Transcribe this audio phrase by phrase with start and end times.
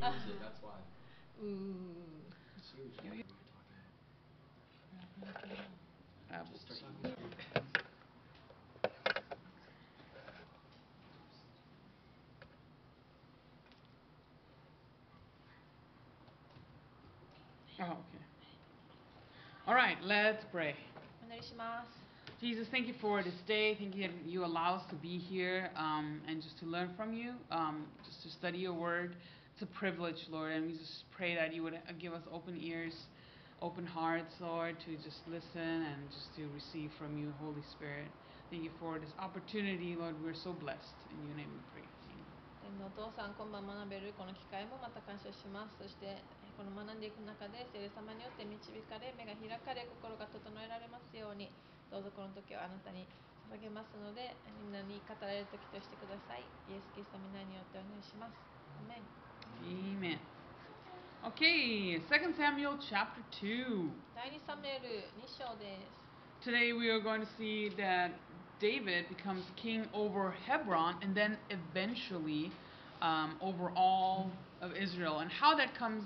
[0.00, 0.14] He uh-huh.
[17.82, 18.24] Oh, okay.
[19.66, 20.74] All right, let's pray.
[22.40, 23.74] Jesus, thank you for this day.
[23.74, 27.12] Thank you that you allow us to be here um, and just to learn from
[27.12, 29.14] you, um, just to study your word.
[29.60, 32.56] It's a privilege, Lord, and we just pray that you would uh, give us open
[32.56, 32.96] ears,
[33.60, 38.08] open hearts, Lord, to just listen and just to receive from you, Holy Spirit.
[38.48, 40.16] Thank you for this opportunity, Lord.
[40.24, 40.96] We're so blessed.
[41.12, 41.84] In your name we pray.
[42.80, 46.16] お父さん今晩学べるこの機会もまた感謝しますそして
[46.56, 51.52] この学んでいく中で聖霊様によって導かれ目が開かれ心が整えられますように
[51.92, 53.04] どうぞこの時をあなたに
[53.52, 54.32] 捧げますので
[54.64, 58.38] みんなに語られる時としてくださいイエス・キリストの皆によってお願いします
[58.80, 59.19] アメン
[59.66, 60.18] Amen.
[61.26, 63.90] Okay, 2 Samuel chapter 2.
[64.14, 65.76] 第2サムエル2章で
[66.40, 68.12] す Today we are going to see that
[68.60, 72.50] David becomes king over Hebron and then eventually
[73.02, 74.30] um, over all
[74.62, 75.20] of Israel.
[75.20, 76.04] And how that comes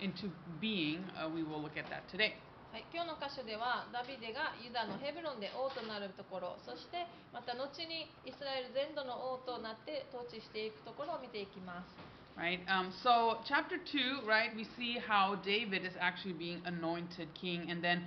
[0.00, 2.34] into being, uh, we will look at that today.
[2.72, 12.59] はい、今日の箇所ではダビデがユダのヘブロンで王となるところそしてまた後にイスラエル全土の王となって統治していくところを見ていきます Right?
[12.69, 17.83] Um, so, chapter 2, right, we see how David is actually being anointed king, and
[17.83, 18.03] then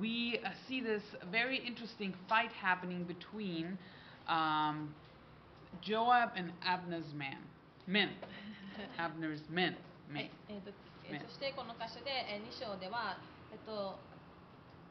[0.00, 3.76] we uh, see this very interesting fight happening between
[4.26, 4.94] um,
[5.82, 7.36] Joab and Abner's man.
[7.86, 8.10] Men.
[8.98, 9.76] Abner's men.
[10.08, 10.24] は Men.
[10.26, 10.70] いえーと
[11.04, 13.16] えーねそしてこの箇所で、え2章では、
[13.52, 13.98] えっと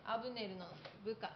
[0.05, 0.65] アブネルの
[1.03, 1.31] 部下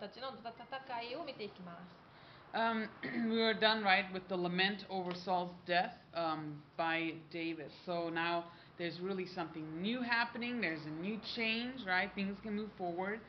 [0.00, 2.08] たちの戦いを見ていきます。
[2.54, 2.88] Um,
[3.28, 7.70] we were done right with the lament over Saul's death um, by David.
[7.84, 8.44] So now
[8.78, 10.60] there's really something new happening.
[10.60, 12.10] There's a new change, right?
[12.14, 13.20] Things can move forward.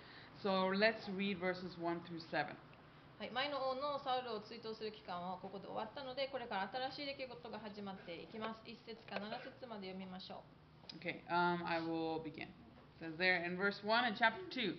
[0.42, 2.56] So let's read verses 1 through 7.
[3.20, 10.60] はい、前の王のサウルを追悼する期間はここで終わったのでこれから新しい出来事が始まっていきます1節から7節まで読みましょう
[10.96, 12.48] Okay, um, I will begin.
[13.00, 14.74] Says there in verse 1 in chapter 2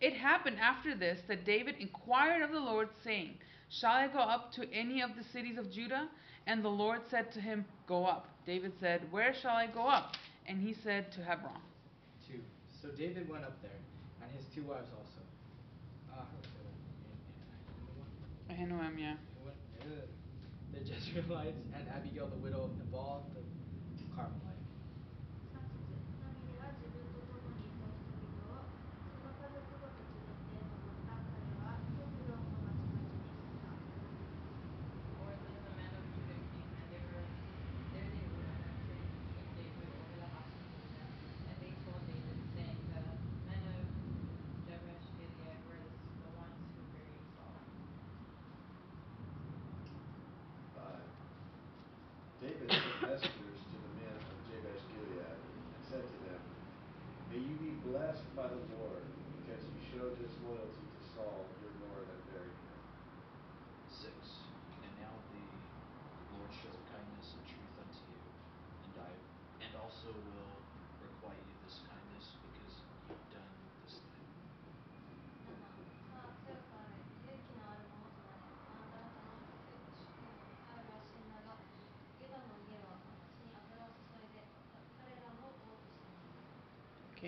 [0.00, 3.34] It happened after this that David inquired of the Lord, saying,
[3.70, 6.08] Shall I go up to any of the cities of Judah?
[6.46, 8.28] And the Lord said to him, Go up.
[8.46, 10.14] David said, Where shall I go up?
[10.46, 11.58] And he said, To Hebron.
[12.30, 12.38] 2.
[12.80, 13.80] So David went up there,
[14.22, 15.20] and his two wives also.
[16.12, 16.22] Uh,
[18.52, 19.14] Ahinoam, yeah.
[20.72, 24.45] the Jezreelites and Abigail, the widow of Nabal, the Carmelite.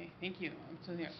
[0.07, 0.51] Okay, thank you.
[0.69, 1.11] Until here.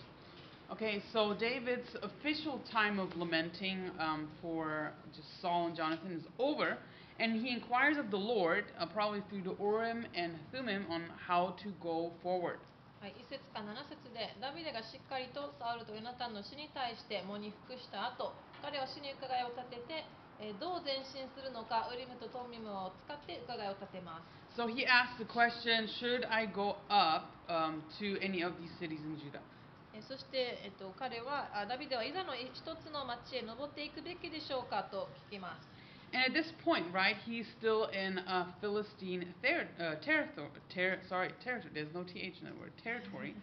[0.72, 6.78] Okay, so David's official time of lamenting um, for just Saul and Jonathan is over,
[7.19, 11.56] and he inquires of the Lord, uh, probably through the Urim and Thummim, on how
[11.64, 12.58] to go forward.
[13.03, 18.32] はい、1節か7節でダビデがしっかりとサウルとヨナタンの死に対して喪に服した後
[18.64, 20.08] 彼は死に伺いを立てて、
[20.40, 29.00] えーどう前進するのかウリムとトミムを使って伺いを立てます So he asks the question Should I go up um, to any of these cities
[29.03, 29.41] in Judah?
[29.96, 32.50] えーそして、えっと、彼はあダビデはイザの一
[32.82, 35.70] つの町へ登っていくべきでしょうかと聞きます
[36.14, 40.50] And at this point, right, he's still in a Philistine ter- uh, territory.
[40.70, 41.73] Ter- sorry, territory.
[41.73, 42.72] There's no th in that word.
[42.84, 43.34] Territory.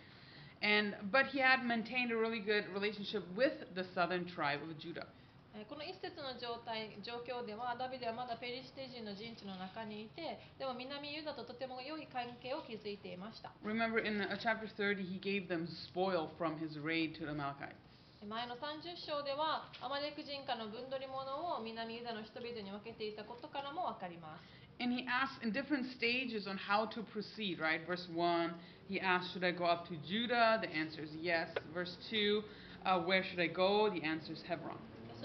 [0.63, 5.07] and but he had maintained a really good relationship with the southern tribe of Judah.
[5.56, 17.32] えーこの一節の状態状況ではダビデはまだペリシテ人の陣地の中にいてでも南ユダととても良い関係を築いていました Remember in uh, chapter 30, he gave them spoil from his raid to the
[17.32, 17.80] Amalekites.
[18.28, 21.24] 前の30章ではアマレク人家の分取り物
[21.56, 24.44] を南ユダの人々に分けていたことからも分かります
[24.84, 27.80] And he asks in different stages on how to proceed, right?
[27.88, 28.54] Verse 1,
[28.90, 30.60] he asks, Should I go up to Judah?
[30.60, 31.48] The answer is yes.
[31.74, 32.44] Verse 2,
[32.86, 33.90] uh, Where should I go?
[33.90, 34.76] The answer is Hebron.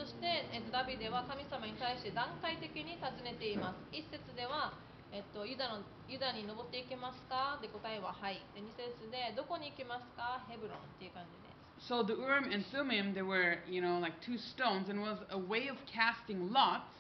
[0.01, 4.73] そして、えっと、ダビデは神様に対して段階的に尋ねています一節では、
[5.13, 15.39] えっと、ユダのユダに登っていけますかで答えははいで二節でどこに行きますかヘブロンっていう感じです So the Urim and Thummim, they were, you know, like two stones, and was a
[15.39, 16.93] way of casting lots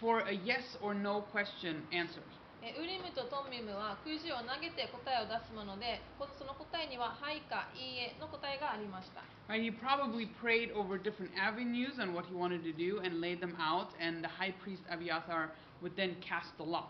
[0.00, 2.22] for a yes or no question answer.
[2.64, 9.20] えウリムとトンミムはくじを投げて答えを出すものでその答えには「はい」か「いいえ」の答えがありました
[9.52, 9.60] Right?
[9.60, 13.54] He probably prayed over different avenues and what he wanted to do and laid them
[13.60, 15.52] out, and the high priest Abiathar
[15.82, 16.88] would then cast the lots.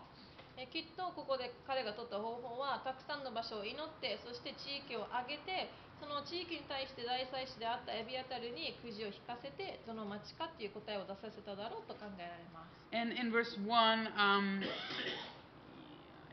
[0.55, 5.67] えきっとここで彼が取った方法はたくさんの場所を祈ってそして地域を挙げて
[5.99, 14.63] その地域に対して大祭司であったエビアタルにくじを引かせてどの町かっていう答えを出させただろうと考えられます And in verse 1, um,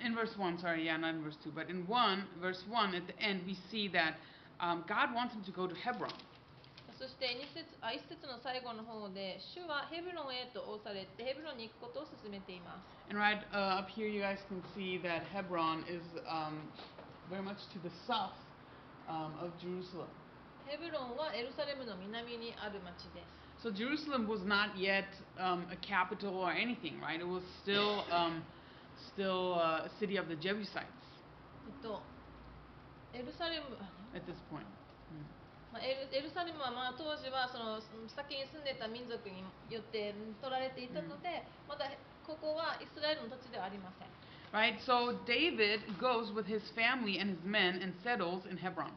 [0.04, 3.08] in verse 1, sorry, yeah, not in verse 2, but in 1, verse 1, at
[3.08, 4.16] the end, we see that
[4.60, 6.14] um, God wants him to go to Hebron.
[6.98, 16.58] そして二節あ一節の最後の方で主はヘブロンへと仰されてヘブロンに行くことを勧めています And right uh, up here, you guys can see that Hebron is um,
[17.30, 18.34] very much to the south
[19.08, 20.10] um, of Jerusalem.
[20.66, 25.06] ヘブロンはエルサレムの南にある町です So Jerusalem was not yet
[25.38, 27.22] um, a capital or anything, right?
[27.22, 28.42] It was still um,
[29.14, 30.86] still uh, a city of the Jebusites
[31.68, 32.02] えっと
[33.14, 34.66] エルサレムあ at this point.
[35.74, 41.92] まあ、エルエルサレムはまあ当時はその先に住んでた民族によって取られていたので、まだ
[42.26, 44.08] ここはイスラエルの土地ではありません
[44.54, 44.80] Right?
[44.80, 48.96] So David goes with his family and his men and settles in Hebron.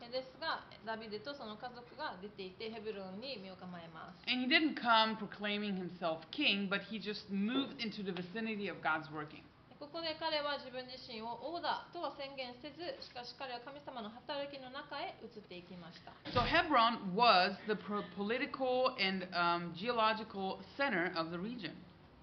[0.00, 8.68] えですがダビデとその家族が出ていてヘブロンに身を構えます And he didn't come proclaiming himself king, but he just moved into the vicinity
[8.68, 9.42] of God's working.
[9.87, 17.79] ここで彼は自分自身を王だとは宣言せずしかし彼は神様の働きの中へ移っていきました So Hebron was the
[18.19, 21.71] political and um, geological center of the region.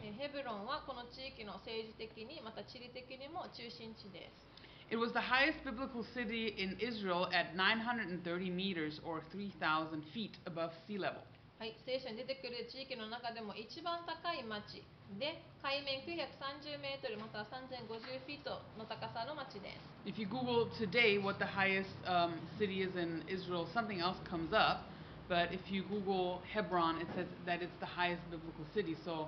[0.05, 4.44] えヘブロンはこの地域の政治的にまた地理的にも中心地です
[4.93, 10.69] It was the highest biblical city in Israel at 930 meters or 3,000 feet above
[10.87, 11.25] sea level.
[11.59, 14.80] はい、聖書に出てくる地域の中でも一番高い町
[15.19, 24.53] で海面930メートルまたは3050フィートの高さの町です If you Google today what the highest um, city is in Israel, something else comes
[24.53, 24.88] up.
[25.30, 28.97] But if you Google Hebron, it says that it's the highest biblical city.
[29.06, 29.27] So,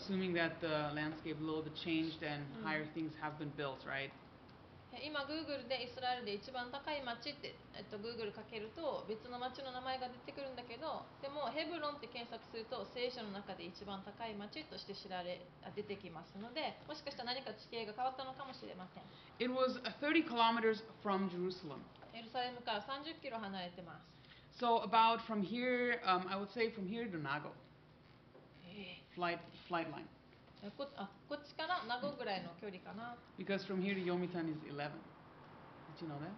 [0.00, 4.10] assuming that the landscape a little bit changed and higher things have been built, right?
[4.97, 19.05] え今 Google でイスラエルで一番高い町って、えっと、Google かけると別の町の名前が出てくるんだけどでもヘブロンって検索すると聖書の中で一番高い町として知られあ出てきますのでもしかしたら何か地形が変わったのかもしれません
[19.37, 21.85] It was uh, 30 kilometers from Jerusalem.
[22.17, 24.17] エルサレムから30キロ離れてます
[24.57, 27.53] So, about from here, um, I would say from here to Nago.
[29.13, 30.09] Flight, flight line.
[30.63, 34.91] えこあこっちから名護ぐらいの距離かな Because from here to Yomitan is 11.
[35.97, 36.33] Did you know that?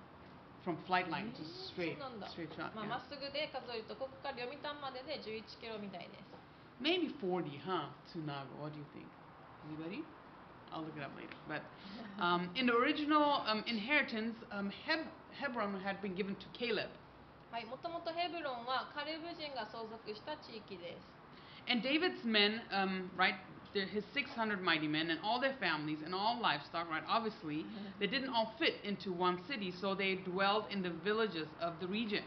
[0.63, 1.95] From flight line, just そ straight,
[2.35, 2.75] straight shot.
[2.75, 6.29] まあ.まっすぐで数えるとここから読谷までで11キロみたいです
[6.81, 7.89] Maybe 40, huh?
[8.13, 8.47] To Nago.
[8.59, 9.07] What do you think?
[9.67, 10.03] Anybody?
[10.71, 11.35] I'll look it up later.
[11.47, 11.63] But
[12.23, 16.89] um, in the original um, inheritance, um, Heb- Hebron had been given to Caleb.
[17.51, 21.07] はいもともとヘブロンはカレブ人が相続した地域です
[21.67, 23.33] And David's men, um, right,
[23.74, 27.66] they're his 600 mighty men and all their families and all livestock, right, obviously,
[27.98, 31.86] they didn't all fit into one city, so they dwelled in the villages of the
[31.88, 32.22] region.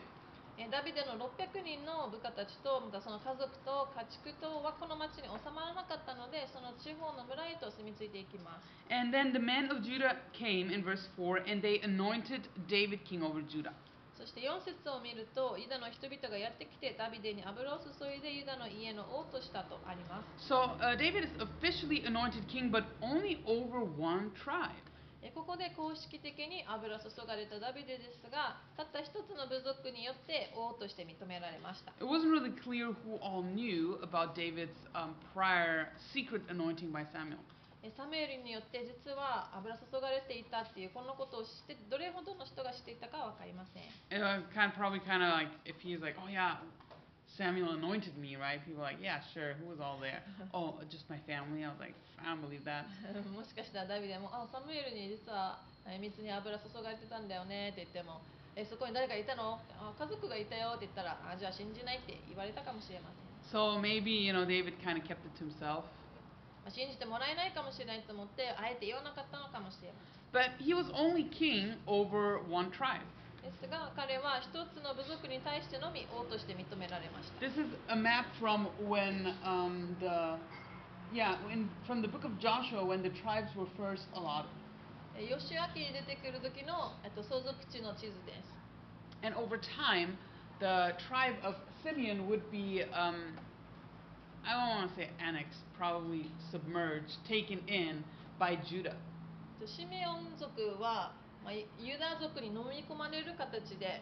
[0.59, 13.05] えダビデの600人の部下たちとまたその家族と家畜とはこの町に収まらなかったのでその地方の村へと住み着いていきます And then the men of Judah came in verse 4 and they anointed David
[13.05, 13.73] king over Judah.
[14.22, 24.70] そして4節を見るとユダの人々がやってきてダビデに油を注いでユダの家の王としたとあります So uh, David is officially anointed king, but only over one tribe.
[25.26, 37.02] えここで公式的に油注がれたダビデですがたった一つの部族によって王として認められました It wasn't really clear who all knew about David's um, prior secret anointing by
[37.10, 37.42] Samuel.
[37.82, 46.62] えサムエルによって実は油注がれていたっていうこのことを知ってどれほどの人が知っていたかは分かりません It was kind of probably kind of like if he's like, oh yeah,
[47.26, 48.60] Samuel anointed me, right?
[48.62, 49.56] People are like, yeah, sure.
[49.58, 50.20] Who was all there?
[50.52, 51.64] oh, just my family.
[51.64, 52.86] I was like, I don't believe that.
[53.34, 55.58] もしかしたらダビデも「あサムエルに実は
[55.88, 58.20] え蜜に油注がれてたんだよね」って言っても
[58.54, 65.84] えそこに誰かいたのあ家族がいたよって言ったらあじゃあ信じないって言われたかもしれません、So maybe, you know, David kind of kept it to himself.
[66.62, 73.04] まあ、信じてもらえないかもしれないと思ってあえて言わなかったのかもしれません But he was only king over one tribe.
[73.42, 80.38] ですが彼は一つの部族に対してのみ王として認められました This is a map from when um, the,
[81.12, 84.48] yeah, when, from the book of Joshua when the tribes were first allotted.
[85.18, 88.54] えヨシュア記に出てくる時の、えっと、相続地の地図です
[89.22, 90.16] And over time,
[90.58, 91.54] the tribe of
[91.84, 93.36] Simeon would be, um,
[94.45, 98.03] I don't want to say annexed, probably submerged, taken in
[98.39, 98.95] by Judah.
[99.59, 101.11] とシメオン族は、
[101.43, 104.01] まあ、ユダ族に飲み込まれる形で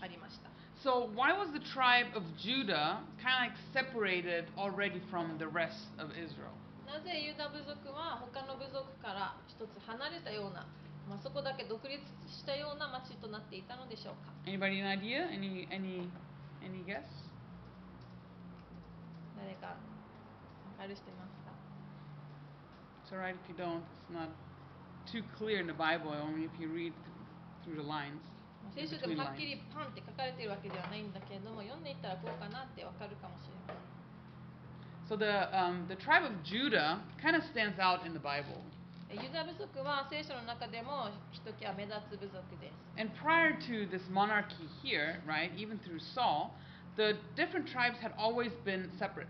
[0.00, 0.50] ありました
[0.84, 5.90] So why was the tribe of Judah kind of like separated already from the rest
[5.98, 6.54] of Israel?
[6.86, 10.66] なぜユダ部族は他の部族から一つ離れたような、
[11.08, 11.98] まあ、そこだけ独立
[12.30, 15.26] したような町となっていたのでしょうか Anybody an idea?
[15.26, 16.06] Any any
[16.62, 17.02] any guess?
[19.41, 19.73] 誰か
[20.77, 21.51] 分かるしてますか
[23.03, 23.81] It's alright if you don't.
[23.81, 24.29] It's not
[25.09, 26.13] too clear in the Bible.
[26.13, 28.21] Only if you read th- through the lines.
[28.63, 33.75] まあ聖書でもはっきりパンって書かれているわけではないんだけれども読んでいったらこうかなって分かるかもしれません
[35.09, 38.61] So the um, the tribe of Judah kind of stands out in the Bible.
[39.09, 46.51] えユダ部族は聖書の中でもひときわ目立つ部族です And prior to this monarchy here, right, even through Saul,
[46.96, 49.28] the different tribes had always been separate.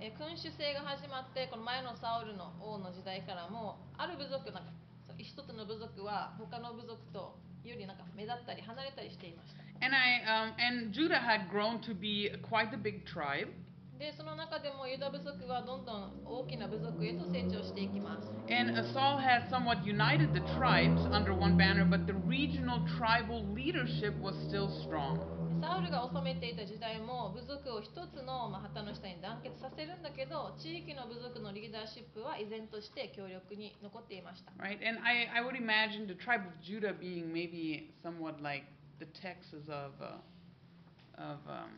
[0.00, 4.72] え君主制が始まってこの前のサウルの王の時代からもある部族なんか
[5.06, 13.48] そう一つの部族は他の部族とよりなんか目立ったり離れたりしていました And I um, and Judah had grown to be quite a big tribe.
[13.98, 22.80] でその中でもユダ部族はどんどん大きな部族へと成長していきます And uh, Saul had somewhat united the tribes under one banner, but the regional
[22.98, 25.20] tribal leadership was still strong.
[25.61, 34.79] サウルが治めていた時代も部族を一つの、まあ、旗の下に団結させるんだけど地域の部族のリーダーシップは依然として強力に残っていました Right?
[34.81, 38.65] And I, I would imagine the tribe of Judah being maybe somewhat like
[38.99, 40.17] the Texas of, uh,
[41.17, 41.69] of um,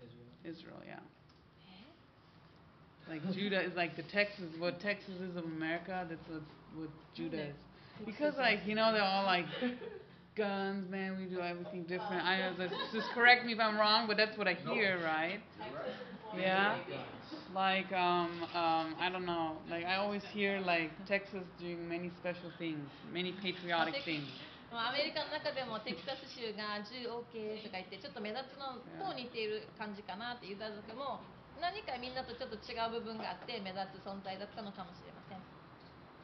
[0.00, 0.28] Israel.
[0.44, 1.00] Israel, yeah.
[3.08, 6.42] Like Judah is like the Texas, what Texas is of America, that's what,
[6.74, 7.56] what Judah is.
[8.06, 9.44] Because like, you know, they're all like
[10.35, 12.23] guns, man, we do everything different.
[12.23, 15.39] I know, just, just correct me if I'm wrong, but that's what I hear, right?
[16.37, 16.77] Yeah.
[17.53, 22.51] Like, um, um, I don't know, like I always hear like Texas doing many special
[22.57, 24.29] things, many patriotic things.
[24.71, 31.25] まあアメリカの中でもテキサス州が銃 OK とか言ってちょっと目立つのと似ている感じかなってユダ族も
[31.57, 35.41] 何かみんなとちょっと違う部分があって目立つ存在だったのかもしれません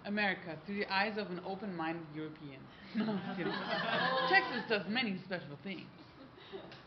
[0.06, 2.62] America through the eyes of an open-minded European.
[2.96, 3.54] No, I'm kidding.
[4.30, 5.84] Texas does many special things.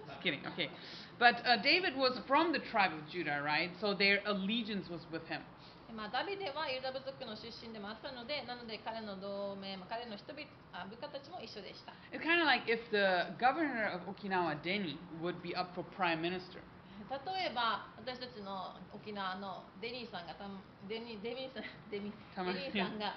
[0.08, 0.40] Just kidding.
[0.54, 0.70] Okay,
[1.18, 3.70] but uh, David was from the tribe of Judah, right?
[3.80, 5.42] So their allegiance was with him.
[5.88, 15.82] でまあ、ダビデはユダ部族の出身でもあったのでなので彼の同盟、まあ、彼の人々あ部下たちも一緒でした It's kind of like if the governor of Okinawa, Denny, would be up for
[15.96, 16.60] prime minister.
[17.09, 23.13] 例えば私たちの沖縄のデニーさんがたんデニデニーさんデニデニーさんが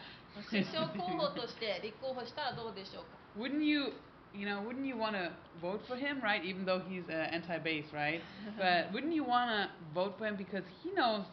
[0.50, 3.92] 首相候補として立候補したらどうでしょうか Wouldn't you,
[4.32, 6.42] you know, wouldn't you want to vote for him, right?
[6.44, 8.20] Even though he's uh, anti-base, right?
[8.56, 11.24] But wouldn't you want to vote for him because he knows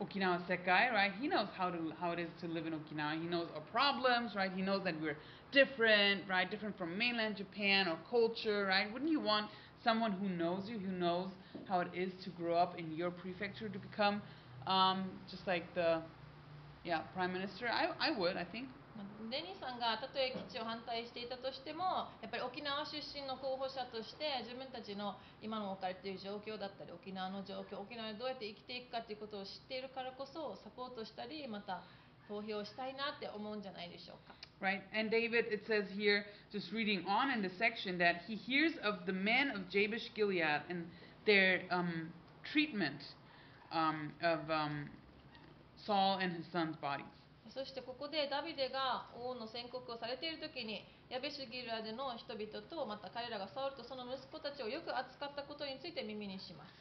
[0.00, 1.10] Okinawa Sekai, right?
[1.20, 3.20] He knows how to how it is to live in Okinawa.
[3.20, 4.52] He knows our problems, right?
[4.54, 5.16] He knows that we're
[5.52, 6.48] different, right?
[6.48, 8.92] Different from mainland Japan or culture, right?
[8.92, 9.50] Wouldn't you want
[9.82, 11.28] someone who knows you, who knows
[11.68, 14.22] how it is to grow up in your prefecture to become
[14.66, 16.00] um, just like the
[16.84, 17.68] yeah prime minister?
[17.68, 18.68] I I would, I think.
[18.98, 31.86] まあデニーさんがたとえ基地を反対していたとしてもやっぱり沖縄出身の候補者として自分たちの今の置かれている状況だったり沖縄の状況沖縄でどうやって生きていくかということを知っているからこそサポートしたりまた
[32.26, 34.82] 投票したいなって思うんじゃないでしょうか Right?
[34.92, 39.06] And David, it says here, just reading on in the section, that he hears of
[39.06, 40.90] the men of Jabesh Gilead and
[41.26, 41.62] their
[42.44, 43.00] treatment
[43.72, 44.90] um, of um,
[47.48, 51.48] そしてここでダビデが王の宣告をされているとに、ヤベシ
[51.80, 56.74] での人々と、また彼らがサウとその息子たちをよく扱ったことについて耳にします。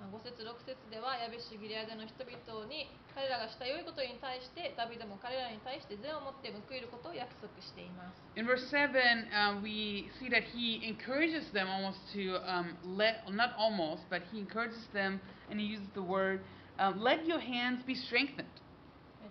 [0.00, 8.94] 5節の節では、ヤベシでの人々に彼らがした良いことに対してダビデも彼らに対して善を持って報いることを約束しています In verse 7,
[9.30, 14.38] uh, we see that he encourages them almost to um, let, not almost, but he
[14.38, 16.40] encourages them and he uses the word,
[16.78, 18.46] uh, let your hands be strengthened.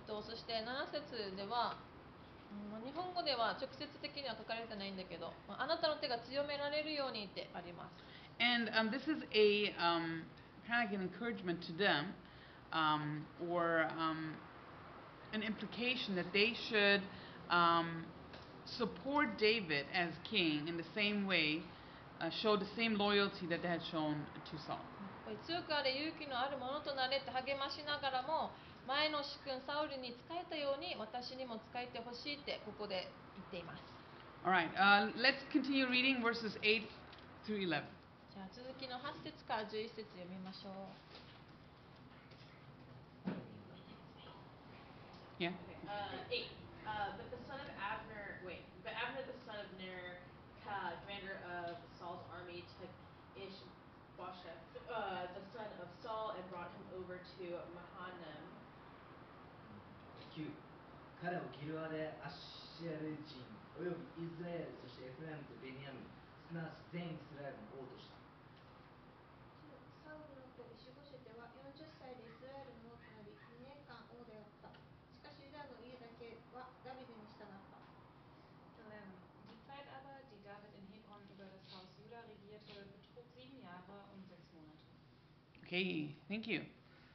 [0.10, 1.78] とそして7節では、
[2.84, 7.94] 日本語では直接的には書かれてないんだけど、まああなたの手が強められるようにってあります。
[8.42, 10.26] And um, this is a um,
[10.66, 12.16] kind of like an encouragement to them,
[12.74, 14.34] um, or um,
[15.34, 17.02] an implication that they should
[17.50, 18.06] um,
[18.78, 21.62] support David as king in the same way,
[22.22, 24.16] uh, show the same loyalty that they had shown
[24.52, 24.80] to Saul.
[25.46, 28.50] 強くあれ勇気のあるものとなれって励ましながらも
[28.90, 33.06] 前の主君サウルに仕えたように私にも仕えてほしいってここで
[33.38, 33.86] 言っています
[34.42, 36.82] All right, uh, let's continue reading verses 8
[37.46, 37.86] through 11.
[38.34, 41.09] じゃあ続きの8節から11節読みましょう
[45.39, 45.55] Yeah?
[45.67, 46.53] Okay, uh, eight.
[46.85, 50.21] Uh, but the son of Abner, wait, but Abner the son of Ner,
[50.63, 52.93] Ka, commander of Saul's army, took
[53.41, 58.45] Ishbosheth, uh, the son of Saul, and brought him over to Mahanaim.
[60.35, 60.51] 9
[61.23, 63.39] 彼をギルアでアッシェル人
[63.79, 66.11] およびイスラエルそしてエフライムとベニヤミン
[66.51, 67.68] すなわち全イスラエルの
[85.69, 86.63] Okay, thank you.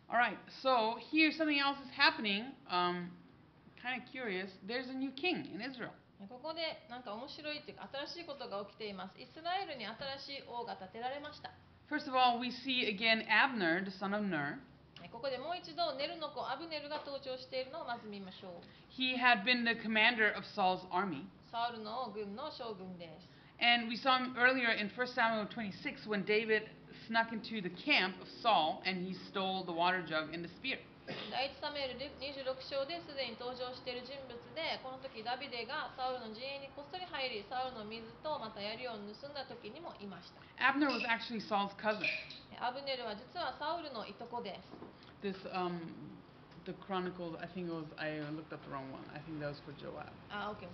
[0.09, 2.45] All right, so here something else is happening.
[2.69, 3.11] Um,
[3.81, 4.49] kind of curious.
[4.67, 5.93] There's a new king in Israel.
[6.27, 11.49] ここでなんか面白いっていうか新しいことが起きていますイスラエルに新しい王が建てられました
[11.87, 14.59] First of all, we see again Abner, the son of Ner.
[15.11, 21.23] ここでもう一度ネルの子アブネルが登場しているのをまず見ましょう He had been the commander of Saul's army.
[21.49, 26.67] サウルの軍の将軍です And we saw him earlier in 1 Samuel 26 when David
[27.08, 30.78] snuck into the camp of Saul and he stole the water jug and the spear.
[31.04, 31.12] 第
[31.44, 42.08] 一サムエル26章ですでに登場している人物でこの時ダビデがサウルの陣営にこっそり入りサウルの水とまた槍を盗んだ時にもいました Abner was actually Saul's cousin.
[42.56, 44.72] アブネルは実はサウルのいとこです
[45.20, 45.76] This, um,
[46.64, 49.04] the Chronicles, I think it was, I looked up the wrong one.
[49.12, 50.08] I think that was for Joab.
[50.32, 50.64] あ、OK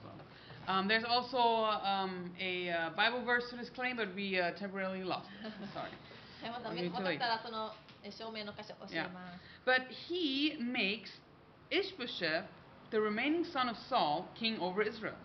[0.69, 5.03] Um, there's also um, a uh, Bible verse to this claim, but we uh, temporarily
[5.03, 5.51] lost it.
[5.73, 5.89] Sorry.
[6.41, 7.71] はいまた Okay, 分かったらその
[8.03, 11.09] え証明の箇所教えます But he makes
[11.71, 12.45] Ishbosheth,
[12.91, 15.15] the remaining son of Saul, king over Israel.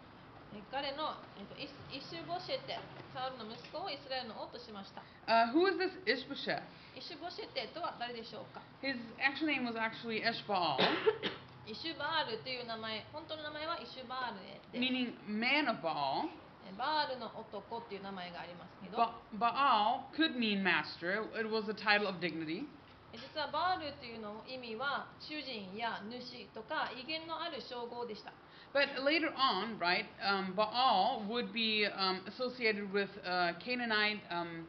[0.55, 2.79] え彼の、えっと、イスイシュボシェテ
[3.14, 6.62] サウルの息子をイスラエルの王としました Uh, who is this Ishbosheth?
[6.97, 10.79] イシュボシェテとは誰でしょうか His actual name was actually Eshbaal,
[11.67, 16.30] イシュバールという名前本当の名前はイシュバールです meaning man of Baal.
[16.67, 21.25] えバールの男っていう名前がありますけど Ba- Baal could mean master.
[21.38, 22.65] It was a title of dignity.
[23.13, 26.19] え実はバールというの意味は主人や主
[26.54, 28.32] とか威厳のある称号でした
[28.73, 34.67] But later on, right, um, Baal would be um, associated with uh, Canaanite um,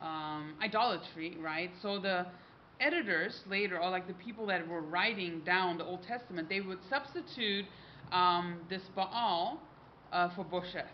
[0.00, 1.70] um, idolatry, right?
[1.82, 2.24] So the
[2.79, 6.79] editors later, or like the people that were writing down the Old Testament, they would
[6.89, 7.65] substitute
[8.11, 9.61] um, this Baal
[10.11, 10.89] uh, for Bosheth.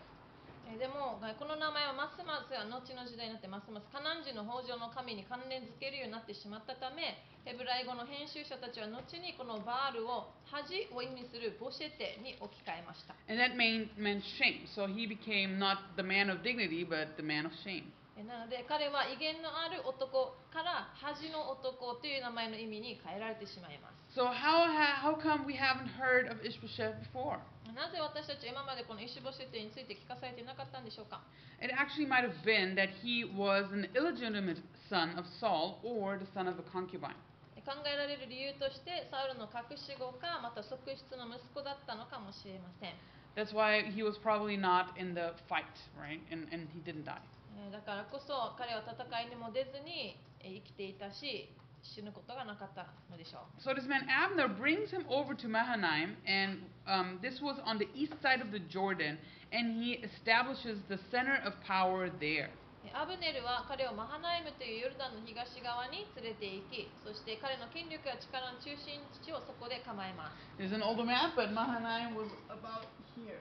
[0.68, 14.68] えでもえこの名前はますます後の時代になってますますカナン人の北条の神に関連づけるようになってしまったためヘブライ語の編集者たちは後にこのバールを恥を意味するボシェテに置き換えました And that main, meant shame.
[14.76, 17.88] So he became not the man of dignity, but the man of shame.
[18.15, 27.41] えなので彼は威厳のある男から恥の男という名前の意味に変えられてしまいます So how, how come we haven't heard of Ishbosheth before?
[27.73, 31.21] なぜ私たちは今までこのイシュボシェテについて聞かされていなかったんでしょうか
[31.57, 36.29] It actually might have been that he was an illegitimate son of Saul or the
[36.37, 37.17] son of a concubine.
[37.65, 42.93] 考えられる理由としてサウルの隠し子かまた側室の息子だったのかもしれません
[43.35, 45.65] That's why he was probably not in the fight,
[45.97, 46.21] right?
[46.29, 47.17] And, and he didn't die.
[47.57, 51.49] えーだからこそ彼は戦いにも出ずにえー生きていたし
[51.83, 57.89] 死ぬことがなかったのでしょう So this man Abner brings him over to Mahanaim, and um, this was on the
[57.93, 59.17] east side of the Jordan,
[59.51, 62.47] and he establishes the center of power there.
[62.85, 73.39] えーアブネルは彼をマハナイムというヨルダンの東側に連れて行きそして彼の権力や力の中心地をそこで構えます There's an older map, but Mahanaim was about here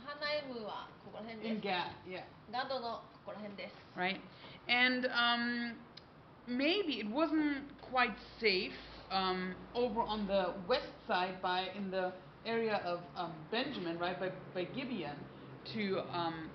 [0.00, 2.24] ハナイムはここら辺 in です Gad, yeah.
[2.52, 4.20] ガドのここら辺です right?
[4.68, 5.76] And um,
[6.48, 8.72] maybe it wasn't quite safe
[9.10, 12.12] um, over on the west side by in the
[12.44, 15.16] area of um, Benjamin, right, by, by Gibeon,
[15.74, 16.48] to um,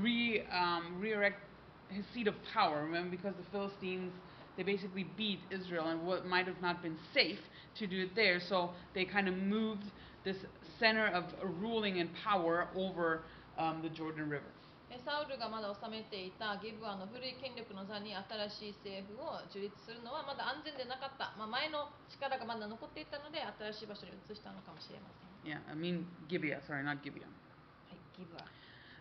[0.00, 1.40] re um, re-erect
[1.88, 2.84] his seat of power.
[2.84, 4.12] Remember, because the Philistines
[4.58, 7.38] they basically beat Israel and what might have not been safe
[7.78, 8.40] to do it there.
[8.48, 9.84] So they kind of moved
[10.24, 10.36] this
[10.78, 11.24] center of
[11.60, 13.22] ruling and power over
[13.58, 14.52] um, the Jordan River.
[14.90, 23.36] えサウルがまだ治めていたギブアの古い権力の座に新しい政府を樹立するのはまだ安全でなかった、まあ、前の力がまだ残っていたので
[23.76, 27.28] 新しい場所に移したのかもしれません Yeah, I mean Gibeah, sorry, not Gibeah.
[27.88, 28.44] はいギブア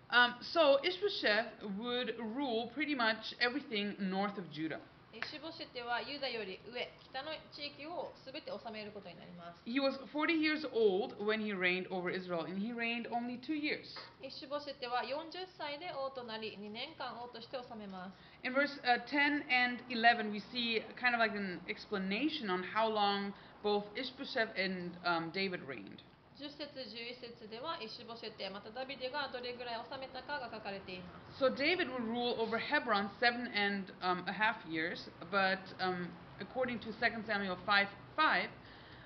[0.09, 4.79] Um, so Ishbosheth would rule pretty much everything north of Judah.
[5.13, 13.39] えシュボシェテはユダより上北の地域を全て治めることになります He was 40 years old when he reigned over Israel, and he reigned only
[13.41, 13.87] two years.
[14.21, 22.61] イシュボシェテは40歳で王となり2年間王として治めます In verse uh, 10 and 11, we see kind of like an explanation on
[22.61, 26.03] how long both Ishbosheth and um, David reigned.
[26.41, 36.07] 10節11節ではイシュボシェテまたダビデがどれぐらい治めたかが書かれています So David would rule over Hebron seven and um, a half years, but um,
[36.39, 36.93] according to 2
[37.25, 38.49] Samuel 5 5,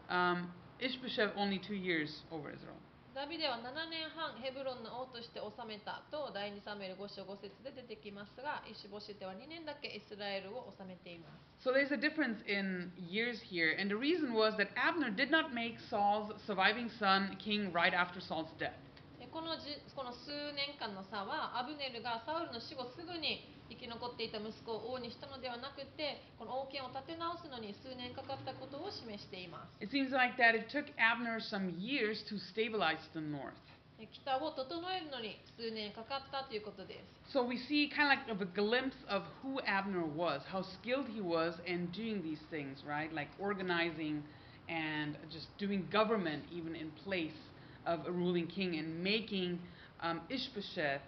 [0.09, 2.75] um, Ishbosheth only two years over Israel.
[3.16, 15.32] ダビデは7年半ヘブロンの王として治めたと第2サムエル5章5節で出てきますがイシュボシェテは2年だけイスラエルを治めています So there's a difference in years here, and the reason was that Abner did
[15.32, 18.76] not make Saul's surviving son king right after Saul's death.
[19.16, 33.55] でこのじこの数年間の差はアブネルがサウルの死後すぐに生き残っていた息子を王にしたのではなくてこの王権を立て直すのに数年かかったことを示しています It seems like that it took Abner some years to stabilize the north.
[33.97, 40.63] で北を整えるのに数年かかったということです So we see kind of like of a glimpse of who Abner was, how
[40.63, 43.13] skilled he was in doing these things, right?
[43.13, 44.23] Like organizing
[44.67, 47.37] and just doing government even in place
[47.85, 49.59] of a ruling king and making
[50.01, 51.01] um, Ishbosheth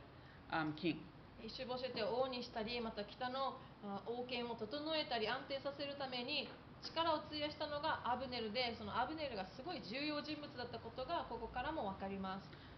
[0.52, 1.00] um, king.
[1.45, 6.49] イシュボシェテを王にしたりまた北のあ王権を整えたり安定させるために
[6.83, 12.69] 力を費やしたのがアブネルでそのアブネルがすごい重要人物だったことがここからも分かります。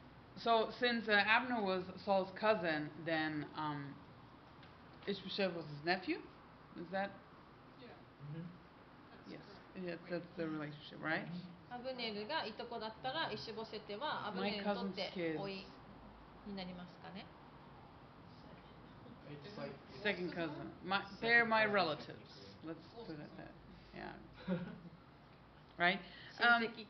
[0.40, 3.92] So since uh, Abner was Saul's cousin, then um,
[5.06, 6.16] Ishbosheth was his nephew?
[6.80, 7.10] Is that?
[9.28, 9.40] Yes?
[9.84, 11.26] Yes, that's the relationship, right?
[11.70, 15.66] アブネルがいとこだったらイシュボシェテはアブネルにとってい
[16.50, 16.99] になります
[19.31, 19.71] It's like
[20.03, 20.69] Second cousin.
[20.85, 22.29] My, they're my relatives.
[22.63, 23.51] Let's put it that.
[23.95, 24.55] Yeah.
[25.77, 25.99] Right.
[26.39, 26.85] 親 Um, 戚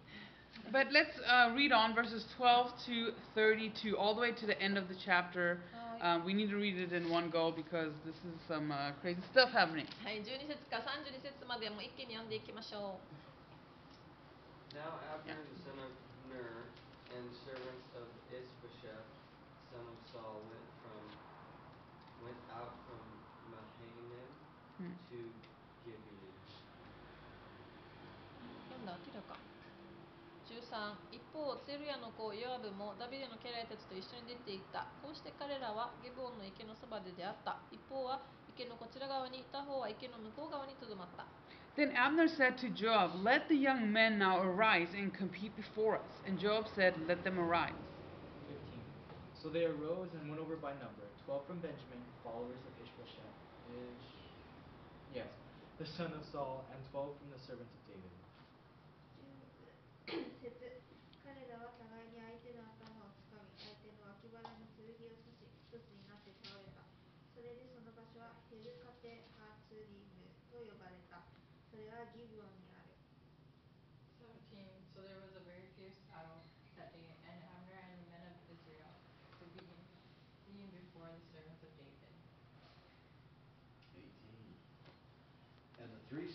[0.72, 4.78] but let's uh, read on verses 12 to 32, all the way to the end
[4.78, 5.60] of the chapter.
[5.74, 8.92] はい Um, we need to read it in one go because this is some uh,
[9.02, 9.88] crazy stuff happening.
[10.04, 13.00] はい、12節から32節までもう一気に読んでいきましょ
[14.76, 15.40] Now Abner Yeah.
[15.40, 15.92] the son of
[16.28, 16.68] Ner
[17.16, 19.08] and servants of Ishbosheth
[19.72, 20.69] son of Saul went from
[22.25, 23.03] went out from
[23.51, 24.31] Mahanaim
[24.81, 24.95] Hmm.
[25.13, 25.19] to
[25.85, 26.31] Gibeah.
[28.41, 28.49] う。
[28.71, 29.37] 読んだ明らか。
[30.51, 34.87] 13一方、ツェルヤの子ヨアブもダビデの家来たちと一緒に出ていった。
[35.03, 37.59] こうして彼らはゲブオンの池のそばで出会った。
[37.71, 41.25] 一方は池のこちら側に、他方は池の向こう側にとどまった。
[41.77, 46.03] Then Abner said to Joab, Let the young men now arise and compete before us.
[46.27, 47.73] And Joab said, Let them arise.
[49.41, 49.43] 15.
[49.43, 53.37] So they arose and went over by number, twelve from Benjamin, followers of Ishbosheth,
[53.73, 54.09] Ish,
[55.17, 55.33] yes,
[55.79, 58.13] the son of Saul, and twelve from the servants of David.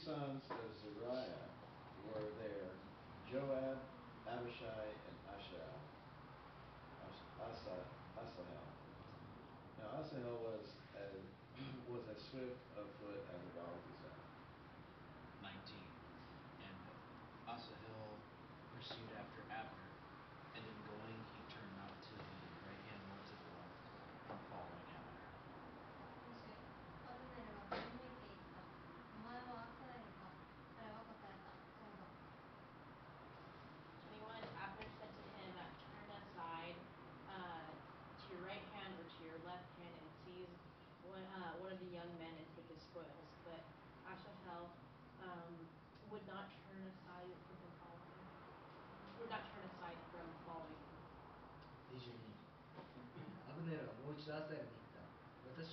[0.06, 1.50] Sons of Zariah
[2.06, 2.70] were there,
[3.26, 3.82] Joab,
[4.30, 5.74] Abishai, and Ashel.
[7.02, 7.74] Ash- Asa,
[8.14, 8.70] Asahel.
[9.82, 11.10] Now Asahel was a,
[11.90, 12.65] was as swift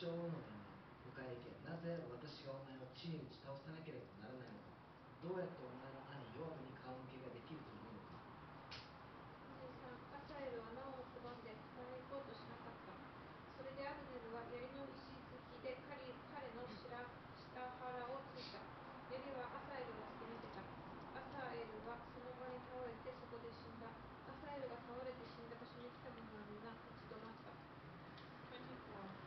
[0.02, 4.74] 22アブネルはもう一度アサエルに言った私は王のため迎えけなぜ私がお前を地に打ち倒さなければならないのか
[5.22, 8.18] どうやってお前の兄ヨアブに顔向けができるというのか
[9.62, 12.98] 23アサエルはなおも拒んで働こうとしなかった
[13.54, 16.02] それでアブネルは槍の石突きで彼
[16.34, 16.98] 彼の下
[17.54, 18.58] 下腹をついた
[19.14, 20.66] 槍はアサエルを突き抜けた
[21.14, 27.54] アサエルはその場に倒れてそこで死んだアサエルが倒れて死んだ場所に来た者は皆立ち止まった
[28.50, 29.22] 24.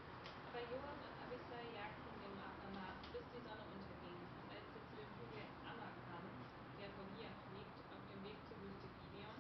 [0.55, 4.15] Bei Joab und Abisai jagten dem Amach, bis die Sonne unterging.
[4.23, 6.31] Und als sie zu dem Hügel Anna kamen,
[6.79, 9.35] der vor Giach liegt, auf dem Weg zur Wüste Gibeon,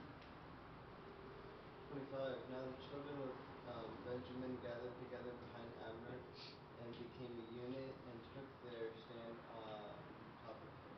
[1.87, 3.31] Twenty-five, now the children of
[3.71, 3.95] um,
[4.55, 10.15] Benjamin gathered together behind Abner and became a unit and took their stand uh, on
[10.47, 10.95] top of him.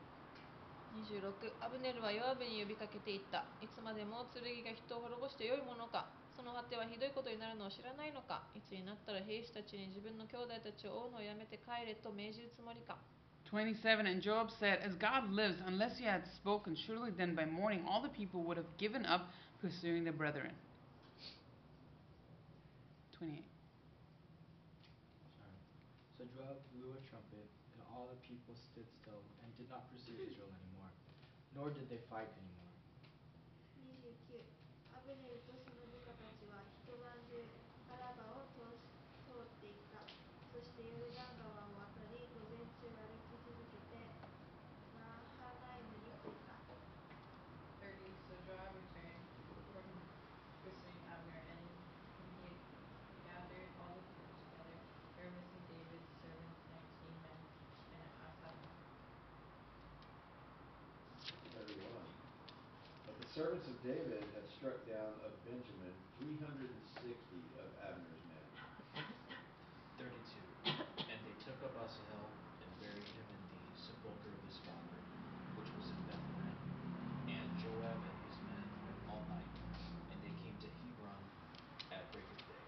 [0.93, 12.97] 26アブネルはヨアブに呼びかけていったいつまでも剣が人を滅ぼしてよいものかその果てはひどいことになるのを知らないのかいつになったら兵士たちに自分の兄弟たちを追うのをやめて帰れと命じるつもりか
[13.49, 18.01] 27 And Joab said, As God lives, unless you had spoken, surely then by morning all
[18.01, 20.51] the people would have given up pursuing their brethren.
[23.17, 23.41] 28.
[25.37, 25.57] Sorry.
[26.17, 30.13] So Joab blew a trumpet, and all the people stood still and did not pursue
[30.21, 30.93] Israel anymore,
[31.57, 32.56] nor did they fight anymore.
[63.37, 68.41] Servants of David had struck down of Benjamin three hundred and sixty of Abner's men.
[70.01, 70.73] 32.
[71.05, 74.97] And they took up Asahel and buried him in the sepulchre of his father,
[75.53, 76.57] which was in Bethlehem.
[77.29, 79.53] And Joab and his men went all night,
[80.09, 81.21] and they came to Hebron
[81.93, 82.65] at break of day.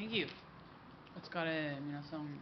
[0.00, 0.32] Thank you.
[1.12, 2.40] Let's go to Minasan.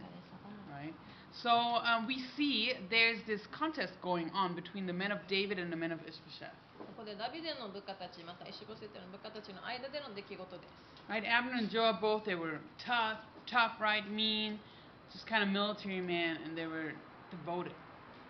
[0.70, 0.94] Right?
[1.42, 5.74] So um, we see there's this contest going on between the men of David and
[5.74, 6.54] the men of Ishbosheth.
[7.02, 11.26] ここでダビデの部下たちまたイシボセテの部下たちの間での出来事です Right?
[11.26, 13.18] Abner and Joab both, they were tough,
[13.50, 14.06] tough, right?
[14.06, 14.62] Mean,
[15.10, 16.94] just kind of military men, and they were
[17.34, 17.74] devoted.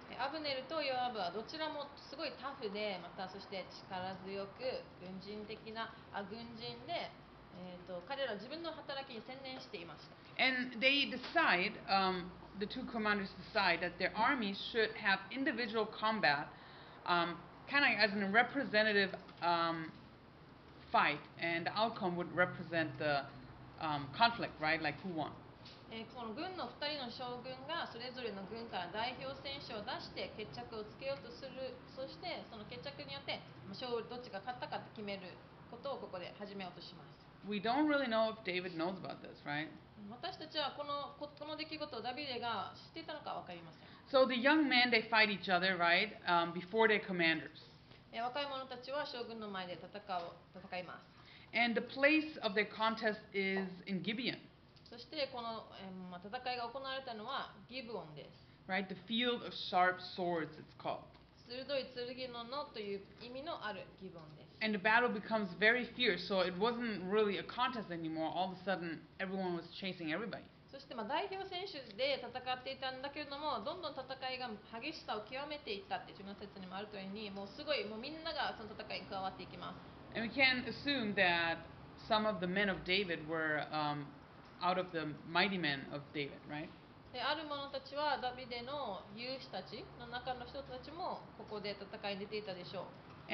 [0.09, 4.65] でアブネルとヨアブはどちらもすごいタフでまたそして力強く
[5.05, 7.13] 軍人的なあ軍人で、
[7.61, 16.49] えー、と彼らは自分の働きに専念していました And they decide, um, the two commanders decide that their armies should have individual combat,
[17.05, 17.37] um,
[17.73, 19.89] kind of as a representative um,
[20.93, 23.25] fight, and the outcome would represent the
[23.81, 24.81] um, conflict, right?
[24.83, 25.33] Like who won.
[25.93, 35.37] えーこの軍の2人の将軍がそれぞれの軍から代表選手を出して決着をつけようとするそしてその決着によって勝利どっちが勝ったかって決める
[35.69, 39.69] ことをここで始めようとします We don't really know if David knows about this, right?
[40.09, 46.14] 私たちはこのここの出来事をダビデが知っていたのか分かりません So the young men, they fight each other, right?
[46.28, 47.60] Um, before their commanders.
[48.14, 50.22] えー若い者たちは将軍の前で戦う
[50.56, 54.38] 戦います And the place of their contest is in Gibeon,
[54.90, 58.88] そしてこの、えーまあ、戦いが行われたのはギブオンです right?
[58.88, 61.04] The field of sharp swords, it's called.
[61.48, 68.32] 鋭い剣の野という意味のあるギブオンです And the battle becomes very fierce, so it wasn't really a contest anymore.
[68.34, 70.42] All of a sudden, everyone was chasing everybody.
[70.73, 74.49] そしてま代表選手で戦っていたんだけれども、どんどん戦いが
[74.81, 79.77] 激しさを極めていったって自分の説にもあるというよに、もうすごいもうみんながその戦いに加わっていきます。
[80.17, 81.61] And we can assume that
[82.09, 83.29] some of the men of David、
[87.13, 93.29] である者たちはダビデの勇士たちの中の人たちもここで戦いに出ていたでしょう。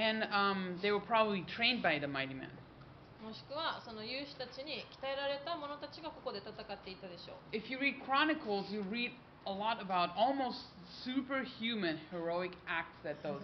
[3.21, 9.11] うもしくはその勇士たちに鍛えられた者たちがここで戦っていたでしょう If you read Chronicles, you read
[9.47, 10.71] a lot about almost
[11.05, 13.43] superhuman heroic acts that those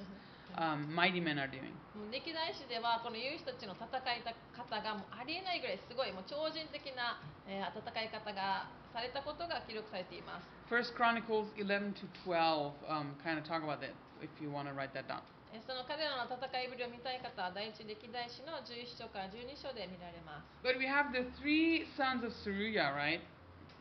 [0.57, 1.75] um, mighty men are doing.
[1.95, 13.91] もう歴代史ではこの勇士たちの戦い方がもうありえないぐらいすごいもう超人的な、えー戦い方がされたことが記録されています First Chronicles 11 to 12 um, kind of talk about that
[14.23, 15.21] if you want to write that down.
[15.55, 23.23] えーその彼らの戦いぶりを見たい方は第一歴代史の11章から12章で見られます But we have the three sons of Seruiah, right?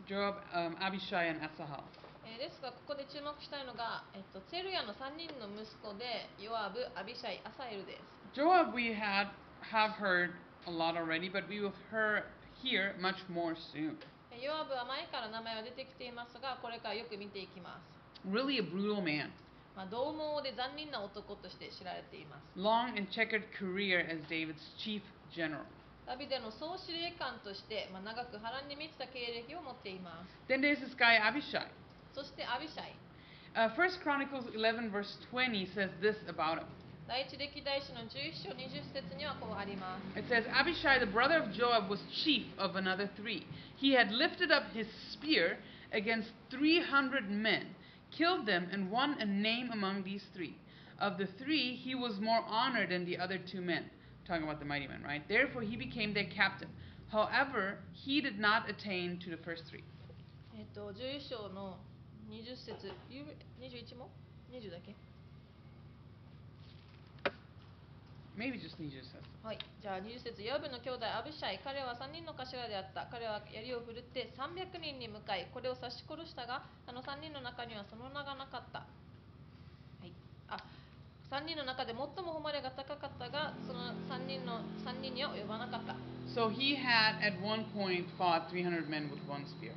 [0.05, 1.81] Joab, um, Abishai, and Asahel.
[2.29, 9.33] えーですがここで注目したいのが、えっと、ツェルヤの3人の息子でヨアブ、アビシャイ、アサエルです Joab we had
[9.65, 12.29] have heard a lot already, but we will hear,
[12.61, 13.97] hear much more soon.
[14.29, 19.33] えヨアブは前から名前は出てきていますがこれからよく見ていきます Really a brutal man.
[19.76, 25.02] まあ、獰猛で残忍な男として知られています Long and checkered career as David's chief
[25.34, 25.62] general.
[26.06, 31.68] ダビデの総司令官として、まあ、長く波乱に満ちた経歴を持っています Then there's this guy Abishai.
[32.14, 32.94] そしてアビシャイ
[33.54, 36.66] Uh, First Chronicles 11 verse 20 says this about him.
[37.08, 43.46] 第一歴代史の11章20節にはこうあります It says Abishai, the brother of Joab, was chief of another three.
[43.80, 45.58] He had lifted up his spear
[45.92, 47.74] against 300 men,
[48.12, 50.56] killed them, and won a name among these three.
[50.98, 53.84] Of the three, he was more honored than the other two men.
[54.26, 55.26] Talking about the mighty men, right?
[55.28, 56.68] Therefore, he became their captain.
[57.10, 59.84] However, he did not attain to the first three.
[60.58, 61.78] えっと11章の
[62.28, 63.22] 20節ゆ
[63.60, 64.10] 21も
[64.50, 64.94] 20だけ
[68.35, 69.21] Maybe just need just says.
[69.43, 71.59] はい、じゃあ20節ヨアブの兄弟アブシャイ。
[71.63, 73.05] 彼は3人の頭であった。
[73.11, 78.85] 彼は槍を振るって300人に向かいこれを刺し殺したがあの3人の中にはその名がなかった、は
[80.03, 80.11] い、
[80.49, 80.57] あ
[81.29, 85.95] 3人の中で最も誉れが高かったがその3人の3人には及ばなかった。
[86.33, 89.73] So he had at one point fought 300 men with one spear.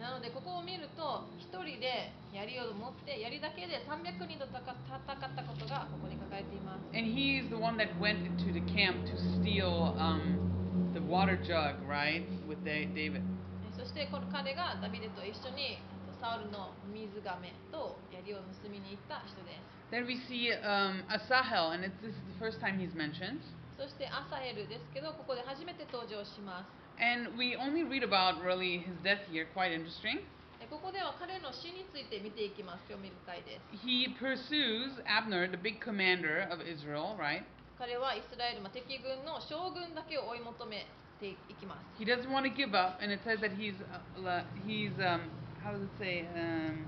[0.00, 11.36] なのでここを見ると1人で槍を持って槍だけで300人と戦ったことがここに書かれています And he's the one that went into the camp to steal um, the water
[11.40, 13.22] jug, right, with Da- David.
[13.64, 23.38] えそしてこの彼がダビデと一緒にえっとサウルの水がめと槍を盗みに行った人です Then we see um, Asahel, and it's, this is the first time he's mentioned.
[23.78, 30.21] そしてアサエルですけどここで初めて登場します And we only read about really his death here, quite interesting.
[30.61, 37.43] えここでは彼の死について見ていきます興味深いです He pursues Abner, the big commander of Israel, right?
[37.79, 40.85] 彼はイスラエル、まあ、敵軍の将軍だけを追い求め
[41.19, 45.31] ていきます He doesn't want to give up, and it says that he's uh, la- he's um,
[45.63, 46.85] how does it say um,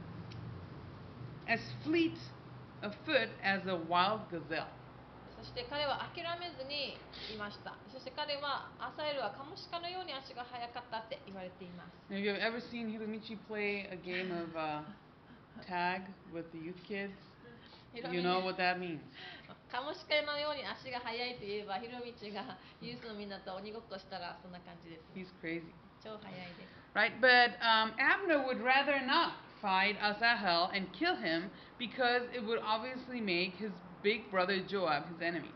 [1.47, 2.13] as fleet
[2.83, 4.67] of foot as a wild gazelle.
[5.38, 6.98] そして彼は諦めずに
[7.30, 14.82] いましたそして彼はアサエルはカモシカのように足が速かったって言われています Have you ever seen Hiromichi play a game of uh,
[15.62, 17.14] tag with the youth kids?
[17.94, 18.98] You ミ know what that means.
[19.70, 25.70] カモシカのように足が速いといえばヒロミチがユースのみんなと鬼ごっこしたらそんな感じです He's crazy,
[26.02, 27.12] 超速いです right?
[27.20, 33.20] But um, Abner would rather not fight Asahel and kill him because it would obviously
[33.20, 33.72] make his
[34.02, 35.50] big brother Joab his enemy.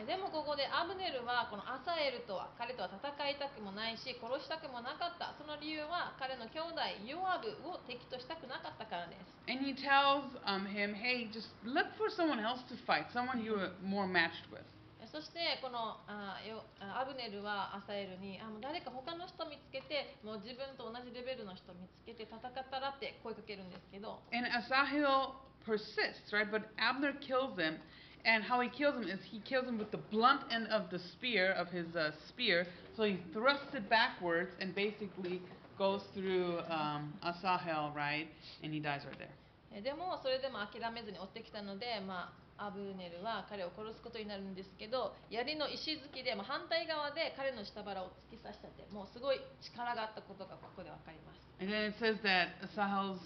[0.00, 13.42] えでもここでアブネルはこのアサエルとは彼とは戦いたくもないし殺したくもなかったその理由は彼の兄弟ヨアブを敵としたくなかったからです And he tells um, him, hey, just look for someone else to fight, someone
[13.42, 14.62] you are more matched with.
[15.02, 26.50] えそしてこのあよあアブネルはアサエルにあもう誰か他の人見つけてもう自分と同じレベルの人見つけて戦ったらって声かけるんですけど And Asahel persists, right?
[26.50, 27.76] But Abner kills him.
[28.24, 30.98] And how he kills him is he kills him with the blunt end of the
[30.98, 32.66] spear, of his uh, spear.
[32.96, 35.40] So he thrusts it backwards and basically
[35.78, 38.28] goes through um, Asahel, right?
[38.62, 39.32] And he dies right there.
[39.72, 53.20] えでもそれでも諦めずに追ってきたので、まあ、アブネルは彼を殺すことになるんですけど槍の石突きで、まあ、反対側で彼の下腹を突き刺したってもうすごい力があったことがここで分かります And then it says that Asahel's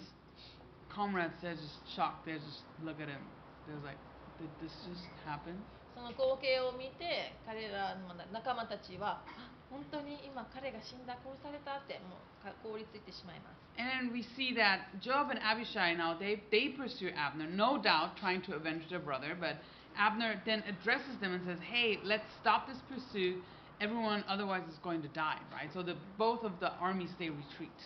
[0.94, 2.26] comrades, they're just shocked.
[2.26, 3.22] They just look at him.
[3.66, 3.98] They're like,
[4.38, 5.54] did this just happen?
[5.94, 17.76] その光景を見て彼らの仲間たちはあ本当に今彼が死んだ殺されたってもうか凍りついてしまいます And then we see that Joab and Abishai now they they pursue Abner, no
[17.82, 19.60] doubt trying to avenge their brother, but
[19.96, 23.42] Abner then addresses them and says, "Hey, let's stop this pursuit.
[23.80, 25.70] Everyone otherwise is going to die." Right?
[25.72, 27.76] So the both of the armies they retreat.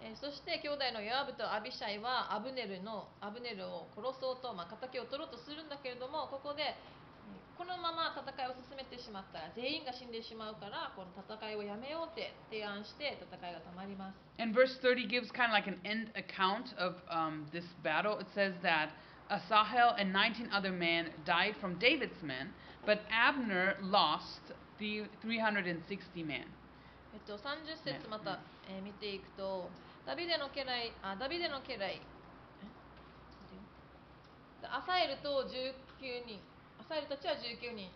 [0.00, 6.98] えーそして兄弟のヨアブとアビシャイはアブネルのアブネルを殺そうと、まあ、敵を取ろうとするんだけれどもここでえー
[7.58, 18.14] このまま戦いを進めてしまったら全員が死んでしまうからこの戦いをやめようって提案して戦いが止まります And verse 30 gives kind of like an end account of um, this battle.
[18.22, 18.94] It says that
[19.28, 22.54] Asahel and 19 other men died from David's men,
[22.86, 26.46] but Abner lost the 360 men.
[27.12, 28.38] えっと、30節また、
[28.70, 29.68] えー見ていくと
[30.08, 32.00] ダビデの家来あダビデの家来え
[34.64, 36.40] アサエルと19人
[36.80, 37.92] アサエルたちは19人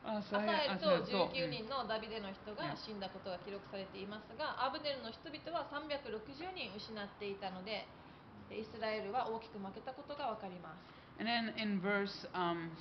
[0.00, 6.08] アサエルと19人のダビデの人が死んだことが記録されていますがアブネルの人々は360
[6.56, 7.84] 人失っていたので
[8.48, 12.72] イスラエルは大きく負けたことがわかります And then in verse um,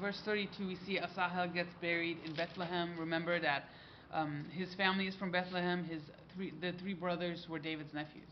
[0.00, 2.96] verse 32, we see Asahel gets buried in Bethlehem.
[2.96, 3.64] Remember that
[4.12, 5.84] Um, his family is from Bethlehem.
[5.84, 6.02] His
[6.35, 8.27] three, the three brothers were David's nephews.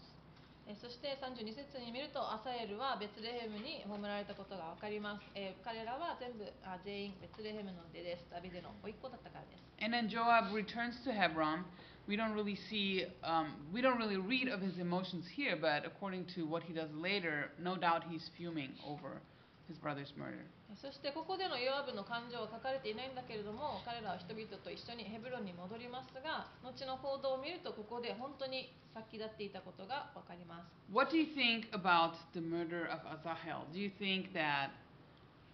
[0.68, 11.66] えーそして32節に見るとアサエルはベツレヘムに葬られたことが分かります、えー彼らは全部あ全員ベツレヘムの出ですダビデの甥っ子だったからです And then Joab returns to Hebron.
[12.08, 16.26] We don't really see, um, we don't really read of his emotions here, but according
[16.36, 19.22] to what he does later, no doubt he's fuming over
[19.71, 20.43] his brother's murder.
[20.71, 33.67] えーそしてここでのヨアブの感情は書かれていないんだけれども彼らは人々と一緒にヘブロンに戻りますが後の報道を見るとここで本当に先立っていたことが分かります What do you think about the murder of Asahel?
[33.75, 34.71] Do you think that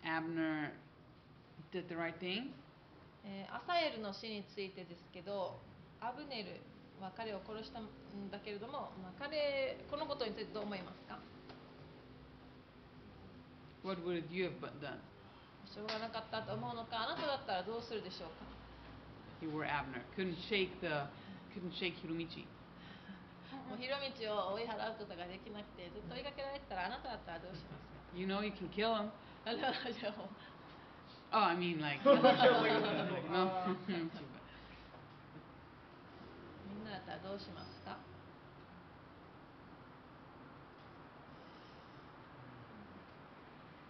[0.05, 0.71] Abner
[1.73, 2.53] did the right thing?
[3.25, 5.59] えーアサエルの死についてですけど
[6.01, 6.61] アブネル
[7.03, 7.89] は彼を殺したん
[8.31, 11.19] だけれども、まあ、彼このことについてどう思いますか？
[13.87, 14.99] What would you have done
[15.71, 18.43] しょうがなかったと思うのかあなただったらどうするでしょうか
[19.41, 20.03] you were Abner?
[20.17, 21.07] Couldn't shake the,
[21.55, 22.47] couldn't shake Hiromichi.
[23.71, 29.11] もう広道を追い払うことができなくてずっと追いかけられてたらあなただったらどうしますか You know you can kill him.
[29.45, 29.71] あのじゃ
[30.11, 30.29] あもう
[31.33, 31.99] Oh, I mean like.
[32.07, 32.23] Like,
[33.31, 33.77] no.
[33.87, 33.95] み
[36.81, 37.76] んなだったらどうします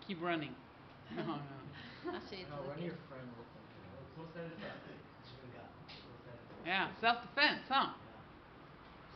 [0.08, 0.54] Keep running.
[1.16, 1.40] No, no.
[2.18, 3.62] 足 No, 続 run け your る friend with them.
[4.18, 4.74] 殺されたら
[5.22, 7.94] 自分が殺された Yeah, self-defense, huh?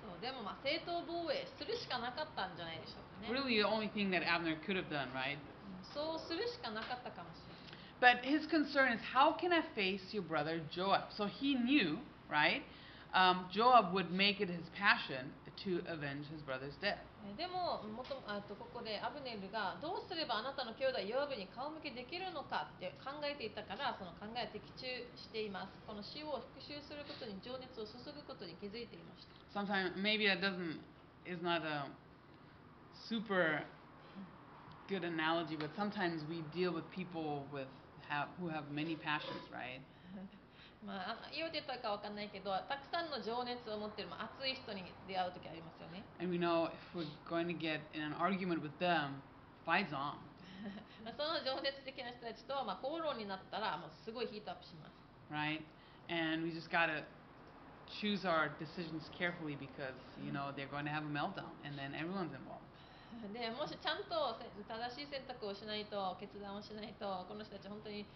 [0.05, 5.38] そうでもまあ正当防衛するしかなかったんじゃないでしょうかね、 Really, the only thing that Abner could have done, right?
[5.38, 11.11] うんそうするしかなかったかもしれない But his concern is, how can I face your brother Joab?
[11.17, 11.97] So he knew,
[12.29, 12.61] right?
[13.13, 15.31] Um, Joab would make it his passion
[15.64, 16.98] to avenge his brother's death.
[17.26, 24.86] えーでももとあとここでアブネルがどうすればあなたの兄弟ヨアブに顔向けできるのかって考えていたからその考えは的中
[25.16, 30.80] していますこの死を復讐することに情熱を注ぐことに気づいていました Sometimes maybe that doesn't
[31.28, 31.90] is not a
[33.08, 33.64] super
[34.88, 37.68] good analogy, but sometimes we deal with people with
[38.08, 39.80] have, who have many passions, right?
[40.80, 49.20] まあ、あ言うてたかわかんないけどたくさんの情熱を持ってる、まあ、熱い人に出会う時ありますよね And we know if we're going to get in an argument with them,
[49.68, 50.16] fight's on.
[51.04, 54.96] まあその情熱的な人たちと、まあ、口論になったらもうすごいヒートアップします
[55.32, 55.60] right?
[56.08, 57.04] And we just gotta
[58.00, 61.92] choose our decisions carefully because you know they're going to have a meltdown, and then
[61.92, 62.64] everyone's involved.
[63.34, 68.06] でもしちゃんとせ正しい選択をしないと決断をしないとこの人たち本当に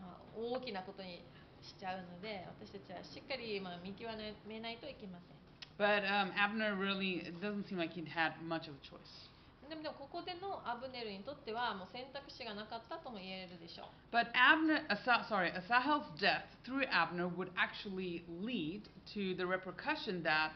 [0.00, 1.22] まあ大きなことに
[1.62, 4.10] しちゃうので私たちはしっかりまあ見極
[4.46, 5.40] めないといけません
[5.78, 9.30] But um, Abner really, it doesn't seem like he'd had much of a choice.
[9.70, 18.82] でもでもここでのアブネルにとってはもう選択肢がなかったとも言えるでしょう But Abner, Asa, sorry, Asahel's death through Abner would actually lead
[19.14, 20.50] to the repercussion that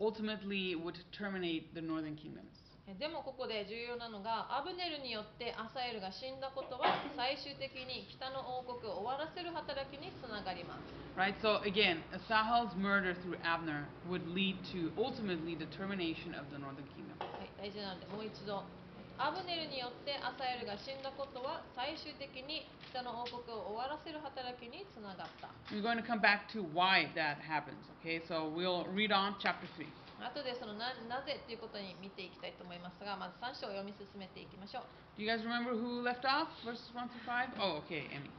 [0.00, 2.61] ultimately would terminate the northern kingdoms.
[2.86, 11.36] えでもここで重要なのがアブネルによってアサエルが死んだことは最終的に北の王国を終わらせる働きにつながります Right?
[11.44, 16.88] So again, Asahel's murder through Abner would lead to ultimately the termination of the northern
[16.96, 17.20] kingdom.
[17.20, 18.64] はい、大事なのでもう一度
[19.18, 28.18] アブネルによってアサエルが死んだことは最終的に北の王国を終わらせる働きにつながった We're going to come back to why that happens, okay?
[28.26, 29.86] So we'll read on chapter 3.
[30.20, 36.48] 後でそのななぜっていうことに見ていきたいと思いますがまず3章を読み進めていきましょう Do you guys remember who left off?
[36.64, 37.60] Verses 1 through 5?
[37.60, 38.30] Oh, okay, Amy.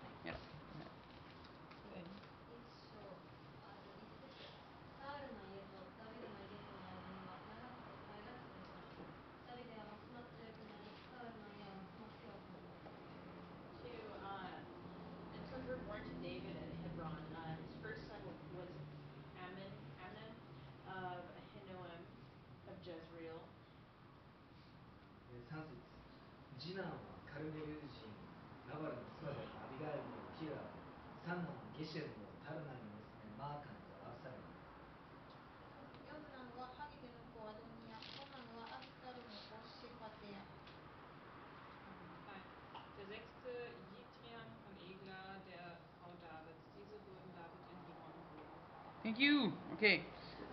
[49.12, 49.53] Thank you.
[49.77, 50.03] Okay.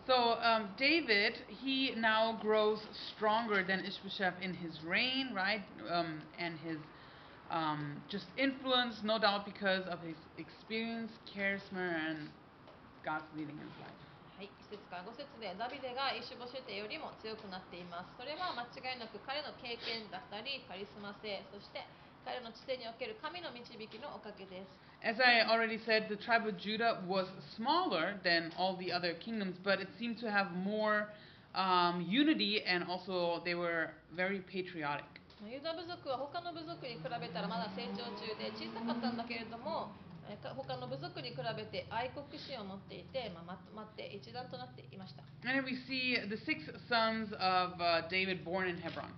[0.07, 2.80] So um, David, he now grows
[3.16, 5.66] stronger than Ishbosheth in his reign, right?
[5.89, 6.78] Um, and his
[7.49, 12.30] um, just influence, no doubt, because of his experience, charisma, and
[13.03, 13.93] God's leading in his life.
[14.36, 18.11] はい、1節から5節でダビデがイシュボシェテよりも強くなっています。
[18.20, 21.88] それは間違いなく彼の経験だったりカリスマ性、そして
[22.25, 29.14] 彼の知性における神の導きのおかげです As I already said, the tribe of Judah was smaller than all the other
[29.14, 31.09] kingdoms, but it seemed to have more
[31.55, 35.09] um, unity and also they were very patriotic.
[35.49, 39.89] ユダ部族は他の部族に比べたらまだ成長中で小さかったんだけれども
[40.55, 49.09] 他の部族に比べて愛国心を持っていて、まあ、まって一丸となっていました And we see the six sons of uh, David born in Hebron.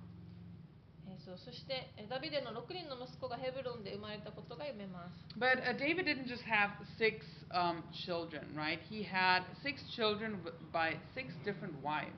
[1.26, 7.22] えーそうそしてえーダビデの6人の息子がヘブロンで生まれたことが読めます But uh, David didn't just have six
[7.54, 8.80] um, children, right?
[8.90, 10.38] He had six children
[10.72, 12.10] by six different wives.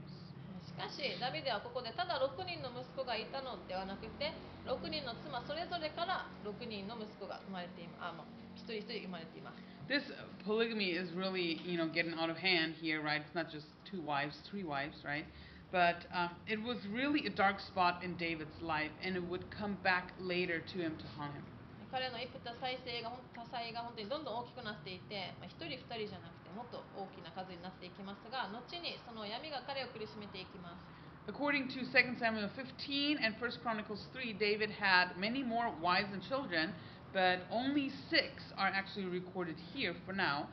[0.64, 4.32] しかしダビデはここでただ6人の息子がいたのではなくて
[4.66, 8.26] 6人の妻それぞれから6人の息子が生まれていますあ、まあ、
[8.56, 13.20] 一人一人生まれています This uh, polygamy is really, you know, getting out of hand here, right?
[13.20, 15.26] It's not just two wives, three wives, right?
[15.73, 19.77] But um, it was really a dark spot in David's life, and it would come
[19.83, 21.45] back later to him to haunt him.
[21.91, 30.85] 彼の一夫多妻制がほん多妻が本当にどんどん大きくなっていて、まあ、1人2人じゃなくてもっと大きな数になっていきますが後にその闇が彼を苦しめていきます
[31.25, 36.23] According to 2 Samuel 15 and 1 Chronicles 3, David had many more wives and
[36.23, 36.73] children,
[37.13, 40.47] but only six are actually recorded here for now.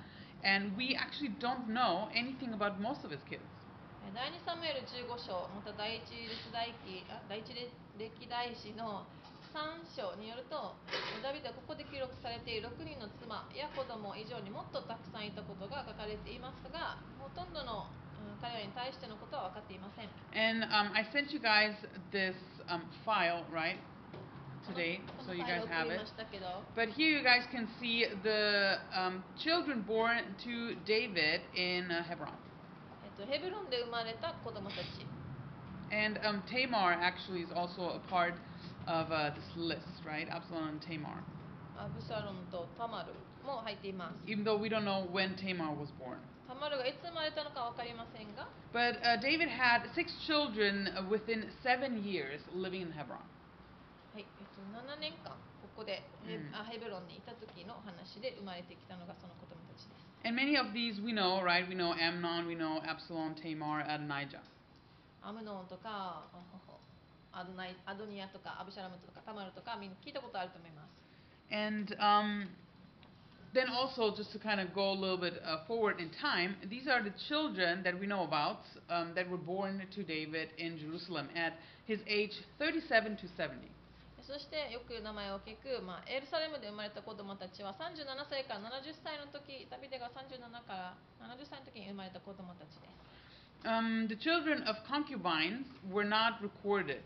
[0.44, 3.49] And we actually don't know anything about most of his kids.
[4.11, 9.07] え第2サムエル15章また第一歴代記あ第一歴代史の
[9.55, 10.75] 3章によると
[11.23, 18.01] ダビデはここで記録されている6人の妻や子供以上にもっとたくさんいたことが書かれていますがほとんどの、うん
[18.41, 21.73] 彼らに対してのことは分かっていません And um, I sent you guys
[22.11, 22.33] this
[22.69, 23.77] um, file, right,
[24.65, 26.05] today, こ so の you guys have り it.
[26.75, 32.33] But here you guys can see the um, children born to David in uh, Hebron.
[33.20, 35.06] えっと、ヘブロンで生まれた子供たち
[35.90, 38.34] And um, Tamar actually is also a part
[38.88, 40.26] of uh, this list, right?
[40.28, 41.22] Absalom and Tamar.
[41.78, 43.12] アブシャロンとタマル
[43.44, 46.18] も入っています Even though we don't know when Tamar was born.
[46.48, 53.20] タマルがいつ生まれたのか分かりませんが But uh, David had six children uh, within seven years living in Hebron.
[54.14, 59.49] はい、えっと、7年間ここでヘ,、うんあヘブロンにいた時の話で生まれてきたのがその子供たちです
[60.24, 61.68] And many of these we know, right?
[61.68, 64.42] We know Amnon, we know Absalom, Tamar, Adonijah.
[65.22, 66.78] アムノンとかあほほ
[67.32, 70.96] アドナイアドニアとかアブシャラムとかタマルとかみんな聞いたことあると思います
[71.50, 72.48] And um,
[73.52, 76.88] then also, just to kind of go a little bit uh, forward in time, these
[76.88, 78.60] are the children that we know about
[78.90, 81.54] um, that were born to David in Jerusalem at
[81.86, 83.68] his age 37 to 70.
[84.27, 93.11] そしてよく名前を聞く、まあ、エルサレムで生まれた子供たちは37歳から70歳の時ダビデが37から70歳の時に生まれた子供たちです
[93.63, 97.05] Um, the children of concubines were not recorded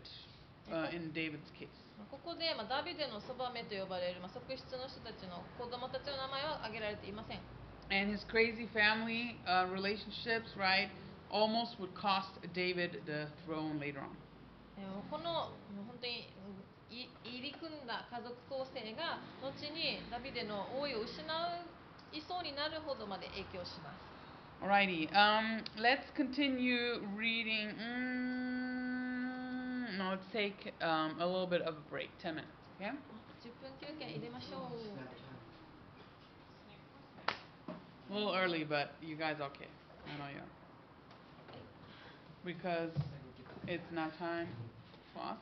[0.72, 1.68] uh, in David's case.
[2.10, 7.40] ここで、まあ、ダビデのそばめと呼ばれる、まあ、側室の人たちの子供たちの名前は挙げられていません
[7.92, 10.88] And his crazy family uh, relationships, right,
[11.30, 14.10] almost would cost David the throne later on.
[15.10, 15.52] この
[15.88, 16.28] 本当に
[16.89, 21.23] 入り組んだ家族構成が後にダビデの王位を失
[22.11, 24.11] いそうになるほどまで影響します
[24.61, 27.73] Alrighty, um, let's continue reading.
[27.81, 28.37] Mm,
[29.97, 32.91] no, let's take um, a little bit of a break, 10 minutes, okay?
[33.41, 34.77] 10分休憩入れましょう
[38.11, 39.67] A little early, but you guys okay.
[40.05, 40.45] I know you are.
[42.45, 42.91] Because
[43.67, 44.47] it's not time
[45.15, 45.37] for us.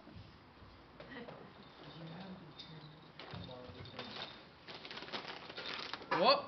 [6.14, 6.46] お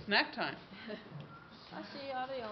[0.00, 0.58] スナックタイム。
[1.70, 2.48] 足あるよ。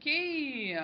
[0.00, 0.74] Okay,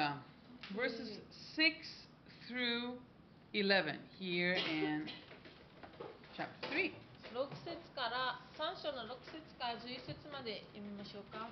[7.32, 11.49] 6節から3章の6節から11節まで読みましょうか。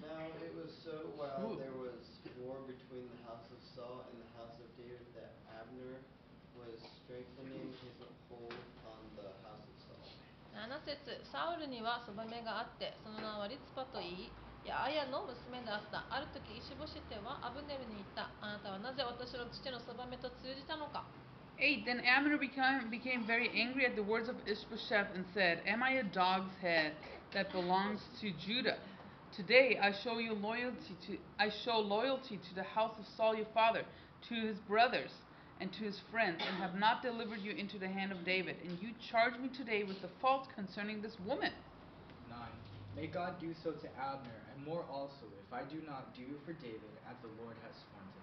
[0.00, 1.60] Now it was so while Ooh.
[1.60, 2.00] there was
[2.42, 6.00] war between the house of Saul and the house of David that Abner
[6.58, 6.74] was
[7.04, 8.56] strengthening his hold
[8.88, 10.02] on the house of Saul.
[10.52, 10.96] 7節
[11.30, 14.32] サウルにはそばめがあってその名はリツパといい
[14.64, 21.04] いやアヤの娘であったある時イシボシテはアブネルに言ったあなたはなぜ私の父のそばめと通じたのか
[21.60, 21.84] 8.
[21.84, 26.00] Then Abner became, became very angry at the words of Ishbosheth and said, Am I
[26.00, 26.92] a dog's head
[27.34, 28.78] that belongs to Judah?
[29.36, 33.46] Today I show you loyalty to I show loyalty to the house of Saul your
[33.54, 33.82] father,
[34.28, 35.10] to his brothers,
[35.58, 38.56] and to his friends, and have not delivered you into the hand of David.
[38.62, 41.52] And you charge me today with the fault concerning this woman.
[42.28, 42.38] 9.
[42.94, 46.52] May God do so to Abner, and more also, if I do not do for
[46.52, 48.21] David as the Lord has sworn to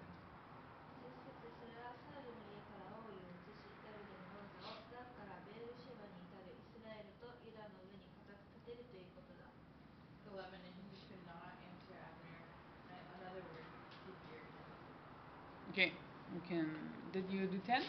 [16.49, 16.67] can.
[17.13, 17.81] Did you do 10?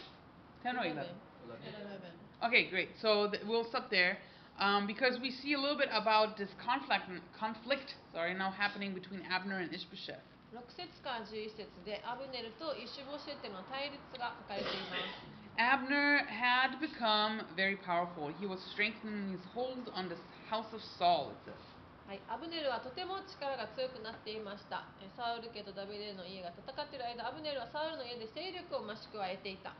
[0.63, 1.03] 10 or 11?
[1.47, 2.01] 11
[2.43, 2.89] Okay, great.
[3.01, 4.17] So th- we'll stop there.
[4.59, 7.05] Um, because we see a little bit about this conflict,
[7.37, 10.21] conflict, sorry, now happening between Abner and Ishbosheth.
[10.53, 18.29] 6節から11節でアブネルとイシュボシェテの対立が書かれています Abner had become very powerful.
[18.39, 20.15] He was strengthening his hold on the
[20.49, 21.55] house of Saul, it says.
[22.06, 24.84] はい、アブネルはとても力が強くなっていました
[25.16, 29.72] サウル家とダビデの家が戦っている間アブネルはサウルの家で勢力を増し加えていた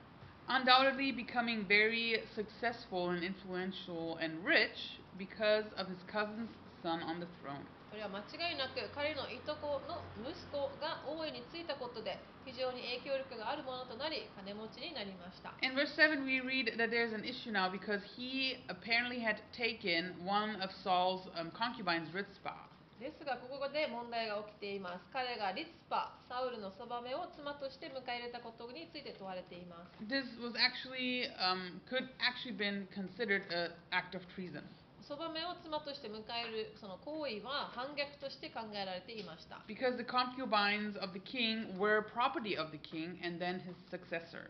[0.49, 6.51] Undoubtedly becoming very successful and influential and rich because of his cousin's
[6.83, 7.63] son on the throne.
[7.93, 12.17] これは間違いなく彼のいとこの息子が王位についたことで
[12.49, 20.17] 非常に影響力があるものとなり金持ちになりました In verse 7, we read that there's an issue now because he apparently had taken
[20.25, 22.65] one of Saul's um, concubines, Rizpah.
[22.97, 34.65] ですがここで問題が起きています彼がリツパサウルのそばめを妻として迎え入れたことについて問われています This was actually, um, could actually been considered an act of treason.
[35.13, 43.77] そばめを妻として迎えるその行為は反逆として考えられていました Because the concubines of the king were property of the king and then his
[43.93, 44.49] successor.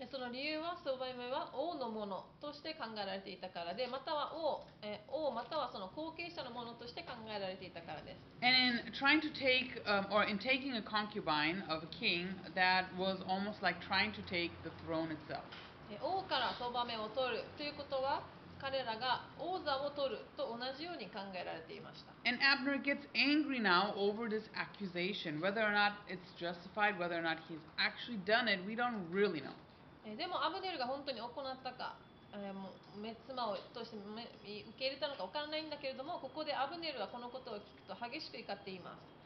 [0.00, 12.32] でその理由はそばめは王のものとして考えられていたからでまたは王,、えー王またはその後継者のものとして考えられていたからです And in trying to take, um, or in taking a concubine of a king,
[12.56, 15.44] that was almost like trying to take the throne itself.
[15.92, 18.22] え王からそばめを取るということは
[18.60, 25.40] 彼らが王座を取ると同じように考えられていました And Abner gets angry now over this accusation.
[25.40, 29.40] Whether or not it's justified, whether or not he's actually done it, we don't really
[29.40, 29.54] know.
[30.04, 31.32] えでもアブネルが本当に行っ
[31.62, 31.94] たか、
[32.34, 39.18] えーもうめ妻をとしてめ受け入れたのか分からないんだけれどもここでアブネルはこのことを聞くと激しく怒っています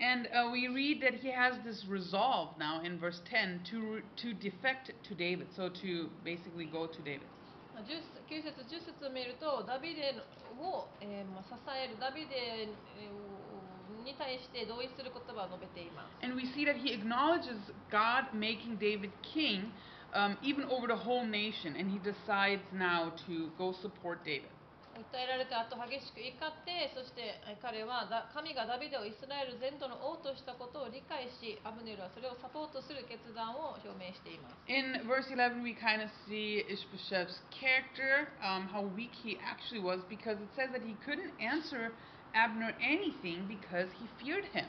[0.00, 4.32] And uh, we read that he has this resolve now in verse 10 to, to
[4.32, 5.48] defect to David.
[5.56, 7.26] So to basically go to David.
[7.78, 10.18] まあ10 9節10節を見るとダビデ
[10.58, 12.66] を、えーまあ支えるダビデ
[14.04, 17.54] に対して同意する言葉を述べています And we see that he acknowledges
[17.90, 19.70] God making David king
[20.12, 21.76] um, even over the whole nation.
[21.76, 24.50] And he decides now to go support David.
[24.98, 39.80] 訴えられた後激しく怒ってそしてえ彼は神がダビデをイスラエル全土の王としたことを理解しアブネルはそれをサポートする決断を表明しています In verse 11, we kind of see Ishbosheth's character, um, how weak he actually
[39.80, 41.94] was, because it says that he couldn't answer
[42.34, 44.66] Abner anything because he feared him.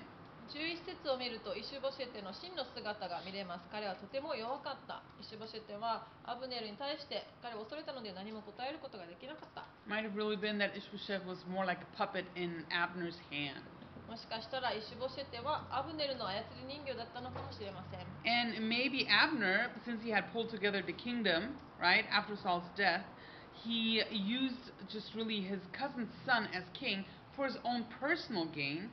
[0.50, 13.62] 11節を見るとイシュボシェテの真の姿が見れます彼はとても弱かったイシュボシェテはアブネルに対して彼を恐れたので何も答えることができなかった Might have really been that Ishbosheth was more like a puppet in Abner's hand.
[14.10, 23.06] もしかしたらイシュボシェテはアブネルの操り人形だったのかもしれません And maybe Abner, since he had pulled together the kingdom, right, after Saul's death,
[23.54, 28.90] he used just really his cousin's son as king for his own personal gain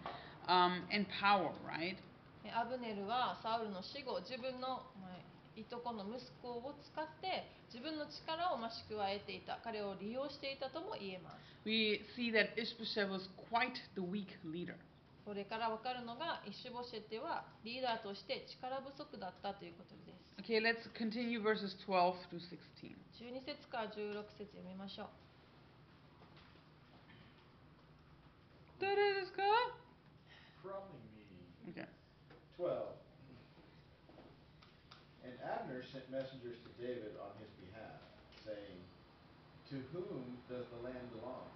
[0.49, 1.97] um, and power, right?
[2.45, 5.17] えアブネルはサウルの死後自分のまあ
[5.57, 14.77] いとこの息子を使って自分の力を増し加えていた彼を利用していたとも言えます We see that Ishbosheth was quite the weak leader.
[15.25, 22.95] これから分かるのがイシュボシェテはリーダーとして力不足だったということです Okay, let's continue verses 12 through 16.
[23.19, 25.09] 12節から16節読みましょう
[30.67, 31.23] Probably me.
[31.71, 31.87] Okay.
[32.59, 32.91] 12.
[35.23, 38.03] And Abner sent messengers to David on his behalf,
[38.43, 38.83] saying,
[39.71, 41.47] To whom does the land belong?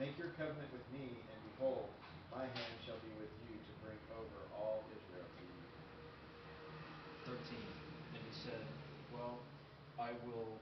[0.00, 1.92] Make your covenant with me, and behold,
[2.32, 5.60] my hand shall be with you to bring over all Israel to you.
[7.28, 7.36] 13
[8.16, 8.64] and he said
[9.12, 9.36] well
[10.00, 10.56] i will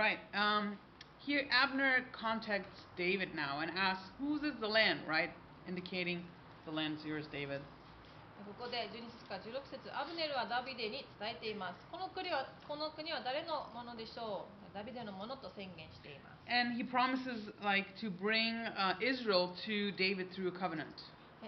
[0.00, 0.18] right.
[0.34, 0.78] Um,
[1.18, 5.30] here, Abner contacts David now and asks, "Whose is the land?" Right,
[5.68, 6.24] indicating
[6.64, 7.60] the land's yours, David.
[8.46, 20.94] ここで12節から16節アブネルはダビデに伝えていますこの国はこの国は誰のものでしょうダビデのものと宣言しています And he promises, like, to bring uh, Israel to David through a covenant.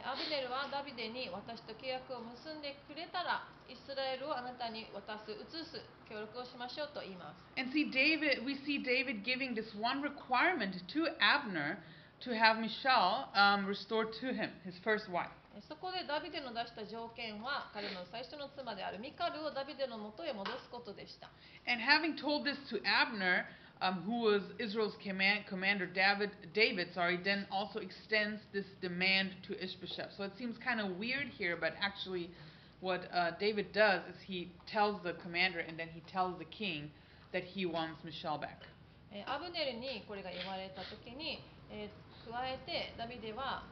[0.03, 5.79] えアブネルはダビデに私と契約を結んでくれたらイスラエルをあなたに渡す移す
[6.11, 11.79] 協力をしましょうと言います And see, David, we see David giving this one requirement to Abner
[12.27, 15.31] to have Michal um, restored to him, his first wife.
[15.55, 21.29] えそこでダビデの出した条件は彼の最初の妻であるミカルをダビデのもとへ戻すことでした
[21.69, 23.45] And having told this to Abner,
[23.82, 29.54] um, who was Israel's command, commander, David, David, sorry, then also extends this demand to
[29.62, 30.10] Ishbosheth.
[30.16, 32.30] So it seems kind of weird here, but actually,
[32.80, 36.90] what uh, David does is he tells the commander and then he tells the king
[37.32, 38.62] that he wants Michelle back.
[39.10, 41.40] えアブネルにこれが言われた時に、
[41.70, 43.64] えー加えてダビデは、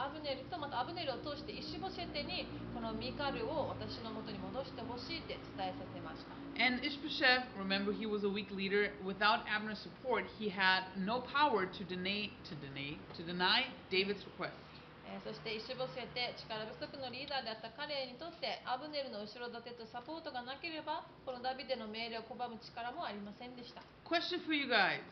[0.00, 8.92] アブネルとまたアブネルを通してイシボシェテにこのミカルを私のもとに戻してほしいって伝えさせました And Ishbosheth, remember, he was a weak leader.
[9.04, 14.56] Without Abner's support, he had no power to deny to deny to deny David's request.
[15.04, 25.02] えーそしてイシボシェテ力不足のリーダーであった彼にとってアブネルの後ろ盾とサポートがなければこのダビデの命令を拒む力もありませんでした Question for you guys: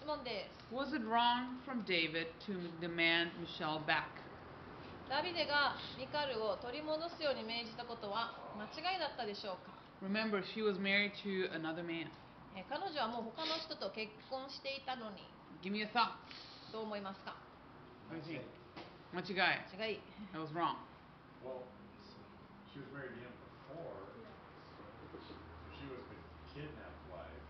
[0.00, 4.21] 質問です Was it wrong from David to demand Michelle back?
[5.12, 12.08] ダビデがミカルを取り戻すように命じたことは間違いだったでしょうか Remember, she was married to another man.
[12.56, 15.20] えー彼女はもう他の人と結婚していたのに
[15.60, 16.16] Give me a thought.
[16.72, 17.36] どう思いますか
[18.08, 18.48] What do you think?
[19.12, 19.60] Machigai.
[19.76, 20.00] 違い
[20.32, 20.80] That was wrong.
[21.44, 21.60] Well,
[22.72, 23.36] she was married to him
[23.68, 23.92] before,
[25.76, 26.16] she was the
[26.56, 27.44] kidnapped wife.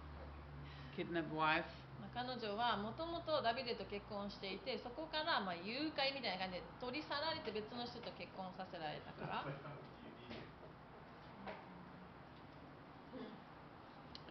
[0.98, 1.81] Kidnapped wife.
[2.14, 9.44] まあ彼女はもともとダビデと結婚していてそこからまあ誘拐みたいな感じで取り去られて別の人と結婚させられたから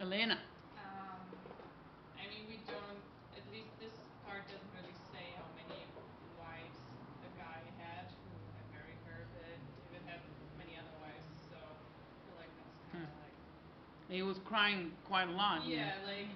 [0.00, 0.34] Elena.
[0.74, 1.22] Um,
[2.18, 2.98] I mean, we don't,
[3.38, 3.94] at least this
[4.26, 5.86] part doesn't really say how many
[6.34, 6.74] wives
[7.22, 9.46] the guy had who had married her, but
[9.86, 10.18] David had
[10.58, 13.36] many other wives, so I feel like that's kind of like.
[14.10, 15.62] He was crying quite a lot.
[15.62, 16.26] Yeah, like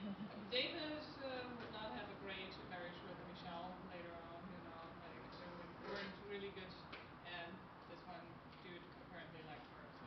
[0.55, 0.79] David
[1.27, 5.51] uh, would not have a great marriage with Michelle later on, you know, like they
[5.51, 6.69] would- weren't really good,
[7.25, 7.49] and
[7.89, 8.21] this one
[8.61, 10.05] dude apparently liked her, so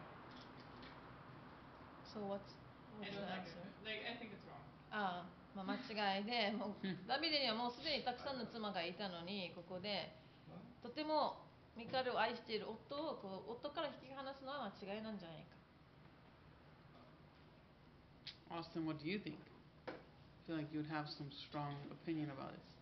[2.13, 2.53] So what's,
[3.01, 3.57] I what's don't like it.
[3.81, 4.61] Like I think it's wrong.
[4.93, 10.13] ああ、まあ、間違いでもううんダビデにはもうすでにたくさんの妻がいたのにここで
[10.81, 11.45] とても
[11.77, 15.57] ミカルを愛している夫をこう夫から引き離すのは間違いなんじゃないか
[18.49, 19.37] Austin, what do you think?
[19.87, 19.93] I
[20.47, 22.78] feel like you'd have some strong opinion about this.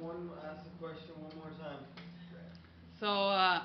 [0.00, 1.84] One, ask the question one more time.
[2.98, 3.62] So, uh,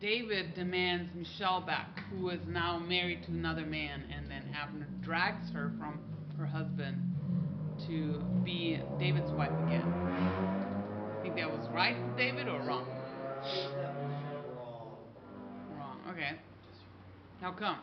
[0.00, 5.50] David demands Michelle back, who is now married to another man, and then Abner drags
[5.50, 5.98] her from
[6.38, 6.96] her husband
[7.86, 9.92] to be David's wife again.
[11.22, 12.86] Think that was right David or wrong?
[13.76, 14.12] That was
[14.56, 14.96] wrong.
[15.76, 15.98] Wrong.
[16.10, 16.38] Okay.
[17.40, 17.78] How come?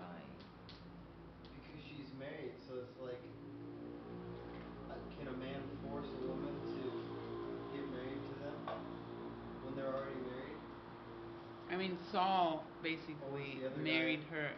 [11.74, 14.36] I mean, Saul What was basically the other married guy?
[14.36, 14.50] her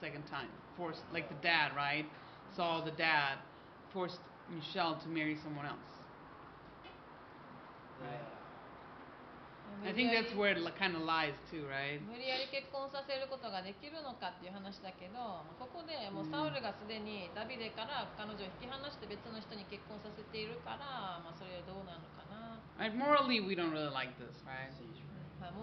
[0.00, 0.48] second time.
[0.76, 2.06] Forced, like the dad, right?
[2.56, 3.38] Saul, the dad,
[3.92, 5.78] forced Michelle to marry someone else.
[8.00, 8.32] Yeah.
[9.82, 11.98] I think that's where it kind of lies too, right?
[12.04, 22.94] 無理やり結婚させることができるのかっていう話だけどまあここでもうサウルがすでにダビデから彼女を引き離して別の人に結婚させているから、まあ、それはどうなのかな、 Right?
[22.94, 24.70] Morally, we don't really like this, right?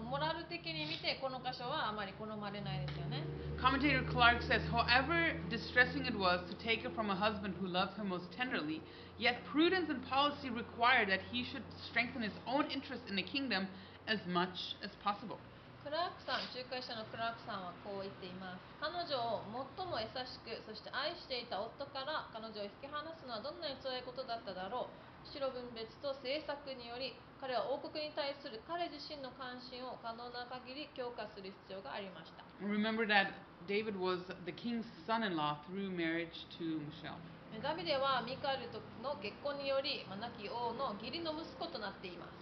[0.09, 3.23] モラル的に見てこの箇所はあまり好まれないですよね
[3.59, 7.97] Commentator Clark says, however distressing it was to take her from a husband who loved
[7.97, 8.81] her most tenderly,
[9.17, 13.67] yet prudence and policy required that he should strengthen his own interest in the kingdom
[14.07, 15.39] as much as possible.
[15.85, 19.45] クラークさん仲介者のクラークさんはこう言っています彼女を
[19.77, 27.13] 最も優しくそして愛していた夫から彼女を引き離すのはどんなに辛いことだっただろう白分別と政策により
[27.45, 33.37] 彼は王国に対する彼自身の関心を可能な限り強化する必要がありました Remember that
[33.69, 34.17] David was
[34.49, 37.21] the king's son-in-law through marriage to Michelle.
[37.61, 42.33] ダビデはミカエルとの結婚により、まあ亡き王の義理の息子となっています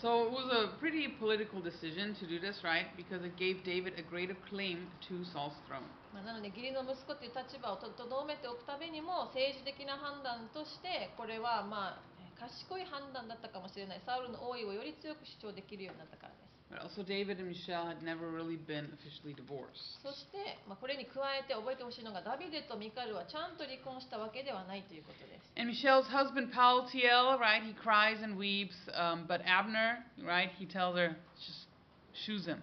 [0.00, 2.88] So it was a pretty political decision to do this, right?
[2.96, 5.84] Because it gave David a greater claim to Saul's throne.
[6.16, 20.02] まあ、なので義理の息子という立場をととどめておくためにも政治的な判断としてこれはまあえー賢い判断だったかもしれないサウルの王位をより強く主張できるようになったからです But also, David and Michelle had never really been officially divorced.
[20.02, 30.66] そして、まあ、これに加えて覚えてほしいのがダビデとミカルはちゃんと離婚したわけではないということです And Michelle's husband, Paltiel, right, he cries and weeps, um, but Abner, right, he
[30.66, 31.68] tells her, just
[32.26, 32.58] shoes him.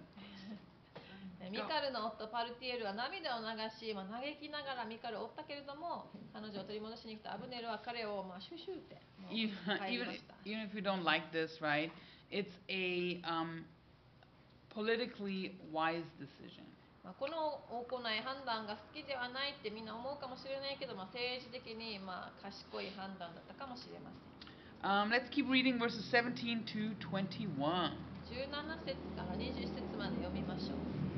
[1.44, 8.96] えーミカルの夫パルティエルは涙を流し、まあ、嘆きながらミカルを追ったけれども彼女を取り戻しに来たアブネルは彼を、まあ、シュシュって。
[9.20, 10.34] もう Even, 帰り even, ました。
[10.44, 11.92] even if you don't like this, right,
[12.32, 13.64] it's a um,
[14.72, 16.64] politically wise decision.
[17.04, 24.24] まあ、この行い判断が好きではないってみんな思うかもしれないけど、まあ、政治的にまあ賢い判断だったかもしれません。
[24.84, 27.92] Um, let's keep reading verses 17 to 21.
[28.28, 28.48] 17
[28.84, 31.13] 節から20節まで読みましょう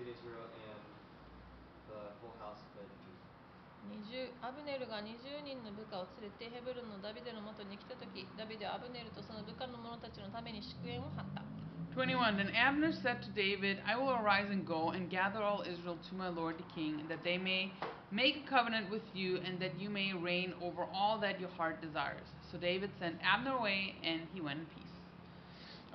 [0.00, 0.80] good to Israel and
[1.92, 3.12] the whole house of Benjamin.
[3.86, 11.42] 20アブネルが20人の部下を連れてヘブルンのダビデのもとに来た時ダビデはアブネルとその部下の者たちのために祝宴を張った
[11.94, 15.96] 21 Then Abner said to David, I will arise and go and gather all Israel
[16.10, 17.72] to my lord the king, that they may
[18.10, 21.80] make a covenant with you, and that you may reign over all that your heart
[21.80, 22.28] desires.
[22.52, 24.89] So David sent Abner away, and he went in peace.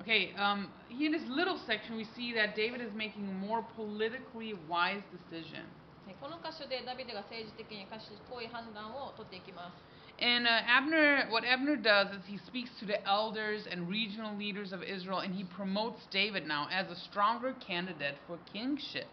[0.00, 3.64] Okay, um, here in this little section, we see that David is making a more
[3.76, 5.64] politically wise decision.
[6.08, 8.10] えこの箇所でダビデが政治的に賢
[8.42, 14.72] い判断を取っていきます And uh, Abner, what Abner does is he speaks to the elders and regional leaders
[14.72, 19.06] of Israel, and he promotes David now as a stronger candidate for kingship.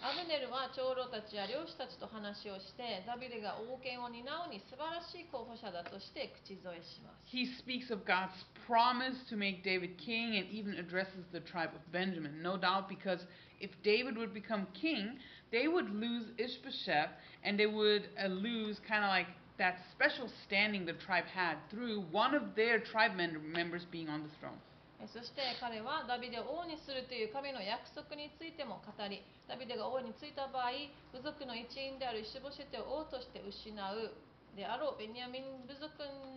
[0.02, 8.36] アブネルは長老たちや領主たちと話をしてダビデが王権を担うに素晴らしい候補者だとして口添えします He speaks of God's
[8.68, 12.42] promise to make David king and even addresses the tribe of Benjamin.
[12.42, 13.20] No doubt because
[13.60, 15.18] if David would become king,
[15.50, 17.10] they would lose Ishbosheth
[17.42, 19.26] and they would uh, lose kind of like
[19.58, 24.22] that special standing the tribe had through one of their tribe mem- members being on
[24.22, 24.58] the throne.
[25.01, 30.71] えそして彼はダビデを王にするという神の約束についても語りダビデが王に就いた場合
[31.09, 34.13] 部族の一員であるイシュボシェテを王として失う
[34.55, 35.89] であろうベニヤミン部族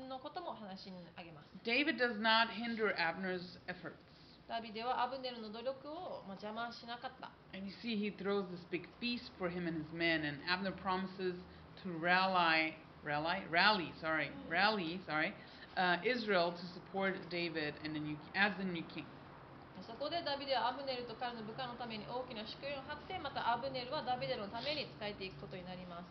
[0.08, 4.00] のことも話に挙げます David does not hinder Abner's efforts.
[4.48, 10.38] ダビデはアブネルの努力をまあ邪魔しなかった And you see, he throws this big feast for him and his men, and
[10.48, 11.34] Abner promises
[11.82, 15.32] to rally, rally, rally, sorry, rally, sorry,
[15.76, 19.06] uh, Israel to support David and the new, as the new king.
[19.82, 26.06] そこでダビデはアブネルと彼の部下のために大きな祝宴を張ってまたアブネルはダビデのために仕えていくことになります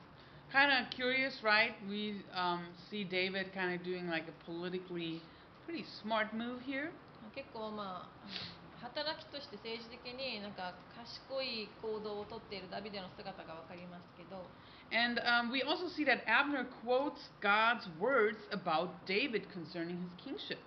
[0.52, 1.74] Kind of curious, right?
[1.90, 5.24] We um, see David kind of doing like a politically
[5.66, 6.92] pretty smart move here.
[7.34, 14.44] 結構まあ働きとして政治的になんか賢い行動をとっているダビデの姿がわかりますけど
[14.93, 20.59] And um, we also see that Abner quotes God's words about David concerning his kingship.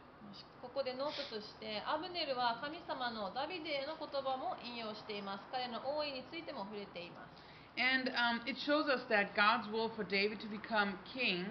[0.62, 11.46] ここでノートとしてアブネルは神様のダビデへの言葉も引用しています彼の王位についても触れています And um, it shows us that God's will for David to become king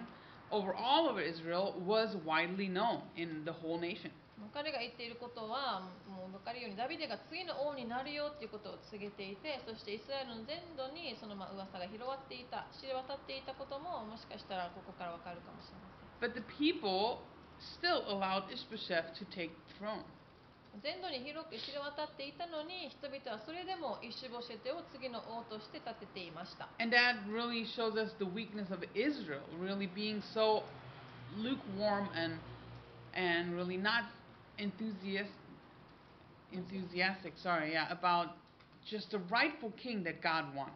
[0.51, 4.11] over all of Israel was widely known in the whole nation.
[4.54, 17.20] 彼が言っていることはもう分かるようにダビデが次の王になるよっていうことを告げていてそしてイスラエルの全土にそのまあ噂が広がっていた知れ渡っていたことももしかしたらここから分かるかもしれません But the people
[17.60, 20.04] still allowed Ishbosheth to take the throne.
[20.84, 30.64] 全土に広く知れ渡っていたのに人々はそれでもイシュボシェテを次の王として立てていました And that really shows us the weakness of Israel, really being so
[31.40, 32.40] lukewarm and
[33.16, 34.04] and really not
[34.59, 35.33] enthusiastic
[36.53, 38.35] enthusiastic, sorry, yeah, about
[38.85, 40.75] just the rightful king that God wanted.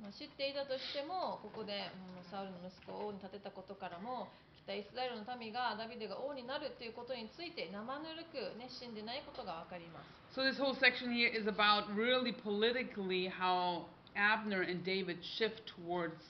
[0.00, 4.28] まあ知っていたとしてもここで、うんサウルの息子を王に立てたことからも
[4.64, 13.86] 北イスラエルの民がダビデが王になるということについて生ぬるく熱心でないことが分かります So this whole section here is about really politically how
[14.16, 16.20] Abner and David shift towards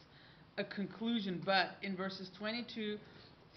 [0.59, 2.99] a conclusion, but in verses 22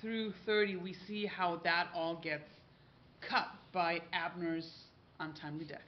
[0.01, 2.49] through 30, we see how that all gets
[3.28, 4.66] cut by Abner's
[5.20, 5.82] untimely death.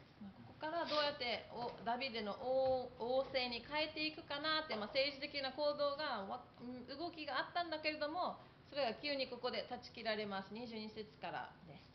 [0.46, 6.24] ここからどうやっておダビデの王王政に変えていくかなって、まあ、政治的な行動が
[6.96, 8.36] 動きがあったんだけれども
[8.70, 11.86] それが急にここで断ち切られます22節からです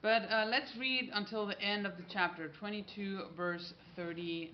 [0.00, 4.52] But uh, let's read until the end of the chapter, 22, verse 39.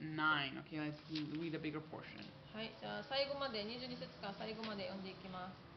[0.62, 0.94] Okay, let's
[1.40, 2.22] read a bigger portion.
[2.54, 5.69] はいじゃあ最後まで22節から最後まで読んでいきます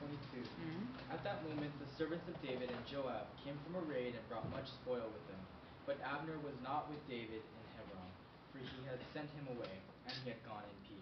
[0.00, 0.40] 22.
[0.40, 1.12] Mhm.
[1.12, 4.48] At that moment, the servants of David and Joab came from a raid and brought
[4.50, 5.40] much spoil with them.
[5.84, 8.10] But Abner was not with David in Hebron,
[8.52, 10.99] for he had sent him away, and he had gone in peace.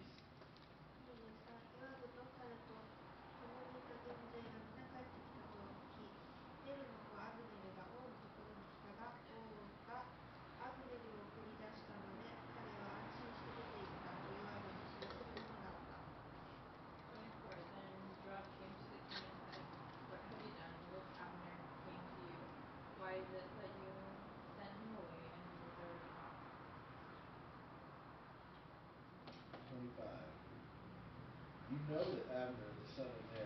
[32.38, 33.37] Avenue, the southern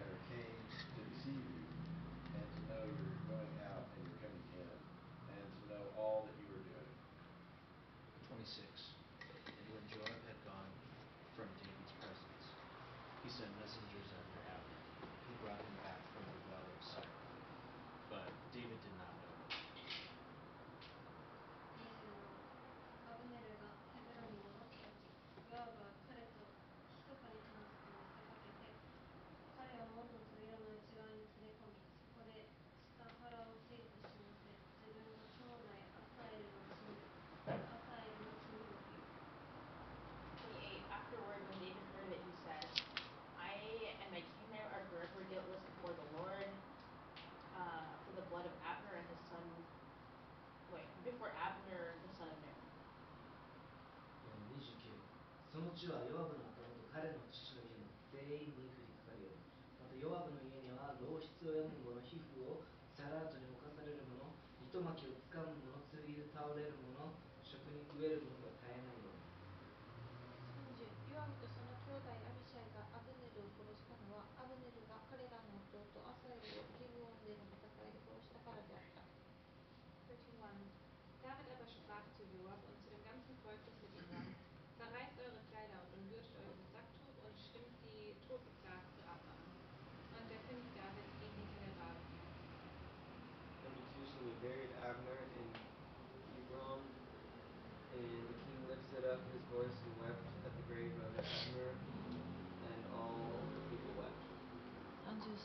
[55.82, 59.42] 主はヨアブの頭と彼の父の家の全員に降りかかるように。
[59.82, 62.62] またヨアブの家には老室を病む者皮膚を
[62.94, 64.30] サラートに侵される者
[64.62, 65.11] 糸巻きを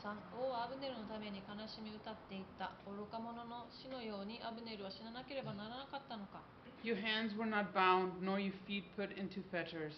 [0.07, 6.39] 33王はアブネルのために悲しみ歌っていった愚か者の死のようにアブネルは死ななければならなかったのか
[6.83, 9.95] Your hands were not bound, nor your feet put into fetters.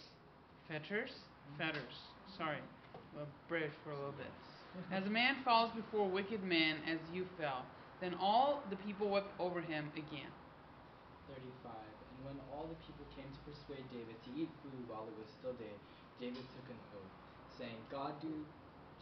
[0.70, 1.10] Fetters?
[1.58, 1.98] Fetters.
[2.38, 2.62] Sorry.
[3.18, 4.30] Well, British for a little bit.
[4.94, 7.66] As a man falls before a wicked man, as you fell,
[8.02, 10.30] then all the people wept over him again.
[11.34, 11.74] 35.
[11.74, 15.26] And when all the people came to persuade David to eat food while it was
[15.42, 15.74] still day,
[16.22, 17.14] David took an oath,
[17.58, 18.46] saying, God do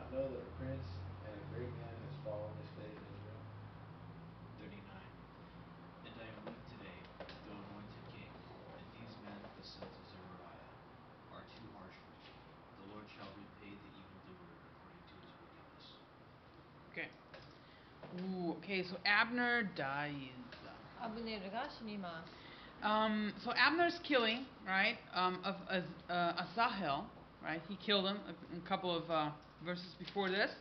[0.00, 0.88] I know that a prince
[1.28, 3.44] and a great man has fallen this day in Israel.
[4.56, 4.80] 39.
[4.80, 11.36] And I am with today, the anointed king, and these men, the sons of Zeruiah,
[11.36, 12.32] are too harsh for me.
[12.80, 15.84] The Lord shall repay the evil doer according to his wickedness.
[16.96, 17.08] Okay.
[18.24, 20.32] Ooh, okay, so Abner dies.
[22.80, 25.56] Um, so Abner's killing, right, um, of
[26.08, 27.04] uh, Asahel,
[27.44, 27.60] right?
[27.68, 29.30] He killed him, a, a couple of uh,
[29.63, 30.51] verses before this,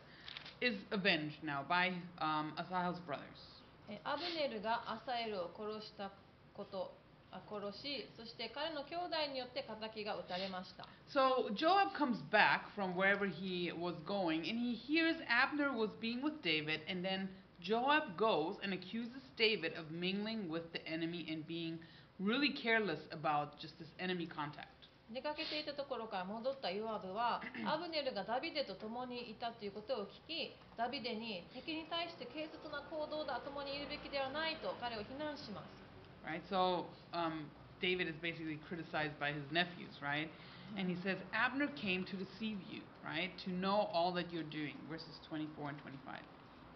[0.61, 3.55] is avenged now by um, Asahel's brothers.
[3.89, 6.11] えアブネルがアサエルを殺した
[6.55, 6.95] こと
[7.31, 16.22] あ殺しそして彼の兄弟によって敵が撃たれました So Joab comes back from wherever he was going, and he hears Abner was being
[16.22, 17.29] with David, and then
[17.61, 21.79] Joab goes and accuses David of mingling with the enemy and being
[22.20, 24.78] really careless about just this enemy contact.
[25.10, 35.80] 出かけていたところから戻ったヨアブはアブネルがダビデと共にいたということを聞きダビデに敵に対して軽率な行動だ共にいるべきではないと彼を非難します
[36.26, 36.43] Right?
[36.49, 37.47] So um,
[37.82, 40.30] David is basically criticized by his nephews, right?
[40.78, 43.32] And he says, Abner came to deceive you, right?
[43.45, 44.76] To know all that you're doing.
[44.91, 46.20] Verses 24 and 25.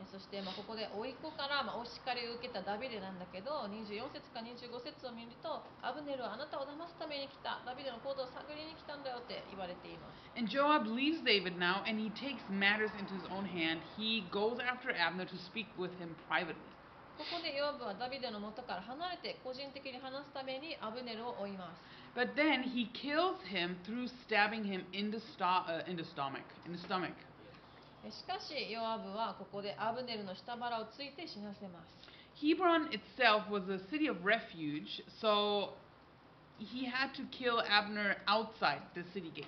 [0.04, 13.80] えそしてまあここで甥っ子からまあお叱りを受けたダビデなんだけど24節か25節を見るとアブネルはあなたを騙すために来たダビデの行動を探りに来たんだよって言われています And Joab leaves David now and he takes matters into his own hand.
[13.95, 16.60] He goes after Abner to speak with him privately.
[17.18, 26.04] ここでヨアブはダビデの元から離れて個人的に話すためにアブネルを追います But then he kills him through stabbing him in the, sto- uh, in the
[26.04, 26.45] stomach.
[26.66, 27.14] In the stomach.
[28.06, 31.95] えしかしヨアブはここでアブネルの下腹をついて死なせます
[32.41, 35.74] Hebron itself was a city of refuge, so
[36.58, 39.47] he had to kill Abner outside the city gates.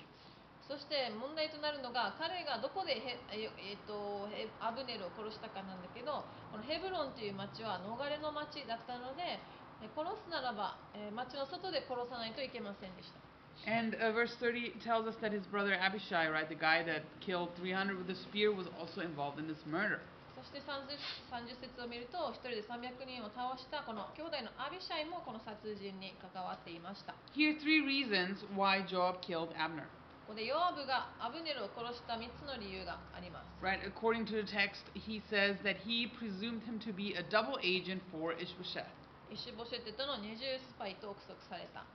[0.66, 9.38] そして問題となるのが彼がどこでヘ,え、えーとヘアブネルを殺したかなんだけどこのヘブロンという町は逃れの町だったので
[9.82, 13.18] え殺すならば、えー町の外で殺さないといけませんでした
[13.67, 17.49] And uh, verse 30 tells us that his brother Abishai, right, the guy that killed
[17.59, 19.99] 300 with a spear, was also involved in this murder.
[20.41, 20.97] そして 30,
[21.29, 29.85] 30節を見ると一人で300人を倒したこの兄弟のアビシャイもこの殺人に関わっていました Here are three reasons why Joab killed Abner.
[30.25, 37.21] ここでヨアブがアブネルを殺した3つの理由があります Right, according to the text, he says that he presumed him to be a
[37.21, 38.89] double agent for Ishbosheth.
[39.29, 41.85] イシュボシェテとの二重スパイと憶測された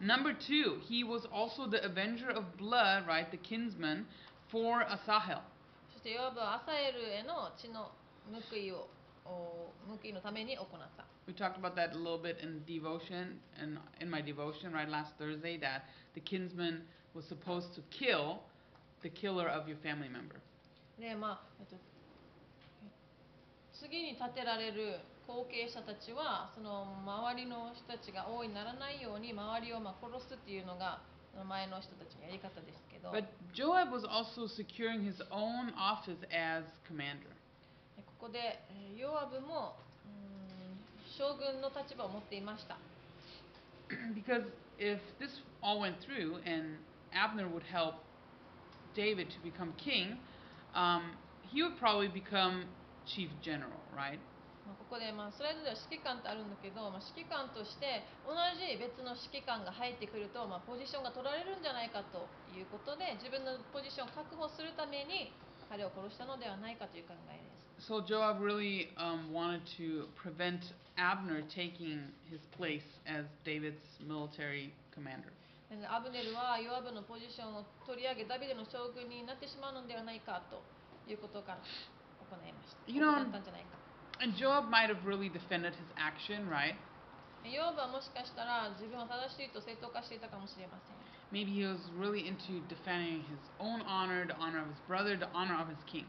[0.00, 4.06] Number two, he was also the avenger of blood, right, the kinsman
[4.50, 5.42] for Asahel.
[5.92, 7.90] そしてヨアブはアサエルへの血の
[8.30, 8.88] 報いを
[9.24, 15.12] お報いのために行った We talked about that a little bit in devotion and in my devotion, right, last
[15.18, 16.82] Thursday, that the kinsman
[17.14, 18.42] was supposed to kill
[19.02, 20.36] the killer of your family member.
[21.00, 21.76] でまあ、えっと、
[23.72, 25.00] 次に立てられる
[25.31, 30.99] 後継者たちはその周りの人たちが王にならないように周りをまあ殺すっていうのが
[31.47, 33.23] 前の人たちのやり方ですけど But
[33.55, 37.31] Joab was also securing his own office as commander.
[38.19, 40.77] ここでえーヨアブもうーん
[41.17, 42.77] 将軍の立場を持っていました
[44.13, 44.43] because
[44.77, 46.77] if this all went through and
[47.13, 47.95] Abner would help
[48.95, 50.17] David to become king,
[50.75, 51.15] um,
[51.51, 52.65] he would probably become
[53.05, 54.19] chief general, right?
[54.65, 65.33] まあここでまあスライドでは指揮官ってあるんだけど、まあ、指揮官として同じ別の指揮官が入ってくると、まあ、ポジションが取られるんじゃないかということで自分のポジションを確保するために
[65.69, 67.61] 彼を殺したのではないかという考えです。
[67.81, 70.61] So Joab really um, wanted to prevent
[70.97, 75.33] Abner taking his place as David's military commander.
[75.71, 80.61] でアブネルはヨアブのポジションを取り上げダビデの将軍になってしまうのではないかと
[81.09, 81.63] いうことから
[82.29, 82.91] 行いました。
[82.91, 83.80] You know- 行ったんじゃないか
[84.20, 86.76] And Joab might have really defended his action, right?
[87.46, 90.96] ヨアブはもしかしたら自分は正しいと正当化していたかもしれません
[91.30, 95.30] Maybe he was really into defending his own honor, the honor of his brother, the
[95.34, 96.06] honor of his king.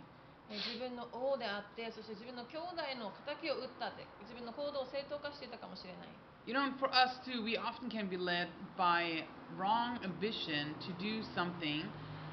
[0.50, 6.08] え自分の王であってそして自分の兄弟の敵を撃ったって自分の行動を正当化していたかもしれない
[6.48, 8.48] You know, and for us too, we often can be led
[8.78, 9.26] by
[9.60, 11.84] wrong ambition to do something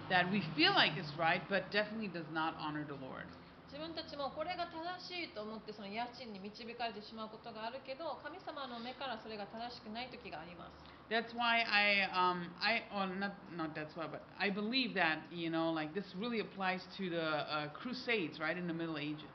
[0.08, 3.26] that we feel like is right, but definitely does not honor the Lord.
[3.69, 15.21] 自分たちもこれが正しいと思ってその家賃に導かれてしまうことがあるけど神様の目からそれが正しくない時があります That's why I, um, I, or not, not that's why, but I believe that,
[15.31, 19.25] you know, like this really applies to the uh, Crusades, right, in the Middle Ages.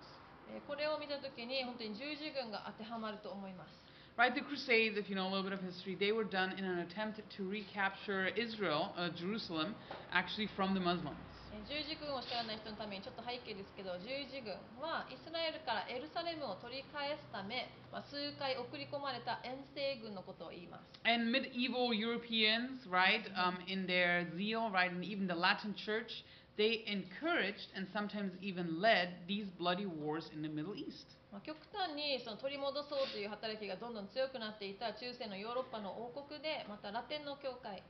[0.54, 3.70] えこれを見た時に本当に十字軍が当てはまると思います
[4.16, 6.64] Right, the Crusades, if you know a little bit of history, they were done in
[6.64, 9.74] an attempt to recapture Israel, uh, Jerusalem,
[10.12, 11.33] actually from the Muslims.
[11.54, 26.26] え十字軍を知らない人のためにちょっと背景ですけど十字軍はイスラエルからエルサレムを取り返すため、まあ、数回送り込まれた遠征軍のことを言います And medieval Europeans, right, um, in their zeal, right, and even the Latin church,
[26.58, 31.14] they encouraged and sometimes even led these bloody wars in the Middle East.
[31.34, 37.82] まあ、極端にその取り戻そうという働きがどんどん強くなっていた中世のヨーロッパの王国でまたラテンの教会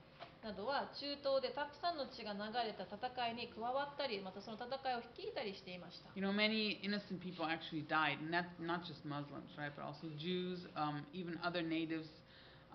[0.45, 3.01] などは中東でたくさんの血が流れた戦
[3.33, 10.69] いに加わったりまたその戦いを率いたりしていました You know, many innocent people actually died, not, not just Muslims, right, but also Jews,
[10.77, 12.05] um, even other natives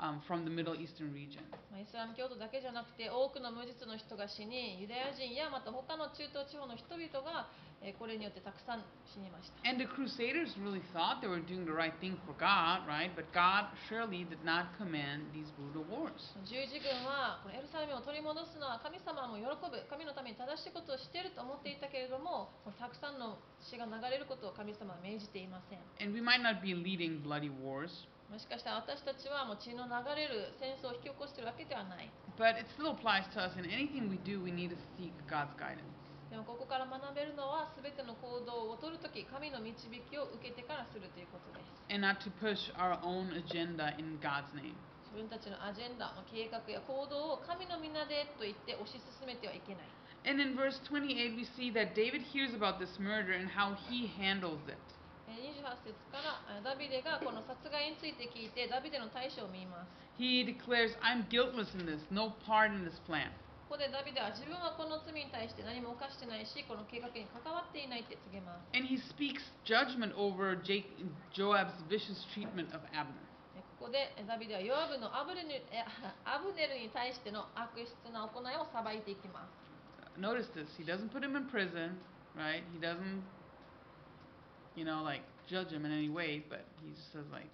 [0.01, 1.45] um, from the Middle Eastern region.
[1.69, 13.07] まあイスラム教徒だけじゃなくて多くの無実の人が死にユダヤ人やまた他の中東地方の人々がえーこれによってたくさん死にました And the Crusaders really thought they were doing the right thing for God, right?
[13.15, 16.11] But God surely did not command these brutal wars.
[16.43, 33.41] 十字軍はこのエルサレムを取り戻すのは神様も喜ぶ神のために正しいことをしていると思っていたけれどもたくさんの血が流れることを神様は命じていません And we might not be leading bloody wars, もしかしたら私たちはもう血の流れる戦争を引き起こしているわけではない but it still applies to
[33.41, 33.51] us.
[33.57, 35.98] In anything we do, we need to seek God's guidance.
[36.29, 44.77] でもここから学べるのは全ての行動を取るとき神の導きを受けてからするということです And not to push our own agenda in God's name.
[45.09, 49.89] 自分たちのアジェンダ計画や行動を神の皆でと言って推し進めてはいけない
[50.29, 54.05] And in verse 28, we see that David hears about this murder and how he
[54.05, 54.77] handles it.
[55.25, 59.89] えー28節からあダビデがこの殺害について聞いてダビデの対処を見ます
[60.21, 63.31] He declares, I'm guiltless in this, no part in this plan.
[63.69, 70.89] ここでダビデは自分はこの罪に対して何も犯してないしこの計画に関わっていないって告げます And he speaks judgment over Jake,
[71.37, 73.13] Joab's vicious treatment of Abner.
[73.53, 75.85] えここでえダビデはヨアブのアブネルえ
[76.25, 79.53] アブネルに対しての悪質な行いを裁いていきます
[80.17, 81.93] Notice this, he doesn't put him in prison,
[82.35, 82.65] right?
[82.73, 83.21] He doesn't,
[84.75, 87.53] you know, like judge him in any way, but he just says, like,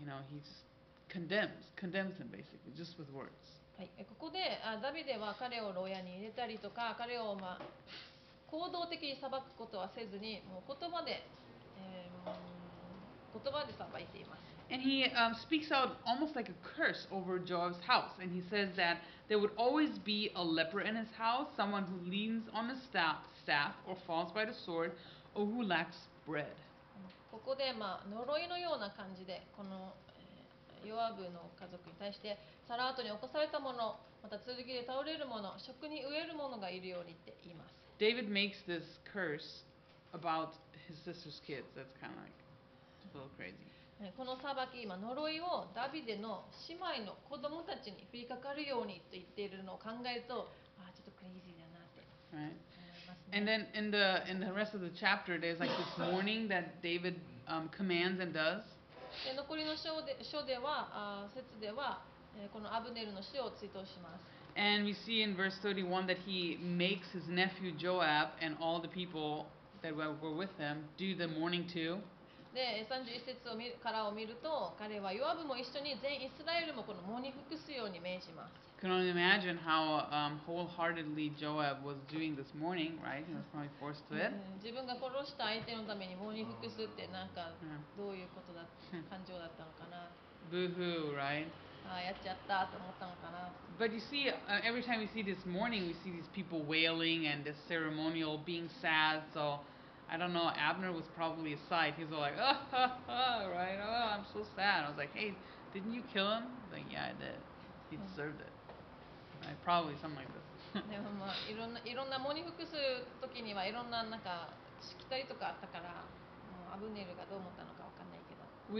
[0.00, 0.64] you know, he just
[1.10, 3.60] condemns, condemns him basically, just with words.
[3.76, 7.60] はい、えここであダビデは彼を牢屋に入れたりとか彼を、まあ、
[8.46, 11.26] 行動的に裁くことはせずにもう言葉で、
[11.78, 12.54] えーうん
[13.34, 18.10] 言葉で裁いています And he um, speaks out almost like a curse over Joab's house.
[18.18, 22.10] And he says that there would always be a leper in his house, someone who
[22.10, 24.92] leans on his staff, staff or falls by the sword,
[25.34, 26.56] or who lacks bread.
[27.30, 29.92] ここで、まあ、呪いのような感じでこの、
[30.84, 32.36] えーヨアブの家族に対して
[32.68, 38.82] サラートに起こされた者また剣で倒れる者食に飢える者がいるようにって言います David makes this
[39.12, 39.64] curse
[40.12, 40.50] about
[40.88, 41.64] his sister's kids.
[41.76, 43.54] That's kind of like a little crazy.
[44.02, 50.50] えーこの裁き、まあ、呪いをダビデの姉妹の子供たちに降りかかるようにと言っているのを考えると
[50.82, 52.02] ああちょっとクレイジーだなって
[52.34, 52.52] Right?
[53.32, 56.48] And ね then in the in the rest of the chapter, there's like this warning
[56.48, 57.14] that David
[57.46, 58.62] um, commands and does.
[59.24, 62.04] で残りの書で書ではあー説では、
[62.36, 68.88] えーこのアブネルの死を追悼します And we see in verse 31 that he makes his nephew Joab and all the
[68.88, 69.46] people
[69.82, 71.98] that were with him do the mourning too.
[72.54, 83.25] で31節を見るからを見ると彼はヨアブも一緒に全イスラエルもこの喪に服すように命じます Can only imagine how um, wholeheartedly Joab was doing this mourning, right?
[83.27, 84.31] He was probably forced to it.
[84.31, 88.63] うん自分が殺した相手のために喪に服すってなんかうんどういうことだ
[89.09, 90.07] 感情だったのかな
[90.51, 91.47] Boo hoo, right?
[91.85, 96.63] ああやっちゃったと思ったのかな But you see, uh, every time we see this mourning, we see these people
[96.63, 99.23] wailing and this ceremonial being sad.
[99.33, 99.59] So
[100.11, 100.51] I don't know.
[100.55, 101.93] Abner was probably aside.
[101.95, 103.79] He was all like, oh, ha, ha, right?
[103.79, 104.83] Oh, I'm so sad.
[104.83, 105.33] I was like, hey,
[105.73, 106.43] didn't you kill him?
[106.67, 107.39] He's like, yeah, I did.
[107.89, 108.51] He deserved it.
[109.44, 110.42] I probably some like this.
[110.90, 112.74] でもまあいろんないろんなモニフクス
[113.20, 114.48] 時にはいろんななんか
[114.80, 115.90] しきとかあったから、
[116.50, 118.74] もうアブネルがどう思ったのかわかんないけど。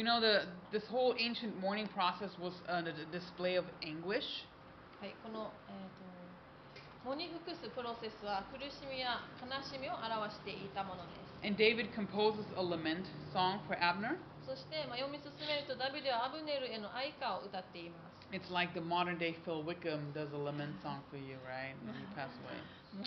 [5.01, 6.05] はい、このえっ、と
[7.05, 11.45] モニフクスプロセスは苦しみや悲しみを表していたものです。
[14.49, 18.14] そしてまあ読み進めるとダビデはアブネルへの哀歌を歌っています。
[18.34, 21.74] It's like the modern day Phil Wickham does a lament song for you, right?
[21.82, 22.62] When you pass away.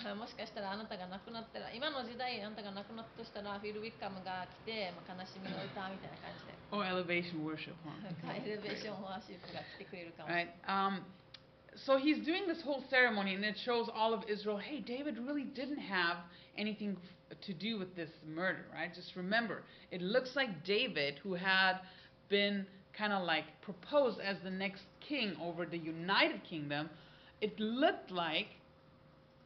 [0.05, 8.31] まあもしかしたらあなたが亡くなったら今の時代あなたが亡くなったとしたらフィル・ウィッカムが来て、まあ、悲しみの歌みたいな感じで Or elevation worship, huh?
[8.31, 10.51] エレベーションワーシップが来てくれるかも Right.
[10.67, 11.03] Um,
[11.75, 14.59] so he's doing this whole ceremony, and it shows all of Israel.
[14.59, 16.19] Hey, David really didn't have
[16.57, 16.97] anything
[17.31, 18.95] f- to do with this murder, right?
[18.95, 21.81] Just remember, it looks like David, who had
[22.29, 22.67] been
[22.97, 26.91] kind of like proposed as the next king over the United Kingdom,
[27.41, 28.49] it looked like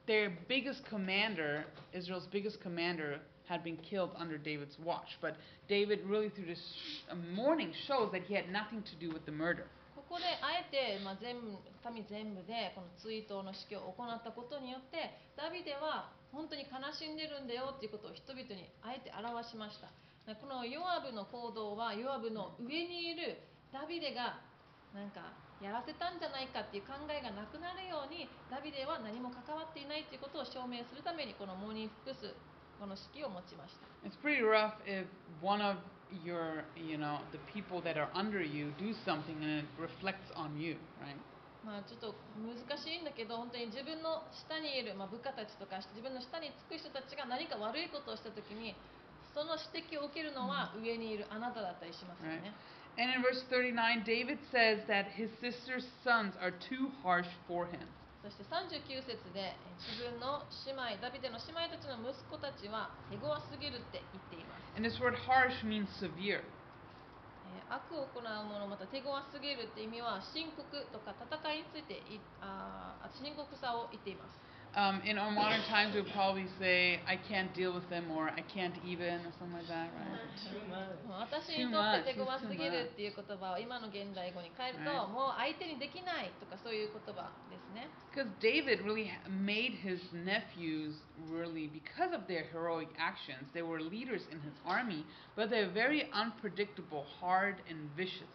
[0.06, 5.18] their biggest commander, Israel's biggest commander, had been killed under David's watch.
[5.20, 5.36] But
[5.68, 9.24] David, really, through this sh- uh, mourning, shows that he had nothing to do with
[9.24, 9.66] the murder.
[9.94, 11.58] ここであえて、まあ、全部
[11.90, 19.90] 民全部でこの追悼の式を行ったことによってダビデは本当に悲しんでるんだよっていうことを人々にあえて表しました
[20.25, 23.41] このヨアブの行動はヨアブの上にいる
[23.73, 24.39] ダビデが
[24.93, 32.33] なんかやらせたんじゃないかっていう考えがなくなるようにダビデは何も関わっていないということを証明するためにこのモーニング複数
[32.79, 35.05] この式を持ちました It's pretty rough if
[35.41, 35.77] one of
[36.25, 40.57] your, you know, the people that are under you do something and it reflects on
[40.57, 41.15] you, right?
[41.61, 48.73] まあちょっと難しいんだけど本当に自分の下にいる、まあ、部下たちとか自分の下につく人たちが何か悪いことをした時に
[49.33, 52.53] その指摘を受けるのは上にいるあなただったりしますよね。
[52.99, 57.87] And in verse 39, David says that his sister's sons are too harsh for him.
[58.21, 66.45] そして39節でえ自分の姉妹ダビデの姉妹たちの息子たちは手強すぎるって言っています、And this word harsh means severe.
[66.45, 74.37] えー悪を行う者また手強すぎるって意味は深刻とか戦いについていあー深刻さを言っています
[74.76, 78.42] Um, in our modern times, we'd probably say, I can't deal with them, or I
[78.42, 80.20] can't even, or something like that, right?
[81.06, 85.08] もう私にとって手強すぎるっていう言葉を今の現代語に変えると、 Right.
[85.08, 93.62] もう相手にできないとかそういう言葉ですね Because David really ha- made his nephews really, because of their heroic actions, they
[93.62, 98.28] were leaders in his army, but they're very unpredictable, hard, and vicious.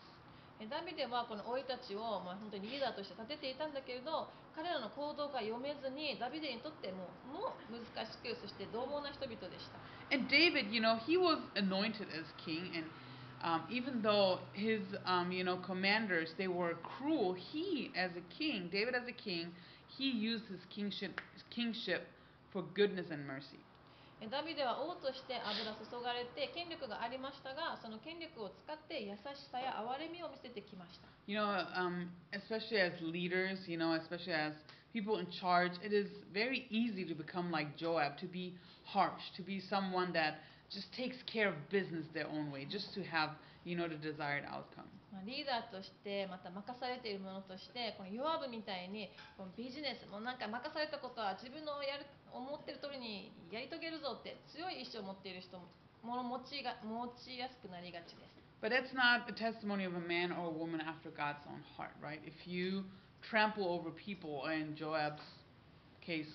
[0.64, 9.76] ダビデはこの老いたちを、まあ、本当にリーダーとして立てていたんだけれど彼らの行動が読めずにダビデにとってももう難しくそして獰猛な人々でした
[10.08, 12.86] And David, you know, he was anointed as king, and
[13.42, 18.70] um, even though his, um, you know, commanders they were cruel, he, as a king,
[18.70, 19.50] David as a king,
[19.88, 22.06] he used his kingship, his kingship
[22.52, 23.58] for goodness and mercy.
[24.21, 34.53] えダビデは王として油注がれて権力がありましたがその権力を使って優しさや憐れみを見せてきました You know, um, especially as leaders, you know, especially as
[34.93, 38.53] people in charge, it is very easy to become like Joab, to be
[38.85, 43.03] harsh, to be someone that just takes care of business their own way, just to
[43.03, 43.31] have,
[43.63, 44.89] you know, the desired outcome.
[45.16, 49.08] まあリーダーとしてまた任されている者としてこのヨアブみたいに
[49.40, 55.64] このビジネスもなんか任されたことは自分のやる思ってる通りにやり遂げるぞって強い意志を持っている人も
[56.04, 61.92] 持ちが持ちやすくなりがちです But that's not a testimony of a man or a woman after God's own heart,
[62.02, 62.20] right?
[62.24, 62.84] If you
[63.28, 65.20] trample over people, in Joab's
[66.00, 66.26] case,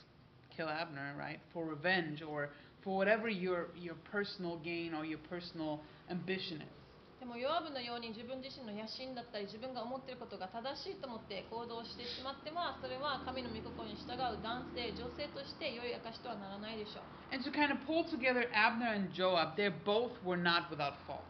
[0.56, 2.50] kill Abner, right, for revenge or
[2.84, 6.81] for whatever your your personal gain or your personal ambition is.
[7.22, 20.98] でもヨアブのように自分自身の野心だったり自分が思っていることが正しいと思って行動してしまってはそれは神の御心に従う男性女性として良い証とはならないでしょう And to kind of pull together Abner and Joab, they both were not without
[21.06, 21.22] faults.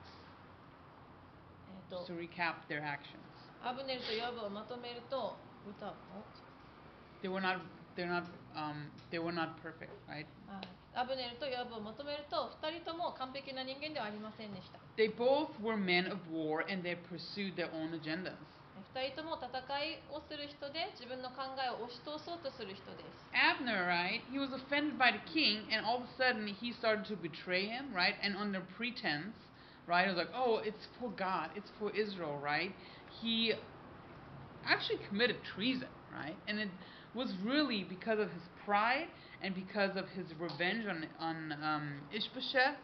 [2.07, 3.19] To recap their actions,
[3.59, 5.35] アブネルとヨアブをまとめると
[5.67, 5.93] 歌を
[7.21, 7.59] they were not
[7.97, 8.23] they're not
[8.55, 10.25] um, they were not perfect, right?
[10.47, 10.61] あ
[10.94, 18.32] アブネルとヨアブをまとめると2人とも完璧な人間ではありませんでした They both were men of war and they pursued their own agendas.
[18.96, 19.52] 2人とも戦
[19.84, 24.24] いをする人で自分の考えを押し通そうとする人です Abner, right?
[24.32, 27.68] He was offended by the king, and all of a sudden he started to betray
[27.68, 28.16] him, right?
[28.24, 29.36] And under pretense,
[29.86, 30.08] right?
[30.08, 32.72] It was like, oh, it's for God, it's for Israel, right?
[33.20, 33.52] He
[34.64, 36.36] actually committed treason, right?
[36.48, 36.70] And it
[37.14, 39.07] was really because of his pride
[39.43, 42.77] and because of his revenge on on um, Ishbosheth,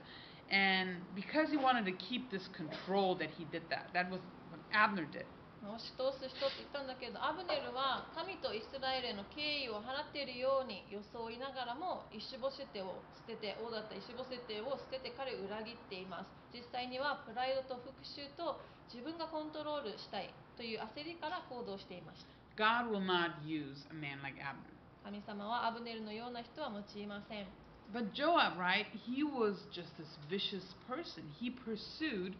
[0.49, 3.89] and because he wanted to keep this control that he did that.
[3.93, 5.25] That was what Abner did.
[5.67, 18.61] 押し通す人って言ったんだけどアブネルは神とイスラエルへの敬意を払っているように装いながらもイシュボシェテを捨てて王だったイシュボシェテを捨てて彼を裏切っています実際にはプライドと復讐と
[18.93, 24.76] 自分がコントロールしたいという焦りから行動していました God will not use a man like Abner.
[25.07, 27.47] 神様はアブネルのような人は用いません
[27.95, 31.23] But Joab, right, he was just this vicious person.
[31.39, 32.35] He pursued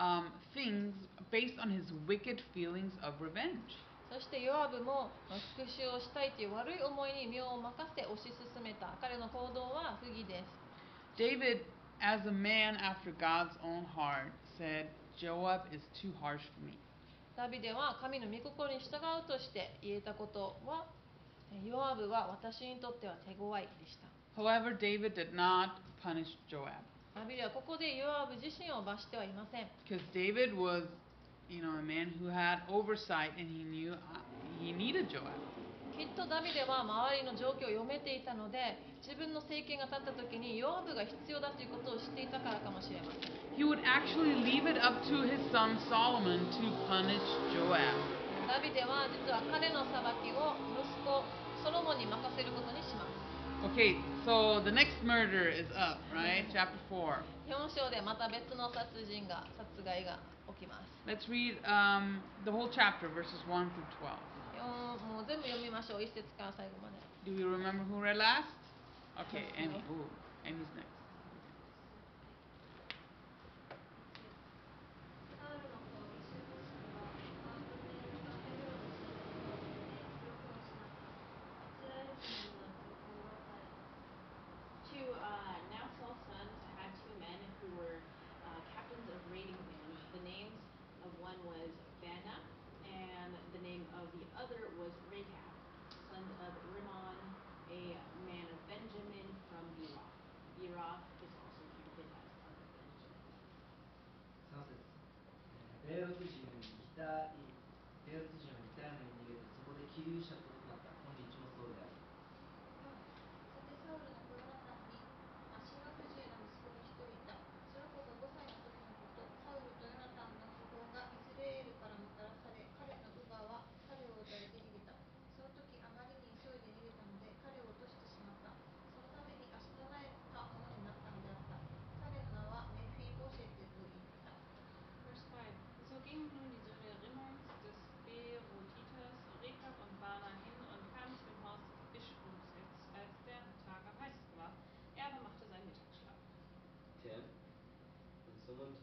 [0.00, 0.94] um, things
[1.30, 3.60] based on his wicked feelings of revenge.
[4.08, 11.60] そしてヨアブもまあ復讐をしたいという悪い思いに身を任せ推し進めた彼の行動は不義です David,
[12.00, 14.88] as a man after God's own heart, said,
[15.20, 16.78] Joab is too harsh for me.
[17.36, 20.95] ダビデは神の御心に従うとして言えたことはえ
[21.64, 24.06] ヨアブは私にとっては手強いでした
[24.40, 25.70] However, David did not
[26.02, 26.72] punish Joab
[27.14, 30.84] ダビデはここでヨアブ自身を罰してはいません because David was,
[31.48, 33.96] you know, a man who had oversight and he knew uh,
[34.60, 35.32] he needed Joab.
[35.96, 47.24] きっとダビデは周りの状況を読めていたので自分の政権が立った時にヨアブが必要だということを知っていたからかもしれません He would actually leave it up to his son Solomon to punish
[47.56, 47.96] Joab.
[48.46, 51.22] ダビデは実は彼の裁きを息子
[51.62, 53.26] ソロモンに任せることにします
[53.64, 56.44] Okay, so the next murder is up, right?
[56.52, 57.24] Chapter 4.
[57.48, 60.18] 4章でまた別の殺人が殺害が
[60.54, 64.60] 起きます Let's read um, the whole chapter, verses 1 through 12.
[64.60, 66.96] よんもう全部読みましょう1節から最後まで
[67.26, 68.46] Do we remember who read last?
[69.18, 69.82] Okay, Amy.
[69.90, 70.06] Ooh,
[70.44, 70.95] Amy's next.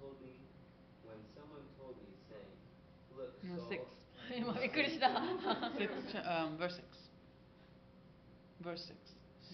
[0.03, 0.35] told me,
[1.05, 2.55] when someone told me, saying,
[3.17, 3.69] Look, No, Saul.
[3.71, 3.83] six.
[4.29, 5.09] 今 びっくりした
[5.79, 6.85] Six, ch- um, verse 6.
[8.61, 8.99] Verse 6.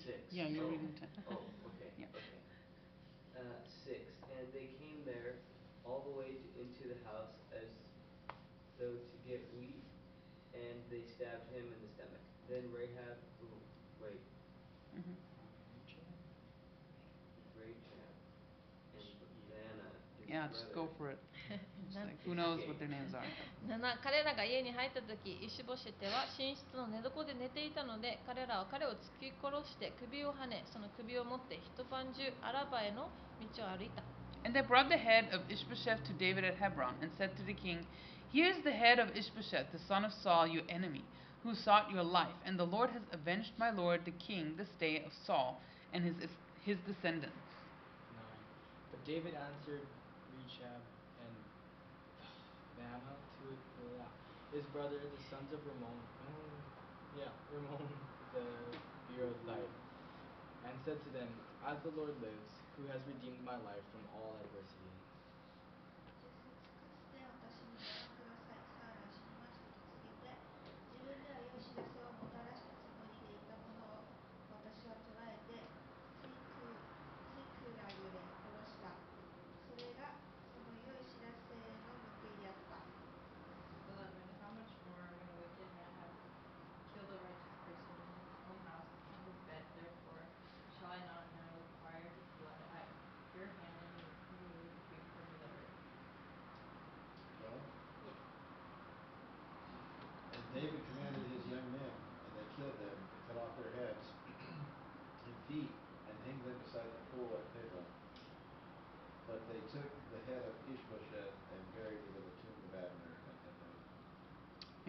[0.03, 0.19] Six.
[0.35, 0.71] Yeah, you're oh.
[0.75, 1.09] reading 10.
[1.31, 1.39] Oh,
[1.71, 2.11] okay, Yeah.
[2.11, 2.43] okay.
[3.39, 4.01] Uh, six.
[4.35, 5.39] And they came there
[5.87, 7.69] all the way to, into the house as
[8.81, 9.79] though to get wheat,
[10.59, 12.25] and they stabbed him in the stomach.
[12.51, 13.15] Then Rahab,
[20.49, 21.19] just go brother, for it.
[21.51, 23.25] It's Nan- like, who knows what their names are.
[23.67, 33.09] 7彼らが家に入った時イシュボシェテは寝室の寝床で寝ていたので彼らは彼を突き殺して首をはねその首を持って一晩中アラバへの
[33.41, 34.03] 道を歩いた
[34.45, 37.55] And they brought the head of Ishbosheth to David at Hebron, and said to the
[37.55, 37.87] king,
[38.31, 41.03] Here is the head of Ishbosheth, the son of Saul, your enemy,
[41.43, 42.35] who sought your life.
[42.45, 45.63] And the Lord has avenged my lord the king this day of Saul
[45.95, 46.15] and his,
[46.65, 47.33] his descendants.
[48.13, 48.25] 9.
[48.91, 49.81] But David answered
[53.00, 53.48] to
[53.96, 54.04] uh,
[54.52, 56.52] his brother, the sons of Ramon, um,
[57.16, 57.88] yeah, Ramon
[58.36, 58.44] the
[59.08, 59.72] Beerothite,
[60.68, 61.30] and said to them,
[61.64, 64.89] As the Lord lives, who has redeemed my life from all adversity.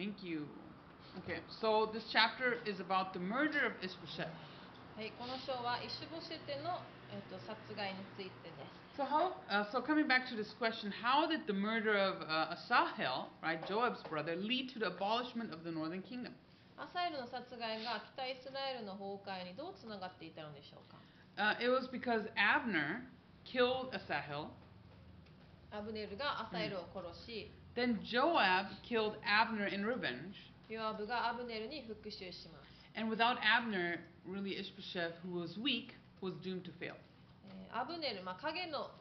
[0.00, 0.46] Thank you.
[1.24, 4.28] Okay, so this chapter is about the murder of Ishbosheth.
[4.96, 6.80] はい、この章はイシュボシェテの、
[7.12, 9.36] えっと殺害についてです So how?
[9.52, 13.60] Uh, so coming back to this question, how did the murder of uh, Asahel, right,
[13.68, 16.32] Joab's brother, lead to the abolishment of the northern kingdom?
[16.78, 20.96] アサエルの殺害が北イスラエルの崩壊にどうつながっていたのでしょうか
[21.36, 23.04] Uh, it was because Abner
[23.44, 24.48] killed Asahel,
[25.70, 30.35] アブネルがアサエルを殺し、 Then Joab killed Abner in revenge,
[30.69, 36.95] ヨアブがアブネルに復讐します、and without Abner, really Ishbosheth, who was weak, was doomed to fail.
[37.47, 38.91] えーアブネル、まあ、影の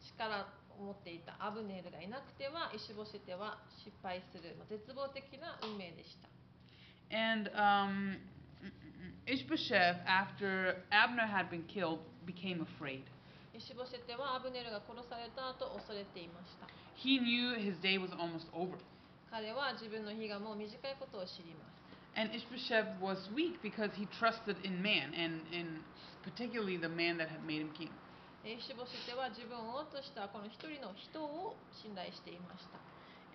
[0.00, 0.46] 力
[0.78, 6.28] を持っていたアブネルがいなくてはイシュボシェテは失敗する、まあ、絶望的な運命でした
[7.12, 8.16] And um,
[9.26, 13.04] Ishbosheth, after Abner had been killed, became afraid.
[13.54, 18.77] イシュボシェテはアブネルが殺された後恐れていました He knew his day was almost over.
[19.31, 21.79] 彼は自分の日がもう短いことを知ります
[22.15, 25.79] And Ishbosheth was weak because he trusted in man, and, and
[26.23, 27.89] particularly the man that had made him king.
[28.43, 32.79] イシュボシェテは自分を王としたこの一人の人を信頼していました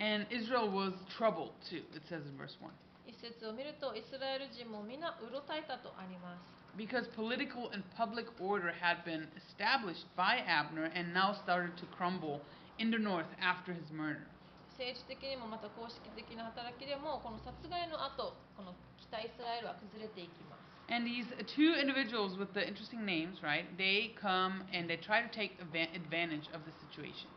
[0.01, 2.73] And Israel was troubled too, it says in verse 1.
[3.07, 11.87] 一節を見るとイスラエル人も皆うろたえたとあります Because political and public order had been established by Abner and now started to
[11.97, 12.41] crumble
[12.79, 14.27] in the north after his murder.
[14.75, 21.25] 政治的にもまた公式的な働きでもこの殺害の後この北イスラエルは崩れていきます And these
[21.57, 23.65] two individuals with the interesting names, right?
[23.79, 27.31] They come and they try to take ava- advantage of the situation.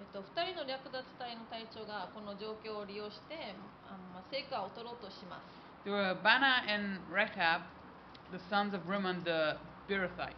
[0.00, 3.54] えっと、2人の略奪隊の隊長がこの状況を利用して
[3.88, 7.62] あのまあ成果を取ろうとします There were Bana and Rechab,
[8.30, 9.56] the sons of Rimmon the
[9.88, 10.34] Beerothite.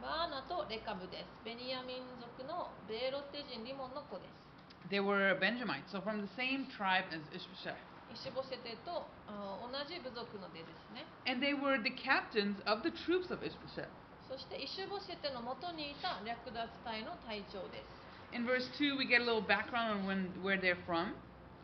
[0.00, 4.45] バーナとレカブですベニヤ民族 のベーロテ人リモンの子です
[4.91, 7.73] They were Benjamites, so from the same tribe as Ishbosheth.
[8.13, 13.89] イシュボシェテとあ同じ部族の出ですね And they were the captains of the troops of Ishbosheth.
[14.29, 21.13] そしてイシュボシェテの元にいた略奪隊の隊長です In verse 2, we get a little background on when, where they're from.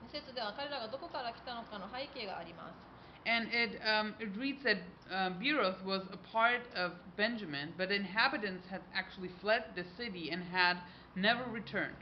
[0.07, 2.90] 2節では彼らがどこから来たのかの背景があります
[3.26, 4.78] And it, um, it reads that
[5.10, 10.44] uh, Beeroth was a part of Benjamin, but inhabitants had actually fled the city and
[10.44, 10.78] had
[11.16, 11.96] never returned.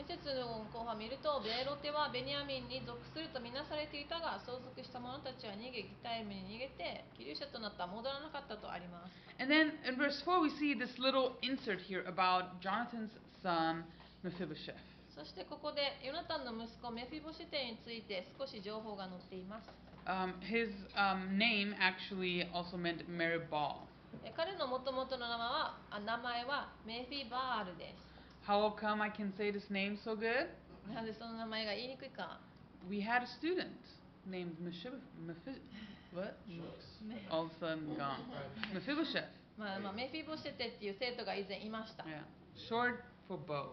[0.00, 9.12] 2節の後半を見ると、ベーロテはベニヤミンに属するとみなされていたが、相続した者たちは逃げ、ギタイムに逃げて、キリュシャとなった、戻らなかったとあります。
[9.36, 13.12] And then in verse 4, we see this little insert here about Jonathan's
[13.42, 13.84] son,
[14.24, 14.80] Mephibosheth.
[15.12, 19.68] そしてここでヨナタンの息子メフィボシェテについて少し情報が載っています。
[20.06, 23.76] Um, his um, name actually also meant Meribah.
[24.24, 28.48] え彼の元々の名前はあ名前はメフィバールです。
[28.50, 30.48] How come I can say this name so good?
[30.92, 32.40] なんでその名前が言いにくいか。
[32.88, 33.68] We had a student
[34.28, 34.98] named Mephibosheth.
[35.24, 35.60] Mephi-
[36.12, 36.34] what?
[37.30, 38.18] All of a sudden gone.
[38.74, 39.28] Mephibosheth.
[39.58, 42.02] まあまあ、メフィボシェテっていう生徒が以前いました。
[42.04, 42.24] Yeah.
[42.56, 42.96] Short
[43.28, 43.68] for bow.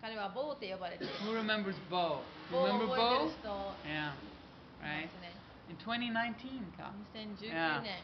[0.00, 1.12] 彼はボーって呼ばれている。
[1.24, 2.20] Who remembers bow?
[2.52, 3.24] ボーを Remember 覚えて bow?
[3.24, 3.48] る人
[3.88, 4.12] Yeah.
[4.12, 5.08] い Right.
[5.64, 5.70] ますね。
[5.70, 6.92] In 2019, Kyle.
[7.14, 7.80] 2019 Yeah.
[7.82, 8.02] 年。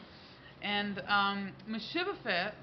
[0.63, 2.53] And um, Mephibosheth.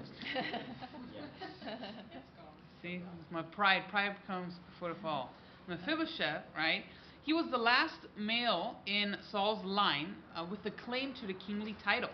[2.81, 3.01] See,
[3.31, 3.83] my pride.
[3.89, 5.29] Pride comes before the fall.
[5.67, 6.83] Mephibosheth, right?
[7.23, 11.75] He was the last male in Saul's line uh, with the claim to the kingly
[11.83, 12.09] title.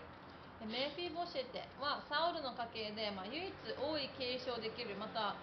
[0.60, 3.52] でメフィボシェテはサウルの家系で、まあ、唯一
[3.82, 5.34] 王位継承できるまた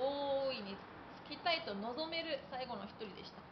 [0.00, 0.74] 王位に
[1.26, 3.45] つきたいと望める最後の一人でした。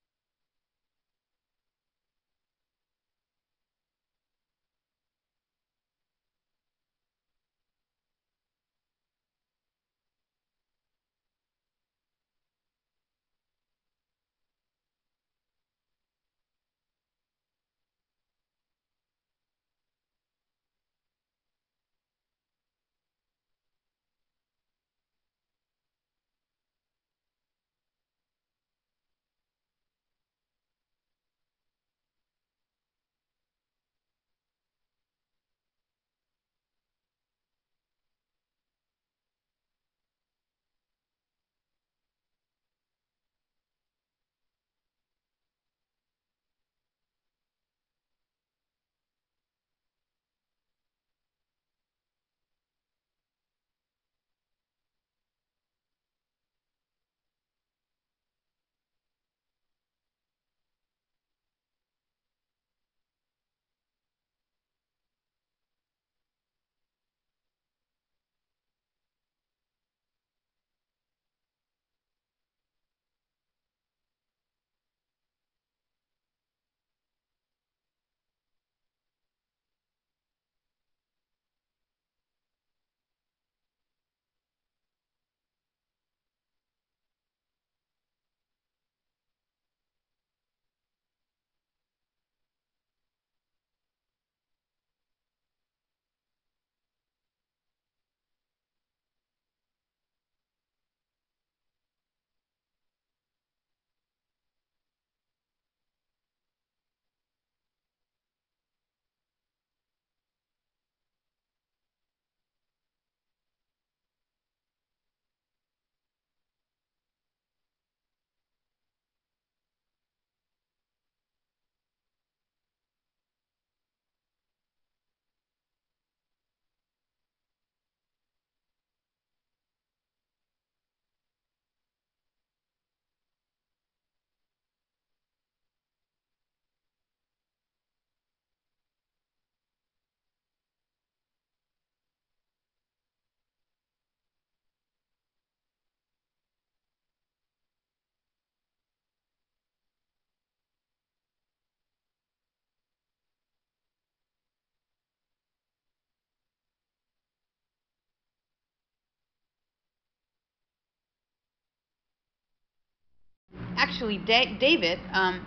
[163.85, 165.47] Actually, da- David um,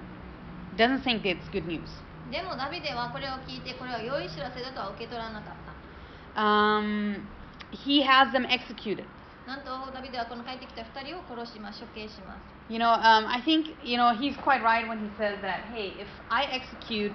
[0.75, 1.89] doesn't think it's good news.
[2.31, 6.39] でもダビデはこれを聞いてこれは良い知らせだとは受け取らなかった。
[6.39, 7.27] Um,
[7.71, 9.05] he has them executed.
[9.45, 12.53] なんとダビデはこの帰ってきた2人を殺します、処刑します。
[12.69, 15.65] You know, um, I think you know he's quite right when he says that.
[15.73, 17.11] Hey, if I execute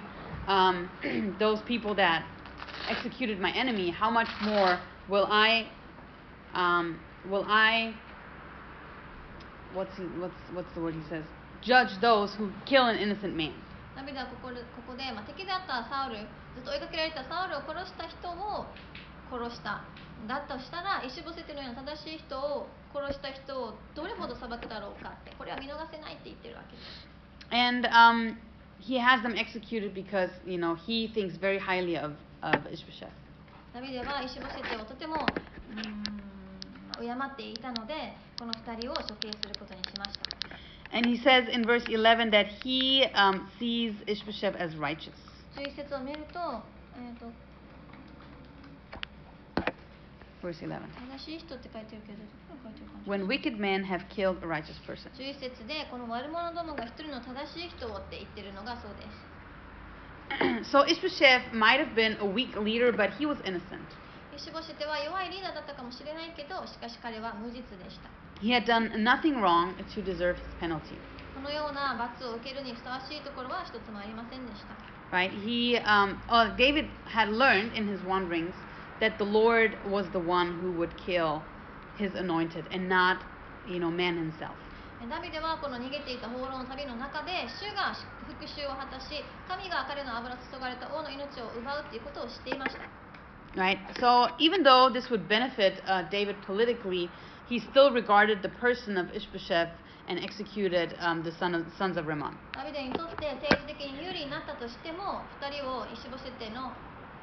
[0.47, 0.89] um,
[1.39, 2.23] those people that
[2.87, 5.67] executed my enemy, how much more will I?
[6.53, 7.95] Um, will I?
[9.74, 11.24] What's he, what's what's the word he says?
[11.60, 13.52] Judge those who kill an innocent man.
[13.96, 16.18] ダビデはここでここで、まあ、敵であったサウル、
[16.54, 18.66] ずっと追いかけられたサウルを殺した人を
[19.30, 19.82] 殺した。
[20.26, 27.06] だとしたら、イシボセテのような正しい人を殺した人をどれほど裁くだろうかって、これは見逃せないって言ってるわけです。
[27.50, 28.36] And um,
[28.80, 33.10] he has them executed because, you know, he thinks very highly of, of Ishbosheth.
[33.74, 36.04] ダビデはイシボシェテをとてもうーん
[37.00, 38.14] 敬っていたので
[38.44, 40.36] この2人を処刑することにしました
[40.92, 45.16] And he says in verse 11 that he um, sees Ishbosheth as righteous.
[45.56, 46.60] 11節を見ると,、
[46.94, 47.32] えー、と
[50.42, 50.76] Verse 11.
[51.08, 55.08] 正しい人って書いてるけどどこに書いてるかな When wicked men have killed a righteous person.
[55.16, 59.08] 11節でこの悪者どもが一人の正しい人をって言ってるのがそうで
[60.60, 63.80] す so Ishbosheth might have been a weak leader, but he was innocent.
[64.36, 70.97] イシボシェテは弱いリーダーだったかもしれないけどしかし彼は無実でした He had done nothing wrong to deserve his penalty.
[71.35, 74.75] このような罰を受けるにふさわしいところは一つもありませんでした
[75.15, 75.31] Right?
[75.31, 78.53] He, um, uh, David had learned in his wanderings
[78.99, 81.41] that the Lord was the one who would kill
[81.97, 83.17] his anointed and not,
[83.67, 84.55] you know, man himself.
[85.07, 87.95] ダビデはこの逃げていた放浪の旅の中で主が
[88.27, 92.83] 復讐を果たし神が彼の油注がれた王の命を奪うということを知っていました
[93.55, 93.79] Right?
[93.97, 97.09] So even though this would benefit uh, David politically,
[97.47, 99.71] he still regarded the person of Ishbosheth
[100.07, 102.33] and executed um, the son of, sons of Rimmon.
[102.53, 106.73] ダビデにとって政治的に有利になったとしても2人をイシボシェテの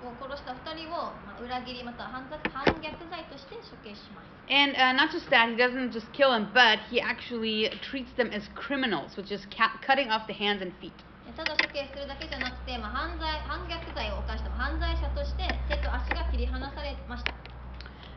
[0.05, 8.12] を殺した2人を、まあ、裏切りまたは反逆反逆罪として処刑します And uh, not just that, he doesn't just kill them, but he actually treats
[8.15, 10.94] them as criminals, which is ca- cutting off the hands and feet.
[11.36, 17.35] ただ処刑するだけじゃなくて、まあ、犯罪反逆罪を犯した犯罪者として手と足が切り離されました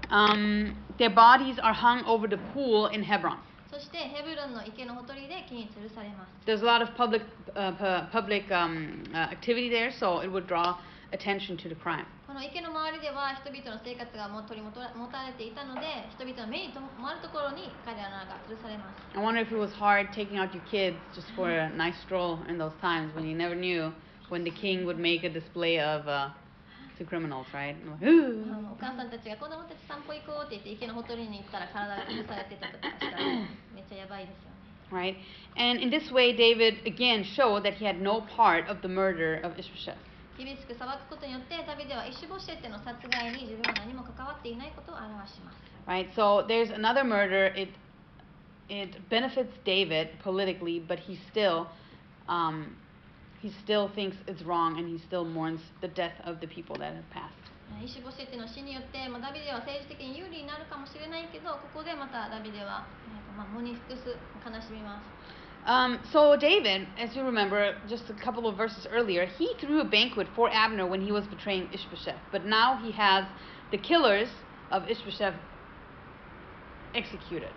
[0.10, 3.38] Um, their bodies are hung over the pool in Hebron.
[3.72, 7.22] そしてヘブロンの池のほとりで木に吊るされます There's a lot of public,
[7.56, 10.76] uh, pu- public um, uh, activity there, so it would draw
[11.14, 12.06] attention to the crime.
[12.26, 15.82] この池の周りでは人々の生活がもう取り持た持たれていたので
[16.18, 22.40] 人々の目に留まるところに彼らが吊るされます I wonder if it was hard taking out your kids just for a nice stroll
[22.50, 23.92] in those times when you never knew
[24.30, 26.30] when the king would make a display of uh,
[26.98, 27.76] to criminals, right?
[27.76, 33.24] And like, "Ooh." あのお母さんたちが子供たち散歩行こうって言って池のほとりに行ったら体が吊るされてたとかしたら
[33.74, 34.60] めっちゃやばいですよね
[34.92, 35.16] Right?
[35.56, 39.40] And in this way, David again showed that he had no part of the murder
[39.46, 39.96] of Ishbosheth.
[40.38, 46.10] 厳しく裁くことによってダビデはイシュボシェテの殺害に自分は何も関わっていないことを表します Right?
[46.16, 47.54] So there's another murder.
[47.56, 47.70] It
[48.70, 51.68] it benefits David politically, but he still
[52.28, 52.76] um,
[53.44, 56.94] he still thinks it's wrong, and he still mourns the death of the people that
[56.94, 57.36] have passed.
[57.84, 69.82] イシュボシェテの死によって、まあ、ダビデは政治的に有利になるかもしれないけどここでまたダビデは、えーとまあ、喪に服す悲しみます Um, so David, as you remember, just a couple of verses earlier, he threw
[69.82, 72.16] a banquet for Abner when he was betraying Ishbosheth.
[72.32, 73.26] But now he has
[73.70, 74.30] the killers
[74.72, 75.36] of Ishbosheth
[76.96, 77.52] executed.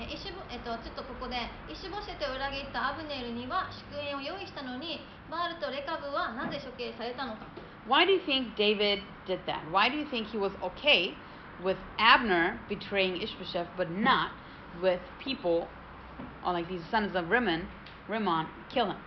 [0.00, 1.36] えイシュボえっと、ちょっとここで
[1.70, 4.98] イシュボシェテを裏切ったアブネルには祝宴を用意したのに
[5.29, 7.45] バールとレカブはなぜ処刑されたのか
[7.87, 9.61] Why do you think David did that?
[9.71, 11.15] Why do you think he was okay
[11.63, 14.31] with Abner betraying Ishbosheth, but not
[14.81, 15.67] with people,
[16.45, 17.65] or like these sons of Rimmon,
[18.07, 18.97] Rimmon, kill him?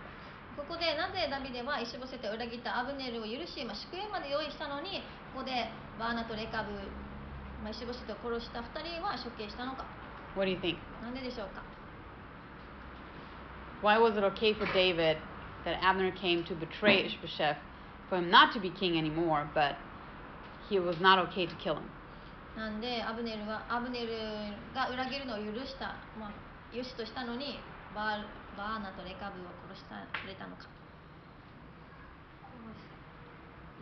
[0.57, 5.01] ここでなぜダビデはイシュボシェテを裏切ったアブネルを許し、まあ、祝宴まで用意したのに
[5.33, 5.67] ここで
[5.97, 6.71] バーナとレカブ、
[7.63, 9.85] まあ、イシュボシェテを殺した2人は処刑したのか
[10.35, 10.77] What do you think?
[11.01, 11.63] なんででしょうか
[13.81, 15.17] Why was it okay for David
[15.64, 17.56] that Abner came to betray Ishbosheth,
[18.08, 19.76] for him not to be king anymore, but
[20.68, 21.90] he was not okay to kill him?
[22.56, 24.08] なんでアブネルはアブネル
[24.74, 27.60] が裏切るのを許した、まあ、よしとしたのに
[27.94, 30.66] バーバーナとレカブを殺したくれたのか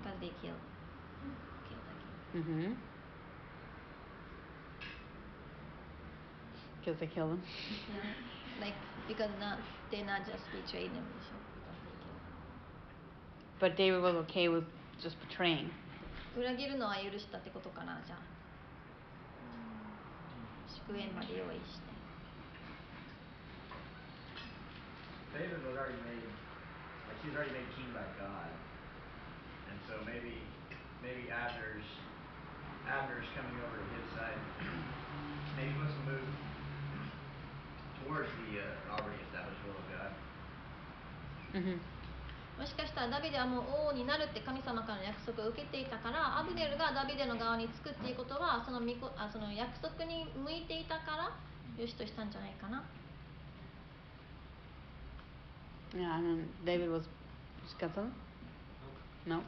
[0.04, 0.60] Because they killed,
[1.66, 2.44] killed again.
[2.44, 2.72] Mm-hmm.
[6.84, 7.42] Because they killed him.
[8.60, 8.74] like
[9.08, 9.58] because not
[9.90, 11.39] they not just betrayed them で
[13.60, 14.64] But David was okay with
[15.02, 15.70] just betraying.
[16.36, 18.18] 裏切るのは許したってことかなじゃあ
[20.68, 21.86] 祝宴まで用意して
[25.32, 26.28] David was already made,
[27.08, 28.48] like he was already made king by God.
[29.68, 30.40] And so maybe,
[31.04, 31.84] maybe Abner's,
[32.88, 34.40] Abner's coming over to his side.
[35.56, 36.28] maybe wants to move
[38.00, 40.12] towards the uh, already established will of God.
[41.56, 41.78] Mm-hmm.
[42.61, 52.83] もしかしたらダビデはもう王になるって神様からの約束を受けていたからアブネルがダビデの側につくっていうことはそのみこあその約束に向いていたからよしとしたんじゃないかな
[55.93, 57.03] Yeah, I mean, David was.
[57.65, 58.13] Just got something?
[59.25, 59.41] No.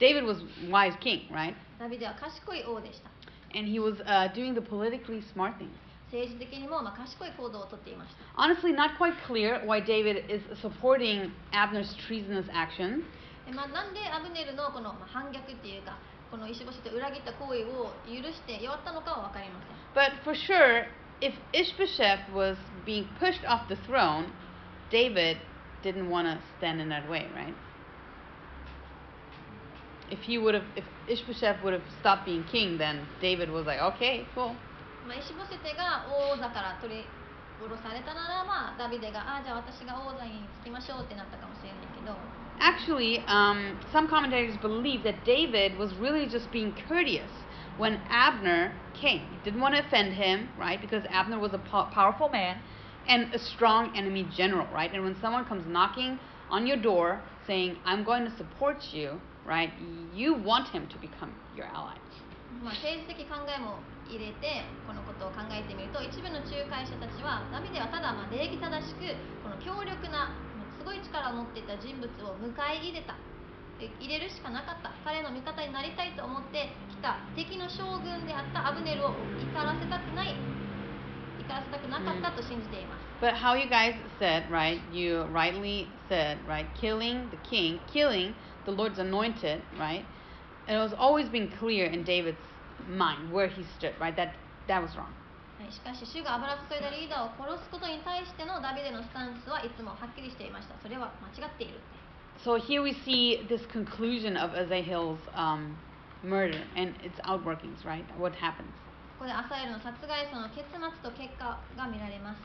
[0.00, 1.54] David was wise king, right?
[3.54, 5.70] And he was uh, doing the politically smart thing.
[6.12, 13.04] 政治的にもまあ賢い行動をとっていました Honestly, not quite clear why David is supporting Abner's treasonous actions.
[13.46, 15.98] でまあ、なんでアブネルのこのまあ反逆っていうか
[16.30, 20.86] この石星と裏切った行為を許して弱ったのかは分かりません But for sure,
[21.20, 24.26] if Ishbosheth was being pushed off the throne,
[24.90, 25.38] David
[25.82, 27.54] didn't want to stand in that way, right?
[30.10, 33.80] If he would have, if Ishbosheth would have stopped being king, then David was like,
[33.94, 34.54] okay, cool.
[35.07, 37.03] まあ、石星テが王座から取り
[37.59, 42.15] 下ろされたなら、まあ、ダビデがああじゃあ私が王座につきましょうってなったかもしれないけど
[42.59, 47.31] Actually, um, some commentators believe that David was really just being courteous
[47.77, 49.21] when Abner came.
[49.31, 50.79] He didn't want to offend him, right?
[50.79, 52.61] Because Abner was a po- powerful man
[53.07, 54.93] and a strong enemy general, right?
[54.93, 56.19] And when someone comes knocking
[56.49, 59.71] on your door saying, I'm going to support you, right?
[60.13, 61.97] You want him to become your ally.
[62.64, 69.04] まあ、政治的考えも入れてこのことを考えてみると一部の仲介者たちはダビデはただまあ礼儀正しく
[69.44, 70.32] この強力な
[70.80, 73.14] すごい力を持っていた人物を迎え入れた
[73.78, 80.34] 入れるしかなかった彼の味方になりたいと思ってきた敵の将軍であったアブネルを怒らせたくない
[81.38, 84.80] 怒らせたくなかったと信じています、But how you guys said, right?
[84.92, 86.66] You rightly said, right?
[86.74, 88.34] Killing the king, killing
[88.66, 90.04] the Lord's anointed, right?
[90.67, 92.37] And it was always being clear in David's
[92.87, 94.15] mind where he stood, right?
[94.15, 94.33] That
[94.67, 95.13] that was wrong.
[95.59, 101.79] はいしかし主が油注いだリーダーを殺すことに対してのダビデのスタンスはいつもはっきりしていましたそれは間違っている
[102.43, 105.77] So here we see this conclusion of Azahil's um,
[106.23, 108.03] murder and its outworkings, right?
[108.17, 108.73] What happens?
[109.19, 112.41] ここでアサエルの殺害その結末と結果が見られます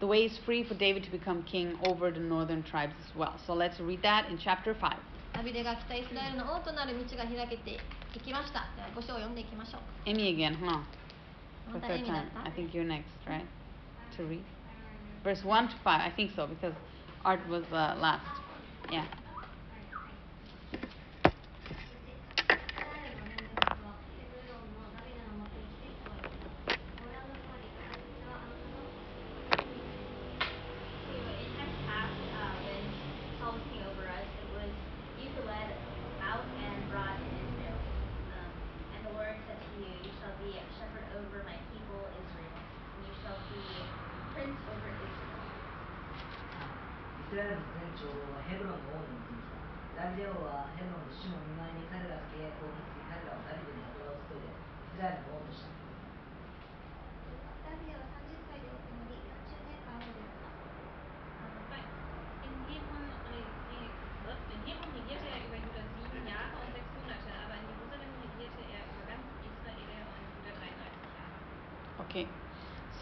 [0.00, 3.38] The way is free for David to become king over the northern tribes as well.
[3.46, 4.96] So let's read that in chapter 5.
[5.35, 7.71] ダビデが北イスラエルの王となる道が開けて
[8.15, 10.65] いきましたでは5章を読んでいきましょう Emmy again, huh?
[10.65, 10.83] ま
[11.71, 12.43] For た third 意味だっ time.
[12.43, 13.43] た I think you're next, right?
[14.17, 14.41] To read.
[15.23, 16.01] Verse 1 to 5.
[16.01, 16.73] I think so because
[17.23, 18.21] Art was uh, last.
[18.91, 19.03] Yeah.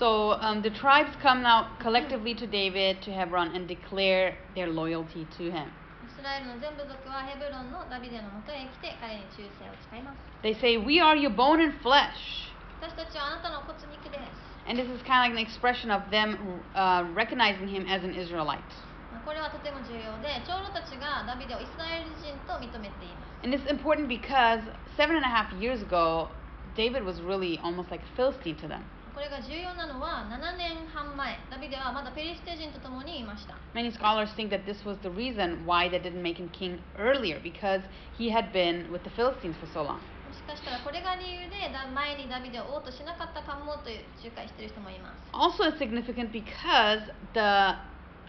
[0.02, 5.26] So um, the tribes come now collectively to David, to Hebron, and declare their loyalty
[5.38, 5.68] to him.
[6.06, 12.50] イスラエルの全部族はヘブロンのダビデのもとへ来て彼に忠誠を誓います They say, We are your bone and flesh.
[12.80, 16.38] 私たちはあなたの骨肉です And this is kind of like an expression of them
[16.74, 18.62] uh, recognizing him as an Israelite.
[19.10, 24.62] まあこれはとても重要で長老たちがダビデをイスラエル人と認めています And it's important because
[24.96, 26.28] seven and a half years ago,
[26.76, 28.82] David was really almost like a Philistine to them.
[29.14, 36.78] これが重要なのは7年半前ダビデはまだペリシテ人と共にいました Many scholars think that this was the reason why they didn't make him king
[36.96, 37.82] earlier because
[38.16, 39.98] he had been with the Philistines for so long.
[40.28, 47.00] もしかしたらこれが理由でだ前にダビデを王としなかったかもという仲介している人もいます Also, it's significant because
[47.34, 47.74] the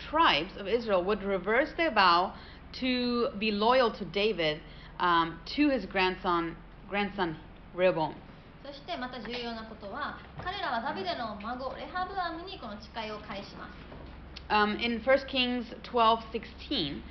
[0.10, 2.32] tribes of Israel would reverse their vow
[2.82, 4.62] to be loyal to David
[5.00, 6.56] um, to his grandson,
[6.90, 7.36] grandson
[7.76, 8.16] Rehoboam.
[8.65, 13.77] そしてまた重要なことは彼らはダビデの孫レハブアムにこの誓いを返します
[14.51, 17.03] Um, in 1 Kings 12 16,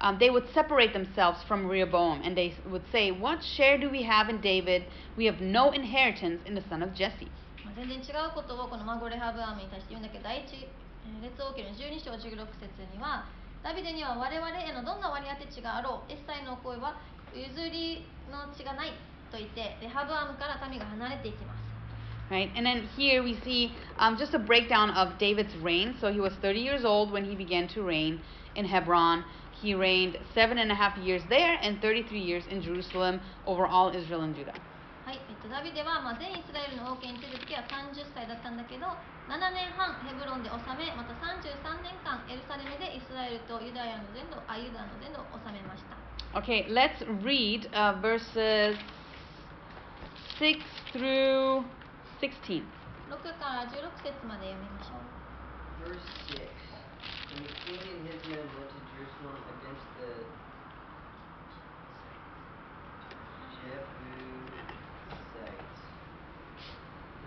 [0.00, 4.02] um, they would separate themselves from Rehoboam and they would say, What share do we
[4.02, 4.82] have in David?
[5.16, 7.30] We have no inheritance in the son of Jesse.
[7.64, 13.26] まあ全然違うことをこの孫レハブアムに対して言うんだけど第一えー列王記の12章16節には
[13.62, 16.98] ダビデには我々へのどんな割り当て地があろうエッサイの声は
[17.34, 18.90] 譲りの地がない
[19.31, 21.65] と言ってレハブアムから民が離れていきます
[22.29, 22.49] Right?
[22.55, 25.95] And then here we see um, just a breakdown of David's reign.
[26.01, 28.19] So he was 30 years old when he began to reign
[28.55, 29.23] in Hebron.
[29.61, 33.95] He reigned seven and a half years there and 33 years in Jerusalem over all
[33.95, 34.55] Israel and Judah.
[35.05, 38.89] はい、えっと、ダビデは、まあ、全イスラエルの王権手続きは30歳だったんだけど
[39.29, 45.93] 7年半ヘブロンで治めまた33年間エルサレムでイスラエルとユダヤの全土あユダの全土を治めました
[46.33, 48.75] Okay, let's read uh, verses
[50.39, 50.59] 6
[50.91, 51.63] through
[52.19, 52.63] 16.
[53.09, 54.99] 6から16節まで読みましょう
[55.83, 55.99] Verse
[56.31, 56.39] 6
[57.35, 60.23] When the king and his men went to Jerusalem against the
[64.95, 65.83] Jebusites,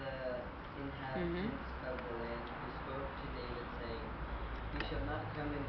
[0.01, 0.41] the
[0.81, 4.09] inhabitants of the land who spoke to David, saying,
[4.73, 5.61] You shall not come in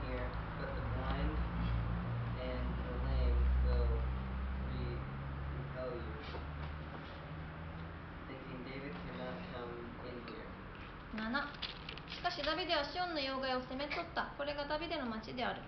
[12.63, 15.61] ダビデはシオンの妖怪を攻め取ったこれがダビデの町である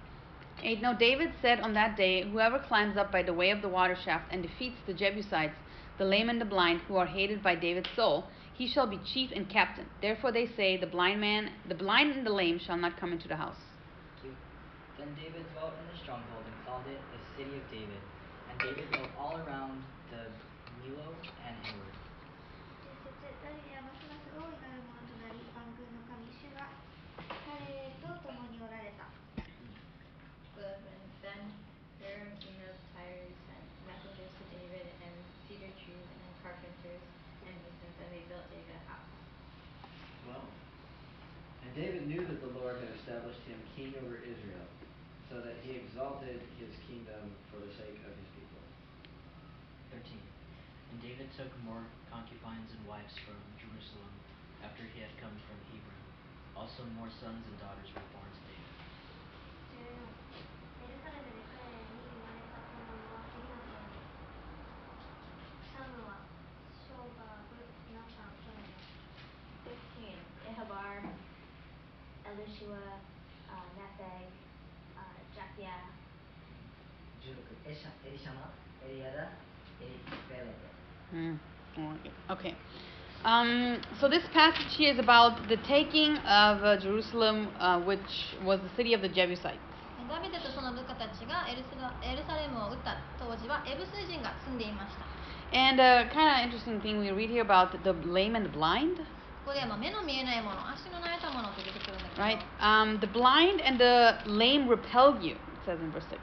[0.63, 0.81] 8.
[0.81, 3.95] Now David said on that day, Whoever climbs up by the way of the water
[3.95, 5.55] shaft and defeats the Jebusites,
[5.97, 9.31] the lame and the blind, who are hated by David's soul, he shall be chief
[9.35, 9.85] and captain.
[10.01, 13.27] Therefore they say, The blind man, the blind and the lame shall not come into
[13.27, 13.57] the house.
[14.21, 14.29] 2.
[14.99, 18.01] Then David dwelt in the stronghold and called it the city of David.
[18.49, 20.29] And David dwelt all around the
[20.83, 21.09] Millo
[42.06, 44.66] knew that the Lord had established him king over Israel,
[45.26, 48.62] so that he exalted his kingdom for the sake of his people.
[49.90, 50.14] 13.
[50.14, 54.14] And David took more concubines and wives from Jerusalem
[54.62, 56.02] after he had come from Hebron.
[56.54, 58.42] Also more sons and daughters were born to
[72.35, 72.77] Elishua,
[73.49, 74.27] uh, Nepheg,
[74.97, 75.01] uh,
[75.35, 75.75] Japhia,
[77.21, 77.35] 16.
[77.65, 78.51] エシャエリシャマ、
[78.87, 79.99] エリアダ、エリ
[80.29, 80.71] ベレテ。
[81.13, 81.37] Hmm.
[82.29, 82.55] Okay.
[83.23, 87.99] Um, so this passage here is about the taking of uh, Jerusalem, uh, which
[88.43, 89.59] was the city of the Jebusites.
[90.11, 95.07] ダビデとその部下たちがエルスラエルサレムを撃った当時はエブス人が住んでいました
[95.55, 98.99] And a kind of interesting thing we read here about the lame and the blind,
[99.46, 102.42] ここではまあ目の見えないもの足の慣れたものと出てくるんだけど、right?
[102.58, 106.18] Um, the blind and the lame repel you, it says in verse 6.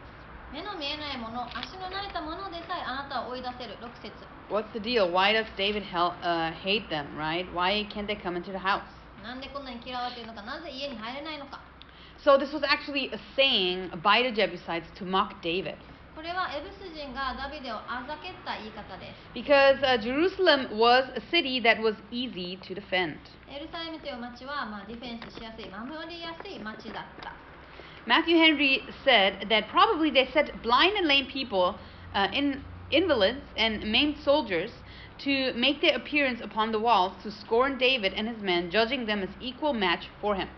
[0.51, 4.11] 目の見えないもの足の慣れたものでさえあなたを追い出せる6節
[4.51, 5.07] What's the deal?
[5.07, 7.47] Why does David hel- uh, hate them, right?
[7.55, 8.83] Why can't they come into the house?
[9.23, 11.61] なんでこんなに嫌われているのかなぜ家に入れないのか
[12.19, 15.77] So this was actually a saying by the Jebusites to mock David.
[16.14, 23.18] これはエブス人がダビデをあざけった言い方です Because uh, Jerusalem was a city that was easy to defend.
[23.48, 27.32] エルサレムという町は、まあ、ディフェンスしやすい守りやすい町だった
[28.08, 31.74] Matthew Henry said that probably they set blind and lame people,
[32.14, 34.70] uh, in, invalids, and maimed soldiers
[35.18, 39.22] to make their appearance upon the walls to scorn David and his men, judging them
[39.22, 40.48] as equal match for him.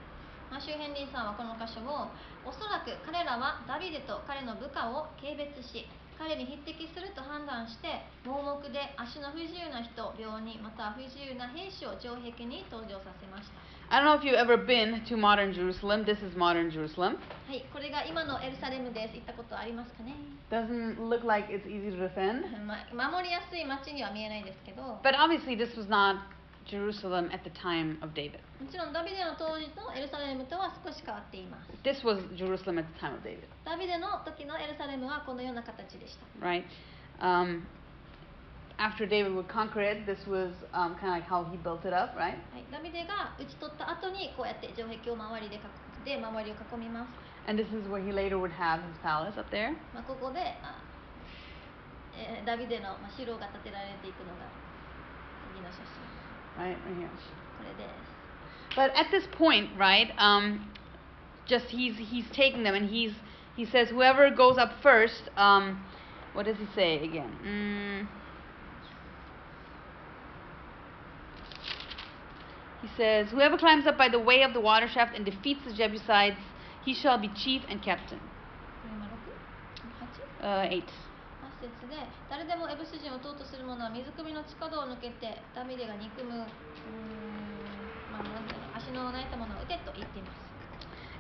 [0.50, 2.10] マシュー・ヘンリーさんはこの箇所を
[2.45, 16.05] おそらく彼らはダビデと彼の部下を軽蔑し彼に匹敵すると判断して盲目で足の不自由な人病人または不自由な兵士を城壁に登場させました I don't know if you've ever been to modern Jerusalem.
[16.05, 17.17] This is modern Jerusalem.
[17.45, 20.13] はいこれが今のエルサレムです行ったことありますかね
[20.49, 22.45] Doesn't look like it's easy to defend.
[22.65, 26.17] ま守りやすい町には見えないんですけども But obviously, this was not
[26.67, 28.39] Jerusalem at the time of David.
[28.75, 36.63] ちろんダビデの当時のエルサレムとは少し変わっています This was Jerusalem at the time of David, ダビデの時のエルサレムはこのような形でした right?
[37.19, 37.63] Um,
[38.77, 41.95] after David would conquer it, this was um, kind of like how he built it
[41.95, 42.35] up, right?
[42.51, 45.59] はい、ダビデが打ち取った後にこうやって城壁を周りで囲
[46.03, 47.11] で周りを囲みます、
[47.47, 49.71] And this is where he later would have his palace up there.
[49.93, 50.83] まあ、ここであ、
[52.17, 54.47] えーダビデの、まあ、城が建てられていくのが
[55.53, 56.04] 次の写真
[56.57, 56.77] right?
[56.85, 57.09] Right here.
[57.61, 58.75] It is.
[58.75, 60.11] But at this point, right?
[60.17, 60.69] Um,
[61.45, 63.13] just he's he's taking them, and he's
[63.55, 65.29] he says whoever goes up first.
[65.37, 65.83] Um,
[66.33, 67.31] what does he say again?
[67.45, 68.07] Mm,
[72.85, 75.73] He says, Whoever climbs up by the way of the water shaft and defeats the
[75.73, 76.39] Jebusites,
[76.83, 78.19] he shall be chief and captain.
[80.39, 80.91] Uh, eight.
[81.65, 81.97] 8節で
[82.29, 86.45] 誰でもエブス人を討とする者は水汲みの地下道を抜けてダビデが憎むうーん、
[88.13, 90.45] まあ、なんう足の泣いたものを撃てと言っています。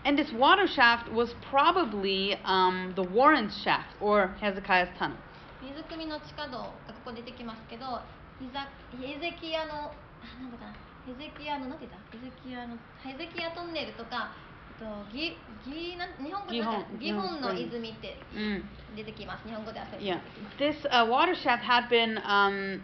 [0.05, 5.17] And this water shaft was probably um, the Warren's shaft or Hezekiah's tunnel.
[5.65, 8.01] 水汲みの地下道がここ出てきますけど
[8.39, 8.69] ヒザ
[9.01, 10.73] ヘゼキヤのあなんだかな。
[11.07, 12.17] ヘゼキヤのなんて言った？
[12.17, 14.29] ヘゼキヤのヘゼキヤトンネルとか
[14.78, 18.62] とギギなん日本語でなんかギギホンホンの泉って Mm.
[18.96, 20.20] 出てきます日本語ではそれ Yeah.
[20.20, 22.80] 出てきます This uh, water shaft had been um,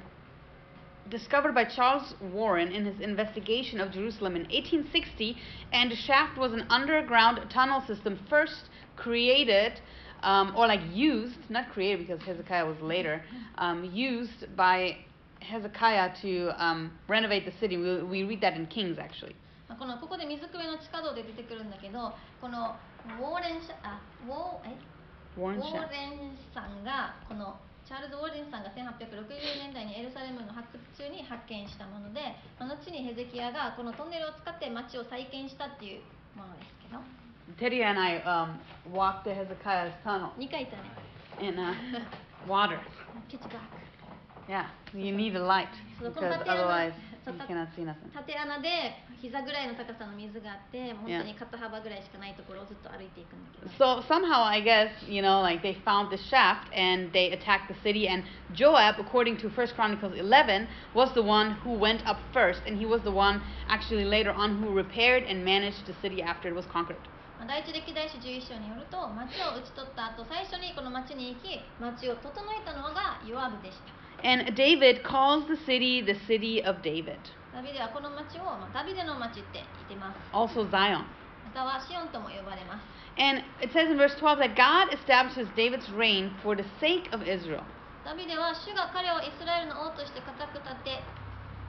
[1.09, 5.36] discovered by Charles Warren in his investigation of Jerusalem in 1860,
[5.72, 9.80] and the shaft was an underground tunnel system first created.
[10.22, 13.22] Um, or like used, not created because Hezekiah was later,
[13.59, 14.97] um, used by
[15.40, 17.76] Hezekiah to um, renovate the city.
[17.76, 19.36] We, we read that in Kings actually.
[19.72, 22.11] まあこのここで水くべの地下道で出てくるんだけど
[22.43, 22.76] この
[23.15, 24.76] ウォーレンシャあウォーえ？
[25.39, 27.56] ウォー.レンさんがこの
[27.88, 29.31] チャールズ・ウォーレンさんが1860
[29.64, 32.19] 年代にエルサレムの発掘中に発見したもので、
[32.60, 36.02] まあ後にヘゼキヤがこのトンネルを使って町を再建したっていう
[36.35, 36.99] ものですけど
[37.57, 38.60] Teddy and I um,
[38.91, 40.84] walked to Hezekiah's tunnel 2回行ったね
[41.41, 41.73] in uh,
[42.48, 42.77] water.
[44.49, 45.69] Yeah, you need a light
[46.02, 46.93] because otherwise
[47.24, 48.12] そう you た cannot see nothing.
[48.12, 57.68] 縦穴で膝ぐらいの高さの水があって本当に肩幅ぐらいしかないところをずっと歩いていくんだけど So somehow, I guess, you know, like they found the shaft and they attacked
[57.68, 58.06] the city.
[58.09, 58.24] And
[58.55, 62.86] Joab, according to First Chronicles 11, was the one who went up first, and he
[62.86, 66.66] was the one actually later on who repaired and managed the city after it was
[66.66, 66.97] conquered.
[67.38, 77.18] まあ第一歴代史11章によると町を打ち取った後最初にこの町に行き町を整えたのがヨアブでした And David calls the city the city of David,
[77.52, 81.05] ダビデはこの町を、まあ、ダビデの町って言ってます also Zion.
[81.44, 82.84] またはシオンとも呼ばれます
[83.18, 87.22] And it says in verse 12 that God establishes David's reign for the sake of
[87.22, 87.64] Israel.
[88.05, 91.01] ダビデは主が彼をイスラエルの王として固く立て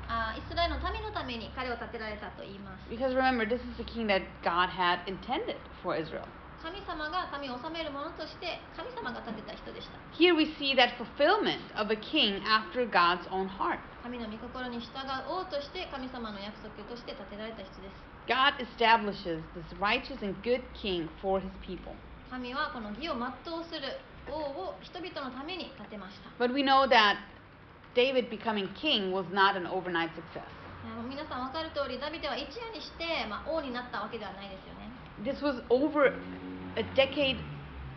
[0.08, 6.28] あイスラエルの民のために彼を立てられたと言います Because remember, this is the king that God had intended for Israel.
[6.63, 13.83] 神様が民を治める者として神様が立てた人でした Here we see that fulfillment of a king after God's own heart.
[14.07, 17.99] 神の御心に従う王として神様の約束として立てられた人です
[18.31, 21.99] God establishes this righteous and good king for his people.
[22.31, 23.27] 神はこの義を全
[23.59, 23.99] うする
[24.31, 27.19] 王を人々のために立てました But we know that
[27.99, 30.47] David becoming king was not an overnight success.
[31.09, 34.91] 皆さん分かる通りダビデは一夜にして、まあ、王になったわけではないですよね
[35.23, 36.13] This was over
[36.76, 37.40] a decade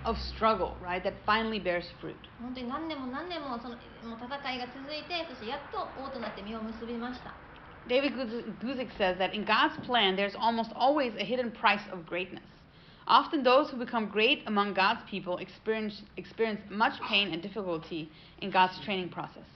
[0.04, 2.16] of struggle, right, that finally bears fruit.
[2.40, 7.34] 本当に何年も何年もそのもう戦いが続いてそしてやっと王となって実を結びました
[7.88, 12.06] David Guz- Guzik says that in God's plan, there's almost always a hidden price of
[12.06, 12.44] greatness.
[13.06, 18.10] Often, those who become great among God's people experience, experience much pain and difficulty
[18.40, 19.48] in God's training process.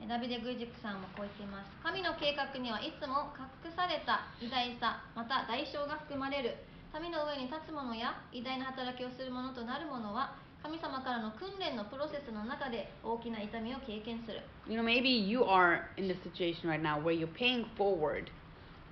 [0.00, 6.54] えダビデ・グイジックさんもこう言っています神の計画にはいつも隠された偉大さまた代償が含まれる
[7.01, 18.31] 民の上に立つ者や偉大な働きをする者となる者は神様からの訓練のプロセスの中で大きな痛みを経験する You know, maybe you are in this situation right now where you're paying forward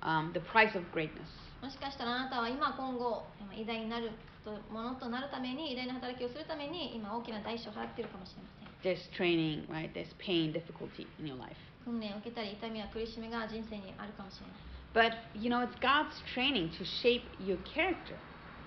[0.02, 1.24] um, the price of greatness.
[1.62, 4.10] もしかしたらあなたは今今後まあ偉大になる
[4.44, 9.92] とものとなるために偉大な働きをするために今大きな代償を払っているかもしれません There's training, right?
[9.94, 11.54] There's pain, difficulty in your life.
[11.84, 18.17] 訓練を受けたり痛みや苦しみが人生にあるかもしれない But, you know, it's God's training to shape your character.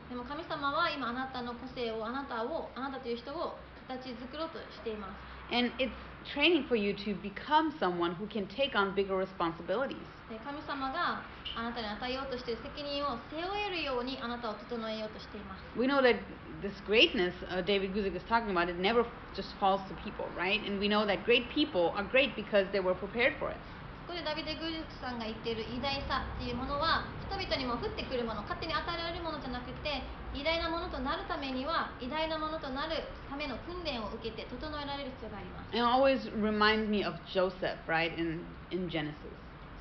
[0.08, 3.54] でも神様は今あなたの個性をあなたをあなたという人を
[3.86, 5.14] 形作ろうとしていま
[5.50, 5.90] す And it's
[6.34, 9.98] training for you to become someone who can take on bigger responsibilities.
[10.28, 11.22] で神様が
[11.54, 16.18] あなたに与えようとしている責任を背負えるようにあなたを整えようとしています We know that
[16.62, 19.04] this greatness uh, David Guzik is talking about, it never
[19.34, 20.60] just falls to people, right?
[20.66, 23.58] And we know that great people are great because they were prepared for it.
[24.05, 30.05] ここでダビデ・グルクさんが言っている偉大さっていうものは人々にも降ってくるもの勝手に与えられるものじゃなくて
[30.37, 39.17] 偉大なものとなるためには偉大なものとなるための訓練を受けて整えられる必要があります And always reminds me of Joseph, right, in, in Genesis.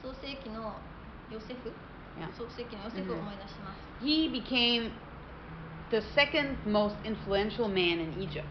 [0.01, 0.73] 創世記の
[1.29, 1.69] ヨセフ
[2.17, 2.33] ？Yeah.
[2.33, 4.89] 創世記のヨセフを思い出します、He became
[5.93, 8.49] the second most influential man in Egypt.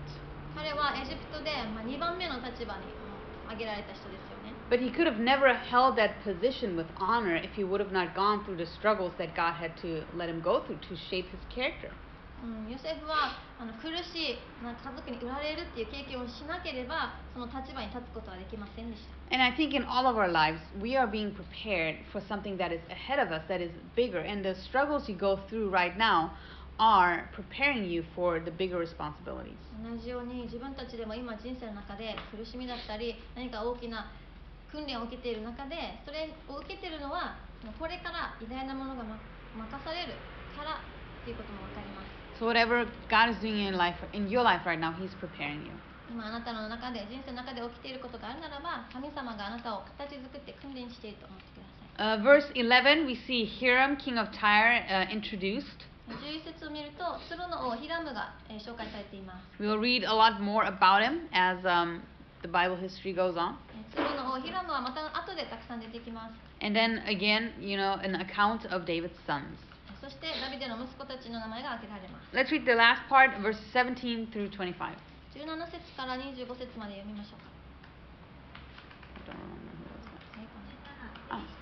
[0.55, 4.22] 彼はエジプトで、まあ、2番目の立場にうん挙げられた人です
[4.70, 8.14] But he could have never held that position with honor if he would have not
[8.14, 11.40] gone through the struggles that God had to let him go through to shape his
[11.48, 11.90] character.
[12.40, 22.56] うん、ヨセフはあの苦しいなんか家族に売られるっていう経験をしなければその立場に立つことはできませんでした And I think in all of our lives, we are being prepared for something
[22.58, 24.20] that is ahead of us, that is bigger.
[24.20, 26.30] And the struggles you go through right now
[26.78, 29.58] are preparing you for the bigger responsibilities.
[29.82, 34.10] 同じように自分たちでも今人生の中で苦しみだったり何か大きな
[34.73, 37.37] 訓練を受けている中でそれを受けているのは
[37.77, 39.15] これから偉大なものが、ま、
[39.53, 40.17] 任される
[40.57, 42.09] からっていうことも分かります
[42.41, 45.71] So whatever God is doing in life, in your life right now, He's preparing you.
[46.09, 55.85] 今あなたの中で人生の中で起きていることがあるならば神様があなたを形作って訓練していると思ってください Uh, verse 11, we see Hiram, king of Tyre, uh, introduced.
[56.09, 62.01] 11節を見るとツロの王ヒラムが、えー紹介されています We'll read a lot more about him as um,
[62.42, 63.54] the Bible history goes on.
[63.94, 66.34] えー鶴の王ヒラムはまた後でたくさん出てきます
[66.64, 69.42] And then again, you know, an account of David's sons.
[70.00, 74.74] そしてダビデの息子たちの名前が挙げられます Let's read the last part, verse 17 through 25.
[75.34, 77.48] 17節から25節まで読みましょうか
[79.18, 80.22] I don't remember who was that.
[81.28, 81.61] 17フ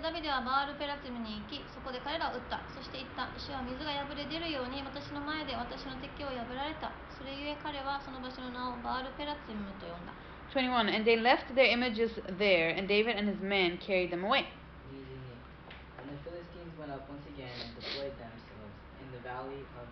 [0.00, 10.12] ダビデはバールペラツィムに行きそこで彼らを撃ったそして言った主は水が破れ出るように私の前で私の敵を破られたそれゆえ彼はその場所の名をバールペラツィムと呼んだ
[10.50, 10.88] 21.
[10.88, 14.50] And they left their images there, and David and his men carried them away.
[14.90, 15.06] 22.
[16.02, 19.86] And the Philistines went up once again and deployed themselves in the valley of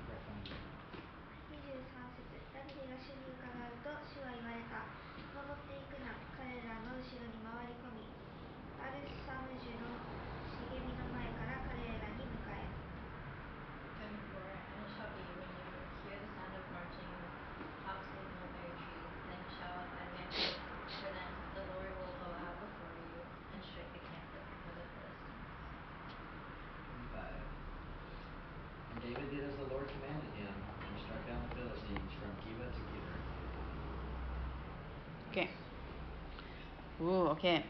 [37.38, 37.64] okay.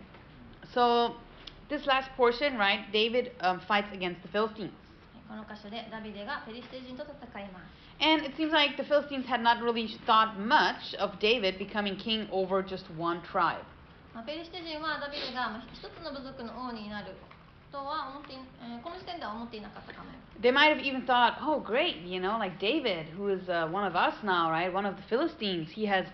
[0.73, 1.15] So,
[1.69, 4.71] this last portion, right, David um, fights against the Philistines.
[5.27, 7.65] この箇所でダビデがフェリシテ人と戦います
[7.99, 12.27] And it seems like the Philistines had not really thought much of David becoming king
[12.31, 13.63] over just one tribe.
[14.13, 17.15] まあフェリシテ人はダビデがまあ一つの部族の王になる
[17.71, 23.85] とは思ってい、えーこの時点では思っていなかったかも They might have even thought, oh, great, you know, like David, who is uh, one
[23.85, 24.71] of us now, right?
[24.73, 25.69] One of the Philistines.
[25.71, 26.05] He has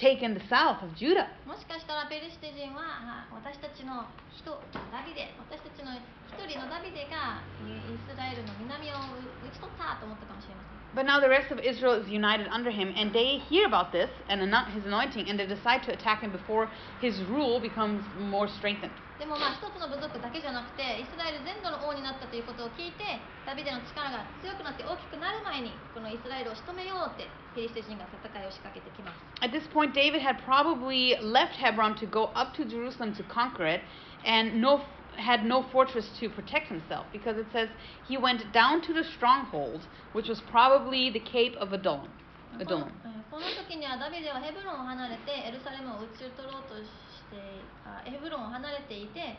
[0.00, 1.28] taken the south of Judah.
[1.44, 4.56] もしかしたらペリシテ人はあ私たちの人
[4.88, 8.96] ダビデ私たちの一人のダビデがイイスラエルの南を
[9.44, 14.10] 打ち取ったと思ったかもしれません But now the rest of Israel is united under him, and they hear about this
[14.26, 14.42] and
[14.74, 16.66] his anointing, and they decide to attack him before
[17.00, 18.90] his rule becomes more strengthened.
[19.20, 33.13] でもまあ一つの部族だけじゃなくてイスラエル全土の王になったということを聞いてダビデの力が強くなって大きくなる前にこのイスラエルを仕留めようって ペリシテ人が戦いを仕掛けてきます At this point, David had probably left Hebron to go up to Jerusalem
[33.15, 33.81] to conquer it,
[34.25, 34.81] and no,
[35.17, 37.69] had no fortress to protect himself, because it says
[38.07, 42.09] he went down to the stronghold, which was probably the Cape of Adullam.
[42.57, 42.91] この Adullam.
[43.03, 47.38] うんこの時にはダビデはヘブロンを離れてエルサレムを討ち取ろうとし て
[47.86, 49.38] あヘブロンを離れていて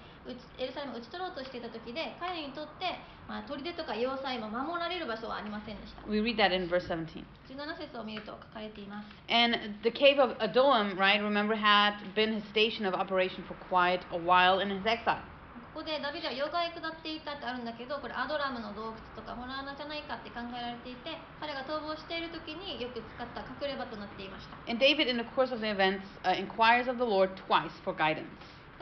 [0.57, 2.97] エルサレムを討ち取ろうとしていた時で彼にとって、
[3.27, 7.25] まあ、砦とか要塞も守られる場所はありませんでした We read that in verse 17.
[7.49, 13.55] 17節を見ると書かれています And the cave of Adullam, right, remember, had been his station of operation for
[13.69, 15.21] quite a while in his exile.
[15.71, 27.71] ここでダビデは妖怪下っていたってあるんだけどこれアドラムの洞窟とかホラー穴じゃないかって考えられていて彼が逃亡している時によく使った隠れ場となっていました And David, in the course of the events, uh, inquires of the Lord twice
[27.87, 28.27] for guidance.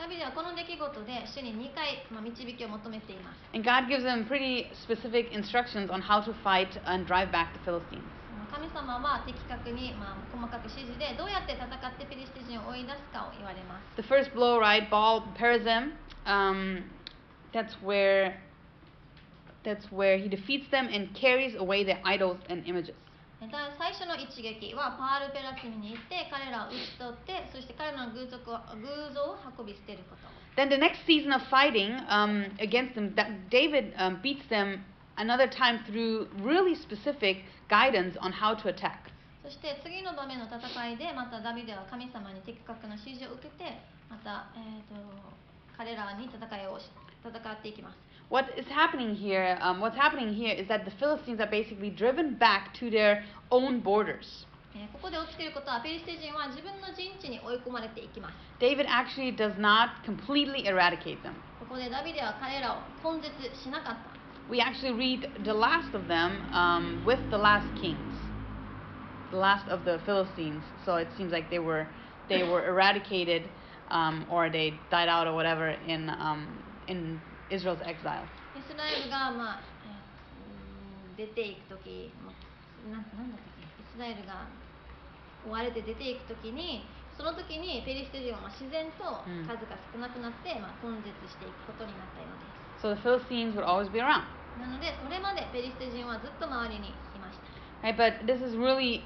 [0.02, 7.54] ダビデはこの出来事で主に2回、まあ、導きを求めています And God gives him pretty specific instructions on how to fight and drive back
[7.54, 8.02] the Philistines.
[8.50, 15.94] 神様は的確に、まあ、細かく指示でどうやって戦ってペリシテ人を追い出すかを言われます The first blow, right, Baal Perazim,
[16.29, 16.83] um,
[17.53, 18.37] that's where
[19.63, 22.95] that's where he defeats them and carries away their idols and images.
[23.51, 34.85] だ最初の一撃はパールペラツミに行って彼らを討ち取ってそして彼らの偶像を偶像を運び捨てること Then the next season of fighting um, against them, that David um, beats them
[35.17, 39.11] another time through really specific guidance on how to attack.
[39.43, 43.77] そして次の場面の戦いでまたダビデは神様に的確な指示を受けて
[44.09, 44.95] また、えー、と
[45.79, 46.85] 彼らに戦いをし
[47.23, 47.97] 戦っていきます
[48.29, 49.55] What is happening here?
[49.61, 53.83] Um, what's happening here is that the Philistines are basically driven back to their own
[53.83, 54.47] borders.
[54.75, 61.33] えーここで起きていることはペリシテ人は自分の陣地に追い込まれていきます David actually does not completely eradicate them.
[61.59, 63.31] ここでダビデは彼らを根絶
[63.63, 64.15] しなかった
[64.49, 67.97] We actually read the last of them um, with the last kings,
[69.31, 70.61] the last of the Philistines.
[70.85, 71.87] So it seems like they were
[72.29, 73.43] they were eradicated
[73.89, 76.47] um, or they died out or whatever in um,
[76.87, 77.19] in
[77.49, 78.25] Israel's exile.
[78.55, 79.75] イスラエルが、まあ
[81.17, 84.47] 出ていく時もうなんなんだったっけイスラエルが
[85.47, 86.83] 追われて出ていく時に
[87.15, 94.27] その時にフェリステ人はまあ自然とうん数が少なくなって、まあ、根絶していくことになったようです So the Philistines would always be around.
[94.59, 99.03] なのでそれまでペリシテ人はずっと周りにいました Right, but this is really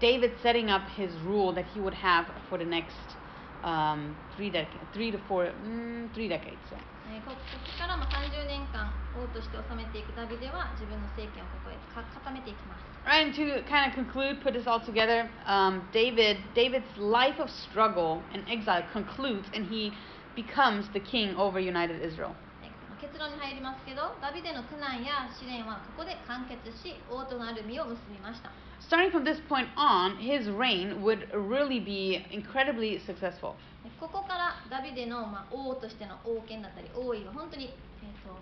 [0.00, 2.96] David setting up his rule that he would have for the next
[3.63, 6.57] um, three decades, three to four, mm, three decades.
[7.11, 17.49] えーこここからまあ30年間王として治めていくダビデは自分の政権をここへか固めていきます and to kind of conclude, put this all together, um, David, David's life of
[17.51, 19.91] struggle and exile concludes, and he
[20.35, 22.31] becomes the king over united Israel.
[22.63, 22.73] えー
[23.03, 28.49] 結論に入りますけどダビデの苦難や試練はここで完結し王となる実を結びました
[28.82, 33.54] Starting from this point on, his reign would really be incredibly successful.
[34.00, 38.36] ここからダビデの、まあ、王としての王権だったり王位は本当に、えー、と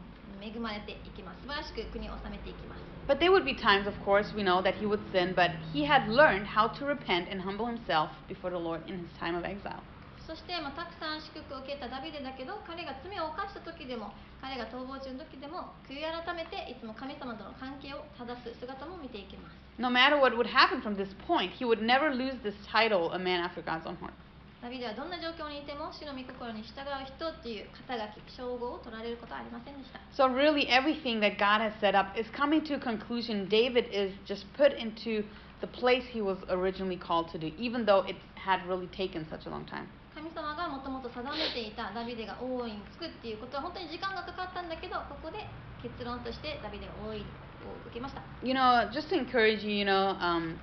[0.45, 5.51] 恵まれていきます素晴らしく国を治めていきます But there would be times, of course, we know that he would sin, but
[5.73, 9.37] he had learned how to repent and humble himself before the Lord in his time
[9.37, 9.81] of exile.
[10.27, 14.11] そして、まあ、たくさん祝福を受けたダビデだけど彼が罪を犯した時でも
[14.43, 23.19] 彼が逃亡中の時でも悔い改めていつも神様との関係を正す姿も見ていきます No matter what would happen from this point, he would never lose this title, a
[23.19, 24.15] man after God's own heart.
[24.63, 33.47] ダビデはどんな状況にいても主の御心に従う人っていう肩書き称号を取られることはありませんでした So, really, everything that God has set up is coming to a conclusion.
[33.49, 35.23] David is just put into
[35.61, 39.47] the place he was originally called to do, even though it had really taken such
[39.47, 39.87] a long time.
[40.17, 45.47] 神様がもともと定めていたダビデが王位につくっていうことは本当に時間がかかったんだけどここで
[45.85, 47.23] 結論としてダビデが王位
[47.67, 50.59] を受けました You know, just to encourage you, you know, um,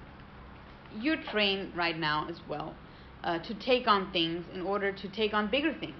[1.02, 2.74] you're trained right now as well
[3.24, 5.96] uh, to take on things in order to take on bigger things.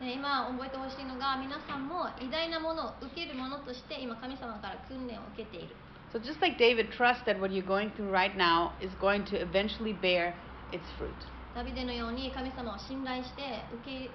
[0.00, 5.74] で今覚えてほしいのが皆さんも偉大なものを受けるものとして今神様から訓練を受けている
[6.12, 9.36] So, just like David, trust that what you're going through right now is going to
[9.42, 10.34] eventually bear
[10.70, 11.10] its fruit.
[11.54, 14.10] ダビデのように神様を信頼して受け入れ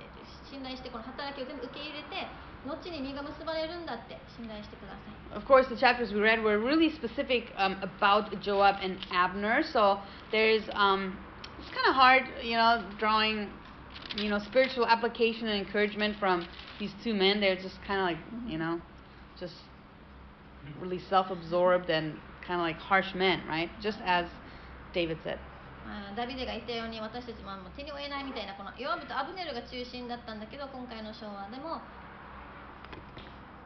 [0.50, 2.28] 信頼してこの働きを全部受け入れて
[2.67, 9.65] 後に実が結ばれるんだって信頼してください Of course, the chapters we read were really specific um, about Joab and Abner.
[9.65, 9.99] So
[10.31, 11.19] there's um,
[11.59, 13.49] it's kind of hard, you know, drawing,
[14.17, 16.47] you know, spiritual application and encouragement from
[16.79, 17.41] these two men.
[17.41, 18.81] They're just kind of like, you know,
[19.41, 19.55] just
[20.81, 22.15] really self-absorbed and
[22.47, 23.71] kind of like harsh men, right?
[23.83, 24.27] Just as
[24.93, 25.39] David said.
[25.85, 31.83] まあダビデが言ったように私たちも手に負えないみたいなこのヨアブとアブネルが中心だったんだけど今回の昭和でも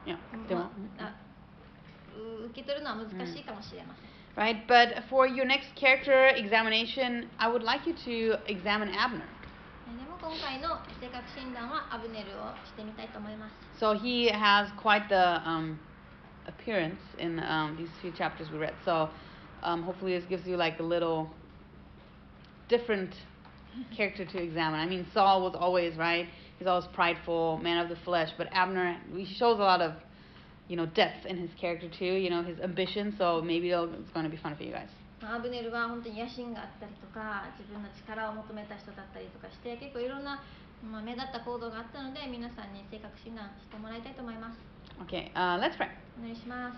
[0.08, 0.18] Yeah.
[0.54, 1.16] まああ
[2.16, 9.24] う受け取るのは難しいかもしれません、 Right, but for your next character examination, I would like you to examine Abner.
[9.88, 15.78] えでも今回の性格診断はアブネルをしてみたいと思います So he has quite the um,
[16.46, 18.76] appearance in um, these few chapters we read.
[18.86, 19.10] So
[19.62, 21.30] um, hopefully this gives you like a little
[22.70, 23.14] different
[23.96, 24.80] character to examine.
[24.80, 26.28] I mean, Saul was always right.
[26.60, 28.30] He's always prideful, man of the flesh.
[28.38, 29.94] But Abner, he shows a lot of,
[30.68, 32.06] you know, depth in his character too.
[32.06, 33.16] You know, his ambition.
[33.18, 34.90] So maybe it'll, it's going to be fun for you guys.
[35.24, 40.44] まあアブネルは本当に野心があったりとか自分の力を求めた人だったりとかして結構いろんな、
[40.84, 44.60] まあ、目立った行動があったので皆さんに性格診断してもらいたいと思います
[45.08, 45.88] Okay, uh, let's pray.
[46.20, 46.78] お願いします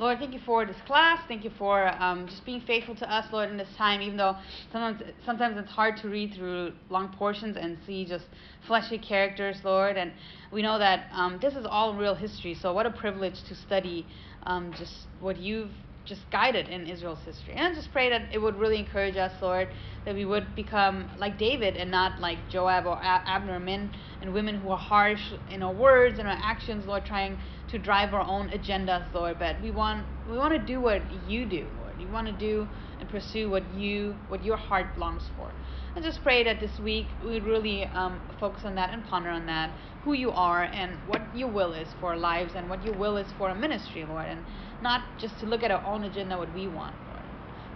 [0.00, 1.18] Lord, thank you for this class.
[1.28, 4.34] Thank you for um, just being faithful to us, Lord, in this time, even though
[4.72, 8.24] sometimes, sometimes it's hard to read through long portions and see just
[8.66, 9.98] fleshy characters, Lord.
[9.98, 10.12] And
[10.50, 14.06] we know that um, this is all real history, so what a privilege to study
[14.44, 15.72] um, just what you've
[16.10, 17.54] just guided in Israel's history.
[17.54, 19.68] And I just pray that it would really encourage us, Lord,
[20.04, 24.34] that we would become like David and not like Joab or A- Abner, men and
[24.34, 27.38] women who are harsh in our words and our actions, Lord, trying
[27.68, 29.38] to drive our own agendas, Lord.
[29.38, 31.96] But we want we want to do what you do, Lord.
[31.96, 32.66] We want to do
[32.98, 35.48] and pursue what you what your heart longs for.
[35.96, 39.46] I just pray that this week we really um, focus on that and ponder on
[39.46, 39.70] that,
[40.04, 43.16] who you are and what your will is for our lives and what your will
[43.16, 44.44] is for our ministry, Lord, and
[44.82, 47.24] not just to look at our own agenda, what we want, Lord.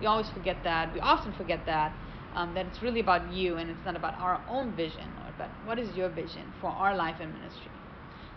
[0.01, 0.93] We always forget that.
[0.93, 1.93] We often forget that.
[2.35, 5.51] Um, that it's really about you and it's not about our own vision, Lord, but
[5.65, 7.71] what is your vision for our life and ministry?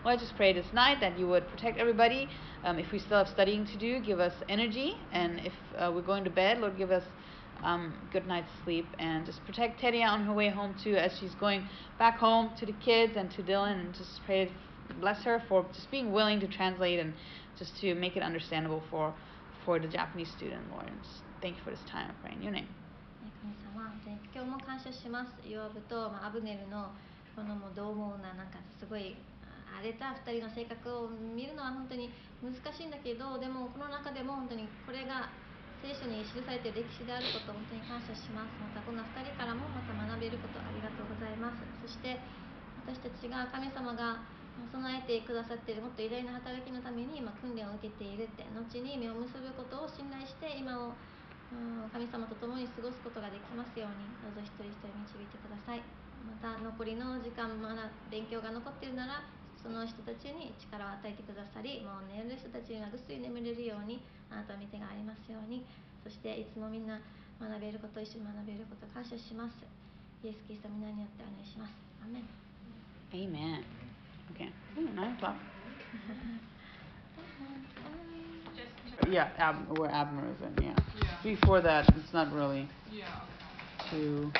[0.04, 2.28] Lord, I just pray this night that you would protect everybody.
[2.62, 4.94] Um, if we still have studying to do, give us energy.
[5.12, 7.02] And if uh, we're going to bed, Lord, give us
[7.64, 8.86] um, good night's sleep.
[9.00, 11.68] And just protect Tedia on her way home, too, as she's going
[11.98, 13.80] back home to the kids and to Dylan.
[13.80, 14.52] And just pray,
[15.00, 17.12] bless her for just being willing to translate and
[17.58, 19.12] just to make it understandable for,
[19.64, 20.86] for the Japanese student, Lord.
[20.86, 22.10] And just thank you for this time.
[22.10, 22.68] I pray in your name?
[23.38, 23.94] 神様
[24.34, 26.90] 今日も感謝しますヨアブと、まあ、アブネルの
[27.36, 29.14] このもう獰猛ななんかすごい
[29.70, 32.10] 荒れた2人の性格を見るのは本当に
[32.42, 35.30] 難しいんだけどでもこの中でも本当にこれが
[35.78, 42.18] 聖書に記されている歴史であることを本当に感謝しますまたこの2人からもまた学べることありがとうございますそして
[42.82, 44.18] 私たちが神様が
[44.72, 50.92] 備えてくださっているもっと偉大な働きのために今訓練を受けているって後に実を結ぶことを信頼して今を
[51.92, 55.80] 神様と共に過ごすことができますようにどうぞ一人一人導いてください。
[56.26, 59.24] また残りの時間まだ勉強が残っているなら
[59.56, 65.64] その人たちに力を与えてくださりもう寝る人たちにはぐっすり眠れるようにあなたの御手がありますように
[66.04, 67.00] そしていつもみんな
[67.40, 69.64] 学べること一緒に学べること感謝します。
[70.22, 71.72] イエス・キリスト皆によってお願いします。
[72.02, 72.48] アメン。
[73.12, 73.87] Amen.
[74.38, 74.50] Okay.
[74.78, 75.36] Ooh, nine o'clock.
[79.10, 80.74] Yeah, Ab- where Abner is in, yeah.
[80.94, 81.06] Yeah.
[81.22, 83.06] Before that, it's not really Yeah,
[83.86, 83.90] okay.
[83.96, 84.32] too.